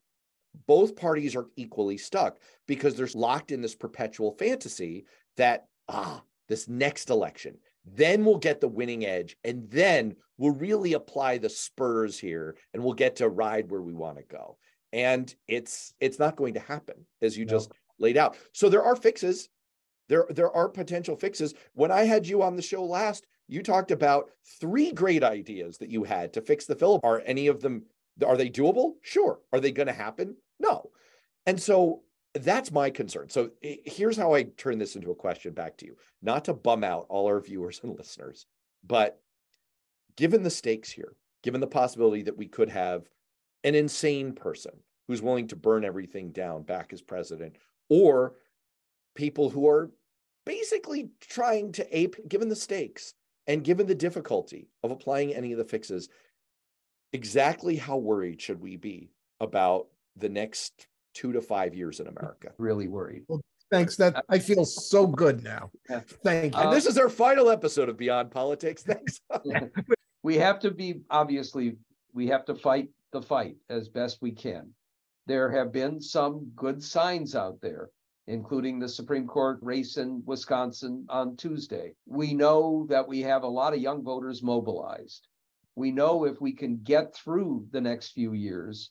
both 0.67 0.97
parties 0.97 1.37
are 1.37 1.49
equally 1.57 1.99
stuck 1.99 2.39
because 2.67 2.95
they're 2.95 3.09
locked 3.15 3.53
in 3.53 3.61
this 3.61 3.75
perpetual 3.75 4.33
fantasy 4.33 5.05
that, 5.37 5.67
ah, 5.89 6.23
this 6.49 6.69
next 6.69 7.11
election, 7.11 7.57
then 7.85 8.25
we'll 8.25 8.39
get 8.39 8.61
the 8.61 8.69
winning 8.69 9.05
edge 9.05 9.37
and 9.45 9.71
then 9.71 10.17
we'll 10.39 10.55
really 10.55 10.95
apply 10.95 11.39
the 11.39 11.49
spurs 11.49 12.19
here 12.19 12.57
and 12.73 12.83
we'll 12.83 12.95
get 12.95 13.17
to 13.17 13.29
ride 13.29 13.71
where 13.71 13.83
we 13.83 13.93
want 13.93 14.17
to 14.17 14.25
go. 14.25 14.59
And 14.93 15.33
it's 15.47 15.93
it's 16.01 16.19
not 16.19 16.37
going 16.37 16.55
to 16.55 16.61
happen 16.61 17.07
as 17.21 17.37
you 17.37 17.45
no. 17.45 17.51
just 17.51 17.73
laid 17.99 18.17
out. 18.17 18.37
So 18.53 18.69
there 18.69 18.83
are 18.83 18.97
fixes. 18.97 19.49
There 20.09 20.27
there 20.31 20.51
are 20.51 20.69
potential 20.69 21.17
fixes. 21.17 21.55
When 21.75 21.91
i 21.91 22.03
had 22.03 22.27
you 22.27 22.43
on 22.43 22.57
the 22.57 22.63
show 22.63 22.85
last 22.85 23.27
you 23.49 23.63
talked 23.63 23.91
about 23.93 24.31
three 24.61 24.93
great 24.93 25.23
ideas 25.23 25.79
that 25.79 25.91
you 25.91 26.03
had 26.03 26.33
to 26.33 26.41
fix 26.41 26.67
the 26.67 26.75
film 26.75 27.01
are 27.05 27.23
any 27.27 27.47
of 27.47 27.61
them 27.61 27.85
are 28.27 28.37
they 28.37 28.49
doable? 28.49 28.95
Sure. 29.03 29.41
Are 29.53 29.61
they 29.61 29.73
going 29.73 29.89
to 29.89 29.93
happen 29.93 30.37
no. 30.59 30.91
And 31.47 31.61
so 31.61 32.03
that's 32.35 32.73
my 32.73 32.91
concern. 32.91 33.29
So 33.31 33.51
here's 33.63 34.17
how 34.17 34.35
I 34.35 34.45
turn 34.45 34.79
this 34.79 34.97
into 34.97 35.11
a 35.11 35.15
question 35.15 35.53
back 35.53 35.77
to 35.79 35.87
you, 35.87 35.97
not 36.23 36.45
to 36.47 36.55
bum 36.55 36.85
out 36.85 37.07
all 37.09 37.27
our 37.27 37.41
viewers 37.41 37.81
and 37.83 37.95
listeners, 37.99 38.47
but 38.87 39.21
given 40.17 40.43
the 40.43 40.51
stakes 40.51 40.91
here, 40.91 41.15
given 41.43 41.61
the 41.61 41.67
possibility 41.67 42.23
that 42.23 42.37
we 42.37 42.47
could 42.47 42.69
have 42.69 43.09
an 43.65 43.75
insane 43.75 44.33
person 44.33 44.73
who's 45.09 45.23
willing 45.23 45.49
to 45.49 45.57
burn 45.57 45.85
everything 45.85 46.31
down 46.31 46.63
back 46.63 46.93
as 46.93 47.01
president, 47.01 47.57
or 47.89 48.35
people 49.15 49.49
who 49.49 49.69
are 49.69 49.91
basically 50.45 51.11
trying 51.21 51.73
to 51.73 51.97
ape, 51.97 52.17
given 52.29 52.49
the 52.49 52.57
stakes 52.57 53.15
and 53.47 53.65
given 53.65 53.87
the 53.87 53.95
difficulty 53.95 54.69
of 54.83 54.91
applying 54.91 55.33
any 55.33 55.53
of 55.53 55.59
the 55.59 55.65
fixes, 55.65 56.09
exactly 57.13 57.77
how 57.77 57.97
worried 57.97 58.41
should 58.41 58.61
we 58.61 58.77
be 58.77 59.11
about 59.41 59.87
the 60.17 60.29
next 60.29 60.87
two 61.15 61.33
to 61.33 61.41
five 61.41 61.75
years 61.75 62.01
in 62.01 62.07
America. 62.07 62.53
Really 62.59 62.89
worried. 62.89 63.25
Well, 63.29 63.41
thanks. 63.71 63.97
That 63.97 64.25
I 64.29 64.39
feel 64.39 64.65
so 64.65 65.07
good 65.07 65.43
now. 65.43 65.71
Thank 66.25 66.55
you. 66.55 66.61
And 66.61 66.73
this 66.73 66.87
is 66.87 66.99
our 66.99 67.09
final 67.09 67.51
episode 67.51 67.89
of 67.89 67.97
Beyond 67.97 68.31
Politics. 68.31 68.83
Thanks. 68.83 69.21
we 70.23 70.37
have 70.37 70.59
to 70.61 70.71
be 70.71 71.01
obviously 71.11 71.77
we 72.13 72.27
have 72.29 72.45
to 72.47 72.55
fight 72.55 72.89
the 73.13 73.23
fight 73.23 73.57
as 73.71 73.89
best 73.89 74.19
we 74.21 74.33
can. 74.33 74.71
There 75.27 75.51
have 75.51 75.73
been 75.73 76.01
some 76.01 76.51
good 76.55 76.83
signs 76.83 77.35
out 77.35 77.61
there, 77.61 77.91
including 78.27 78.79
the 78.79 78.89
Supreme 78.89 79.27
Court 79.27 79.59
race 79.61 79.97
in 79.97 80.23
Wisconsin 80.25 81.07
on 81.09 81.37
Tuesday. 81.37 81.95
We 82.07 82.35
know 82.35 82.87
that 82.89 83.07
we 83.09 83.23
have 83.23 83.43
a 83.43 83.49
lot 83.49 83.75
of 83.75 83.81
young 83.81 84.03
voters 84.05 84.43
mobilized. 84.43 85.29
We 85.75 85.91
know 85.91 86.25
if 86.25 86.41
we 86.41 86.53
can 86.53 86.79
get 86.79 87.15
through 87.15 87.67
the 87.71 87.81
next 87.81 88.13
few 88.13 88.33
years, 88.33 88.91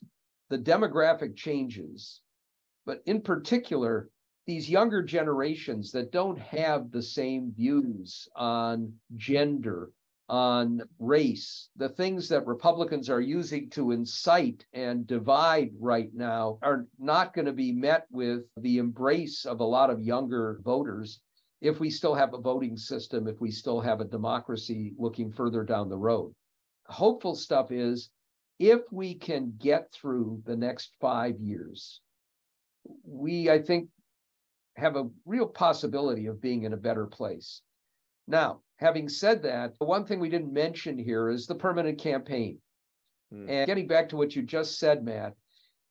the 0.50 0.58
demographic 0.58 1.36
changes, 1.36 2.22
but 2.86 3.02
in 3.06 3.22
particular, 3.22 4.10
these 4.46 4.70
younger 4.70 5.02
generations 5.02 5.92
that 5.92 6.12
don't 6.12 6.38
have 6.40 6.92
the 6.92 7.02
same 7.02 7.52
views 7.52 8.28
on 8.36 8.94
gender, 9.16 9.92
on 10.30 10.82
race, 11.00 11.70
the 11.76 11.90
things 11.90 12.30
that 12.30 12.46
Republicans 12.46 13.10
are 13.10 13.22
using 13.22 13.70
to 13.72 13.92
incite 13.92 14.66
and 14.74 15.08
divide 15.08 15.72
right 15.80 16.14
now 16.14 16.60
are 16.62 16.88
not 17.00 17.34
going 17.34 17.46
to 17.46 17.54
be 17.54 17.72
met 17.72 18.06
with 18.12 18.44
the 18.58 18.78
embrace 18.78 19.46
of 19.46 19.60
a 19.60 19.64
lot 19.64 19.90
of 19.90 20.02
younger 20.02 20.60
voters 20.64 21.20
if 21.62 21.80
we 21.80 21.90
still 21.90 22.14
have 22.14 22.34
a 22.34 22.42
voting 22.42 22.78
system, 22.78 23.28
if 23.28 23.40
we 23.42 23.50
still 23.50 23.80
have 23.80 24.02
a 24.02 24.06
democracy 24.06 24.94
looking 24.98 25.32
further 25.32 25.64
down 25.64 25.90
the 25.90 25.98
road. 25.98 26.34
Hopeful 26.88 27.34
stuff 27.34 27.72
is 27.72 28.10
if 28.60 28.82
we 28.92 29.16
can 29.16 29.54
get 29.58 29.92
through 29.92 30.42
the 30.46 30.56
next 30.56 30.92
five 31.02 31.40
years, 31.40 32.02
we, 33.04 33.50
I 33.50 33.62
think, 33.62 33.90
have 34.76 34.96
a 34.96 35.10
real 35.26 35.48
possibility 35.48 36.28
of 36.28 36.42
being 36.42 36.64
in 36.64 36.74
a 36.74 36.78
better 36.78 37.06
place. 37.06 37.62
Now, 38.28 38.62
having 38.78 39.08
said 39.10 39.44
that, 39.44 39.78
the 39.80 39.86
one 39.86 40.06
thing 40.06 40.20
we 40.20 40.30
didn't 40.30 40.54
mention 40.54 40.98
here 40.98 41.30
is 41.30 41.48
the 41.48 41.56
permanent 41.56 42.00
campaign. 42.00 42.60
Hmm. 43.32 43.50
And 43.50 43.68
getting 43.68 43.88
back 43.88 44.10
to 44.10 44.18
what 44.18 44.36
you 44.36 44.42
just 44.42 44.80
said, 44.80 45.04
Matt, 45.04 45.36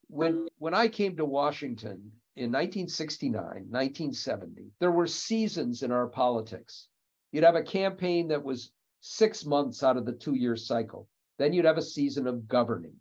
when 0.09 0.47
when 0.59 0.75
I 0.75 0.89
came 0.89 1.17
to 1.17 1.25
Washington 1.25 2.12
in 2.37 2.51
1969, 2.51 3.43
1970, 3.43 4.71
there 4.81 4.91
were 4.91 5.07
seasons 5.07 5.83
in 5.83 5.91
our 5.91 6.07
politics. 6.07 6.89
You'd 7.33 7.45
have 7.45 7.57
a 7.57 7.62
campaign 7.62 8.29
that 8.29 8.43
was 8.43 8.71
six 9.01 9.45
months 9.45 9.83
out 9.83 9.97
of 9.97 10.05
the 10.05 10.12
two-year 10.12 10.57
cycle. 10.57 11.09
Then 11.39 11.53
you'd 11.53 11.64
have 11.64 11.78
a 11.78 11.82
season 11.82 12.26
of 12.26 12.47
governing. 12.49 12.95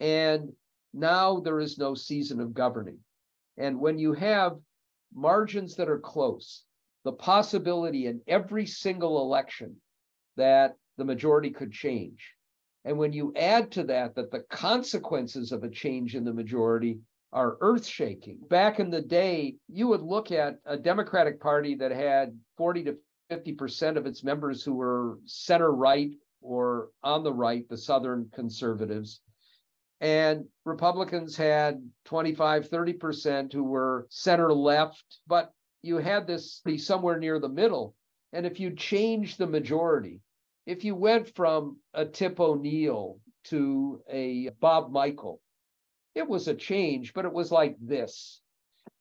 And 0.00 0.52
now 0.92 1.40
there 1.40 1.60
is 1.60 1.78
no 1.78 1.94
season 1.94 2.40
of 2.40 2.54
governing. 2.54 2.98
And 3.56 3.80
when 3.80 3.98
you 3.98 4.12
have 4.14 4.58
margins 5.14 5.76
that 5.76 5.88
are 5.88 5.98
close, 5.98 6.64
the 7.04 7.12
possibility 7.12 8.06
in 8.06 8.20
every 8.26 8.66
single 8.66 9.22
election 9.22 9.76
that 10.36 10.76
the 10.96 11.04
majority 11.04 11.50
could 11.50 11.72
change. 11.72 12.34
And 12.84 12.98
when 12.98 13.12
you 13.12 13.32
add 13.36 13.70
to 13.72 13.84
that, 13.84 14.14
that 14.14 14.30
the 14.30 14.44
consequences 14.50 15.52
of 15.52 15.62
a 15.62 15.70
change 15.70 16.14
in 16.14 16.24
the 16.24 16.32
majority 16.32 16.98
are 17.32 17.56
earth 17.60 17.86
shaking. 17.86 18.38
Back 18.48 18.80
in 18.80 18.90
the 18.90 19.00
day, 19.00 19.56
you 19.68 19.88
would 19.88 20.02
look 20.02 20.32
at 20.32 20.58
a 20.66 20.76
Democratic 20.76 21.40
Party 21.40 21.74
that 21.76 21.92
had 21.92 22.38
40 22.56 22.84
to 22.84 22.96
50% 23.30 23.96
of 23.96 24.06
its 24.06 24.22
members 24.22 24.62
who 24.62 24.74
were 24.74 25.18
center 25.24 25.72
right 25.72 26.10
or 26.42 26.90
on 27.02 27.22
the 27.22 27.32
right, 27.32 27.68
the 27.68 27.76
Southern 27.76 28.28
conservatives. 28.32 29.20
And 30.00 30.46
Republicans 30.64 31.36
had 31.36 31.88
25, 32.04 32.68
30% 32.68 33.52
who 33.52 33.64
were 33.64 34.06
center 34.10 34.52
left, 34.52 35.04
but 35.26 35.52
you 35.82 35.98
had 35.98 36.26
this 36.26 36.60
be 36.64 36.76
somewhere 36.76 37.18
near 37.18 37.38
the 37.38 37.48
middle. 37.48 37.94
And 38.32 38.44
if 38.44 38.60
you 38.60 38.74
change 38.74 39.36
the 39.36 39.46
majority, 39.46 40.20
if 40.66 40.84
you 40.84 40.94
went 40.94 41.34
from 41.34 41.78
a 41.94 42.04
Tip 42.04 42.40
O'Neill 42.40 43.18
to 43.44 44.02
a 44.10 44.50
Bob 44.60 44.92
Michel, 44.92 45.40
it 46.14 46.28
was 46.28 46.48
a 46.48 46.54
change, 46.54 47.14
but 47.14 47.24
it 47.24 47.32
was 47.32 47.50
like 47.50 47.76
this 47.80 48.41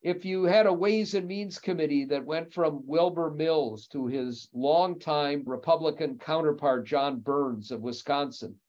if 0.01 0.25
you 0.25 0.43
had 0.43 0.65
a 0.65 0.73
Ways 0.73 1.13
and 1.13 1.27
Means 1.27 1.59
Committee 1.59 2.05
that 2.05 2.25
went 2.25 2.51
from 2.51 2.85
Wilbur 2.87 3.31
Mills 3.31 3.87
to 3.87 4.07
his 4.07 4.49
longtime 4.53 5.43
Republican 5.45 6.17
counterpart, 6.17 6.85
John 6.85 7.19
Byrnes 7.19 7.71
of 7.71 7.81
Wisconsin, 7.81 8.59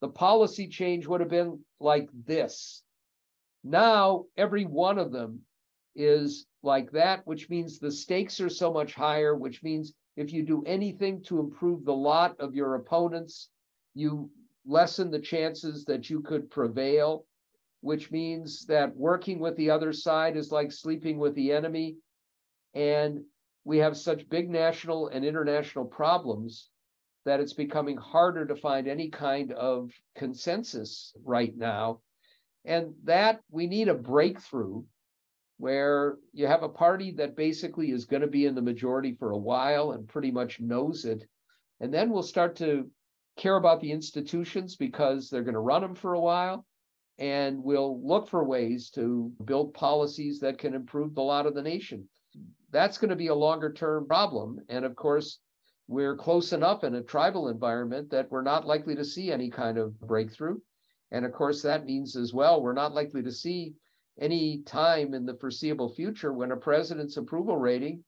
the 0.00 0.08
policy 0.08 0.68
change 0.68 1.06
would 1.06 1.20
have 1.20 1.30
been 1.30 1.64
like 1.80 2.10
this. 2.26 2.82
Now, 3.64 4.26
every 4.36 4.66
one 4.66 4.98
of 4.98 5.12
them 5.12 5.42
is 5.94 6.46
like 6.62 6.90
that, 6.92 7.26
which 7.26 7.48
means 7.48 7.78
the 7.78 7.90
stakes 7.90 8.40
are 8.40 8.50
so 8.50 8.72
much 8.72 8.94
higher, 8.94 9.34
which 9.34 9.62
means 9.62 9.94
if 10.16 10.32
you 10.32 10.42
do 10.42 10.62
anything 10.64 11.22
to 11.22 11.40
improve 11.40 11.84
the 11.84 11.94
lot 11.94 12.38
of 12.38 12.54
your 12.54 12.74
opponents, 12.74 13.48
you 13.94 14.30
lessen 14.66 15.10
the 15.10 15.20
chances 15.20 15.84
that 15.86 16.10
you 16.10 16.20
could 16.20 16.50
prevail, 16.50 17.24
which 17.82 18.12
means 18.12 18.64
that 18.66 18.96
working 18.96 19.40
with 19.40 19.56
the 19.56 19.68
other 19.68 19.92
side 19.92 20.36
is 20.36 20.52
like 20.52 20.70
sleeping 20.72 21.18
with 21.18 21.34
the 21.34 21.52
enemy. 21.52 21.96
And 22.74 23.24
we 23.64 23.78
have 23.78 23.96
such 23.96 24.28
big 24.28 24.48
national 24.48 25.08
and 25.08 25.24
international 25.24 25.84
problems 25.84 26.70
that 27.24 27.40
it's 27.40 27.52
becoming 27.52 27.96
harder 27.96 28.46
to 28.46 28.56
find 28.56 28.86
any 28.86 29.10
kind 29.10 29.52
of 29.52 29.90
consensus 30.16 31.12
right 31.24 31.56
now. 31.56 32.00
And 32.64 32.94
that 33.04 33.40
we 33.50 33.66
need 33.66 33.88
a 33.88 33.94
breakthrough 33.94 34.84
where 35.58 36.18
you 36.32 36.46
have 36.46 36.62
a 36.62 36.68
party 36.68 37.10
that 37.12 37.36
basically 37.36 37.90
is 37.90 38.04
going 38.04 38.22
to 38.22 38.28
be 38.28 38.46
in 38.46 38.54
the 38.54 38.62
majority 38.62 39.16
for 39.18 39.32
a 39.32 39.38
while 39.38 39.90
and 39.90 40.08
pretty 40.08 40.30
much 40.30 40.60
knows 40.60 41.04
it. 41.04 41.24
And 41.80 41.92
then 41.92 42.10
we'll 42.10 42.22
start 42.22 42.56
to 42.56 42.88
care 43.36 43.56
about 43.56 43.80
the 43.80 43.90
institutions 43.90 44.76
because 44.76 45.28
they're 45.28 45.42
going 45.42 45.54
to 45.54 45.60
run 45.60 45.82
them 45.82 45.96
for 45.96 46.14
a 46.14 46.20
while. 46.20 46.64
And 47.18 47.62
we'll 47.62 48.00
look 48.06 48.28
for 48.28 48.44
ways 48.44 48.90
to 48.90 49.32
build 49.44 49.74
policies 49.74 50.40
that 50.40 50.58
can 50.58 50.74
improve 50.74 51.14
the 51.14 51.22
lot 51.22 51.46
of 51.46 51.54
the 51.54 51.62
nation. 51.62 52.08
That's 52.70 52.98
going 52.98 53.10
to 53.10 53.16
be 53.16 53.26
a 53.28 53.34
longer 53.34 53.72
term 53.72 54.06
problem. 54.06 54.60
And 54.68 54.84
of 54.84 54.96
course, 54.96 55.38
we're 55.88 56.16
close 56.16 56.52
enough 56.52 56.84
in 56.84 56.94
a 56.94 57.02
tribal 57.02 57.48
environment 57.48 58.10
that 58.10 58.30
we're 58.30 58.42
not 58.42 58.66
likely 58.66 58.94
to 58.96 59.04
see 59.04 59.30
any 59.30 59.50
kind 59.50 59.76
of 59.76 60.00
breakthrough. 60.00 60.58
And 61.10 61.26
of 61.26 61.32
course, 61.32 61.60
that 61.62 61.84
means 61.84 62.16
as 62.16 62.32
well, 62.32 62.62
we're 62.62 62.72
not 62.72 62.94
likely 62.94 63.22
to 63.22 63.32
see 63.32 63.74
any 64.18 64.62
time 64.62 65.14
in 65.14 65.26
the 65.26 65.34
foreseeable 65.34 65.90
future 65.90 66.32
when 66.32 66.52
a 66.52 66.56
president's 66.56 67.16
approval 67.16 67.56
rating 67.56 68.04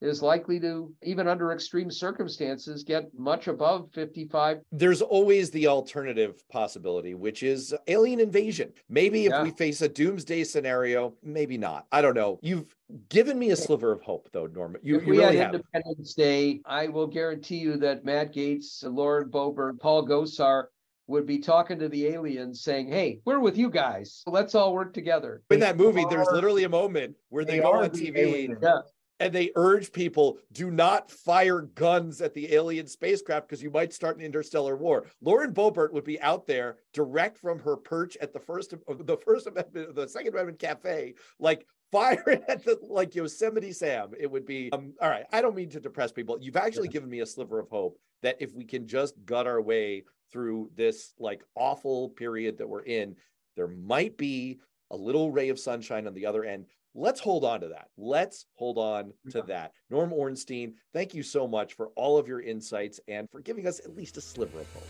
is 0.00 0.22
likely 0.22 0.60
to, 0.60 0.92
even 1.02 1.26
under 1.26 1.52
extreme 1.52 1.90
circumstances, 1.90 2.84
get 2.84 3.06
much 3.16 3.48
above 3.48 3.88
55. 3.94 4.60
There's 4.72 5.02
always 5.02 5.50
the 5.50 5.66
alternative 5.66 6.42
possibility, 6.48 7.14
which 7.14 7.42
is 7.42 7.74
alien 7.86 8.20
invasion. 8.20 8.72
Maybe 8.88 9.26
if 9.26 9.42
we 9.42 9.50
face 9.50 9.82
a 9.82 9.88
doomsday 9.88 10.44
scenario, 10.44 11.14
maybe 11.22 11.56
not. 11.56 11.86
I 11.92 12.02
don't 12.02 12.14
know. 12.14 12.38
You've 12.42 12.74
given 13.08 13.38
me 13.38 13.50
a 13.50 13.56
sliver 13.56 13.92
of 13.92 14.02
hope, 14.02 14.28
though, 14.32 14.46
Norman. 14.46 14.80
You, 14.84 14.96
if 14.96 15.06
you 15.06 15.12
we 15.12 15.18
really 15.18 15.36
had 15.36 15.54
Independence 15.54 16.14
Day, 16.14 16.60
I 16.66 16.88
will 16.88 17.06
guarantee 17.06 17.58
you 17.58 17.76
that 17.78 18.04
Matt 18.04 18.34
Gaetz, 18.34 18.84
Lauren 18.84 19.30
Boebert, 19.30 19.80
Paul 19.80 20.06
Gosar 20.06 20.64
would 21.08 21.24
be 21.24 21.38
talking 21.38 21.78
to 21.78 21.88
the 21.88 22.08
aliens 22.08 22.62
saying, 22.62 22.88
Hey, 22.88 23.20
we're 23.24 23.38
with 23.38 23.56
you 23.56 23.70
guys. 23.70 24.24
Let's 24.26 24.56
all 24.56 24.74
work 24.74 24.92
together. 24.92 25.42
In 25.50 25.60
that 25.60 25.76
movie, 25.76 26.04
there's 26.10 26.26
literally 26.32 26.64
a 26.64 26.68
moment 26.68 27.14
where 27.28 27.44
they, 27.44 27.58
they 27.58 27.62
go 27.62 27.74
on 27.74 27.90
TV 27.90 28.56
yeah 28.60 28.78
and 29.20 29.32
they 29.32 29.50
urge 29.56 29.92
people 29.92 30.38
do 30.52 30.70
not 30.70 31.10
fire 31.10 31.62
guns 31.62 32.20
at 32.20 32.34
the 32.34 32.54
alien 32.54 32.86
spacecraft 32.86 33.48
because 33.48 33.62
you 33.62 33.70
might 33.70 33.92
start 33.92 34.16
an 34.16 34.24
interstellar 34.24 34.76
war. 34.76 35.06
Lauren 35.22 35.52
Boebert 35.52 35.92
would 35.92 36.04
be 36.04 36.20
out 36.20 36.46
there 36.46 36.76
direct 36.92 37.38
from 37.38 37.58
her 37.58 37.76
perch 37.76 38.16
at 38.20 38.32
the 38.32 38.40
first 38.40 38.74
the 38.88 39.16
first 39.24 39.46
amendment 39.46 39.94
the 39.94 40.08
second 40.08 40.34
amendment 40.34 40.58
cafe 40.58 41.14
like 41.38 41.66
firing 41.92 42.42
at 42.48 42.64
the 42.64 42.78
like 42.82 43.14
Yosemite 43.14 43.72
Sam. 43.72 44.10
It 44.18 44.30
would 44.30 44.46
be 44.46 44.70
um, 44.72 44.94
all 45.00 45.10
right. 45.10 45.24
I 45.32 45.40
don't 45.40 45.56
mean 45.56 45.70
to 45.70 45.80
depress 45.80 46.12
people. 46.12 46.38
You've 46.40 46.56
actually 46.56 46.88
yeah. 46.88 46.92
given 46.92 47.10
me 47.10 47.20
a 47.20 47.26
sliver 47.26 47.58
of 47.58 47.68
hope 47.68 47.98
that 48.22 48.36
if 48.40 48.54
we 48.54 48.64
can 48.64 48.86
just 48.86 49.14
gut 49.24 49.46
our 49.46 49.60
way 49.60 50.04
through 50.32 50.70
this 50.74 51.14
like 51.18 51.42
awful 51.54 52.10
period 52.10 52.58
that 52.58 52.68
we're 52.68 52.82
in, 52.82 53.16
there 53.56 53.68
might 53.68 54.16
be 54.16 54.58
a 54.90 54.96
little 54.96 55.30
ray 55.30 55.48
of 55.48 55.58
sunshine 55.58 56.06
on 56.06 56.14
the 56.14 56.26
other 56.26 56.44
end 56.44 56.66
let's 56.96 57.20
hold 57.20 57.44
on 57.44 57.60
to 57.60 57.68
that. 57.68 57.88
Let's 57.96 58.46
hold 58.54 58.78
on 58.78 59.12
to 59.30 59.42
that. 59.42 59.72
Norm 59.90 60.12
Ornstein, 60.12 60.74
thank 60.92 61.14
you 61.14 61.22
so 61.22 61.46
much 61.46 61.74
for 61.74 61.88
all 61.94 62.18
of 62.18 62.26
your 62.26 62.40
insights 62.40 62.98
and 63.06 63.30
for 63.30 63.40
giving 63.40 63.66
us 63.66 63.80
at 63.80 63.94
least 63.94 64.16
a 64.16 64.20
sliver 64.20 64.60
of 64.60 64.72
hope. 64.72 64.88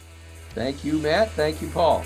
Thank 0.50 0.84
you, 0.84 0.98
Matt. 0.98 1.30
Thank 1.32 1.60
you, 1.60 1.68
Paul. 1.68 2.04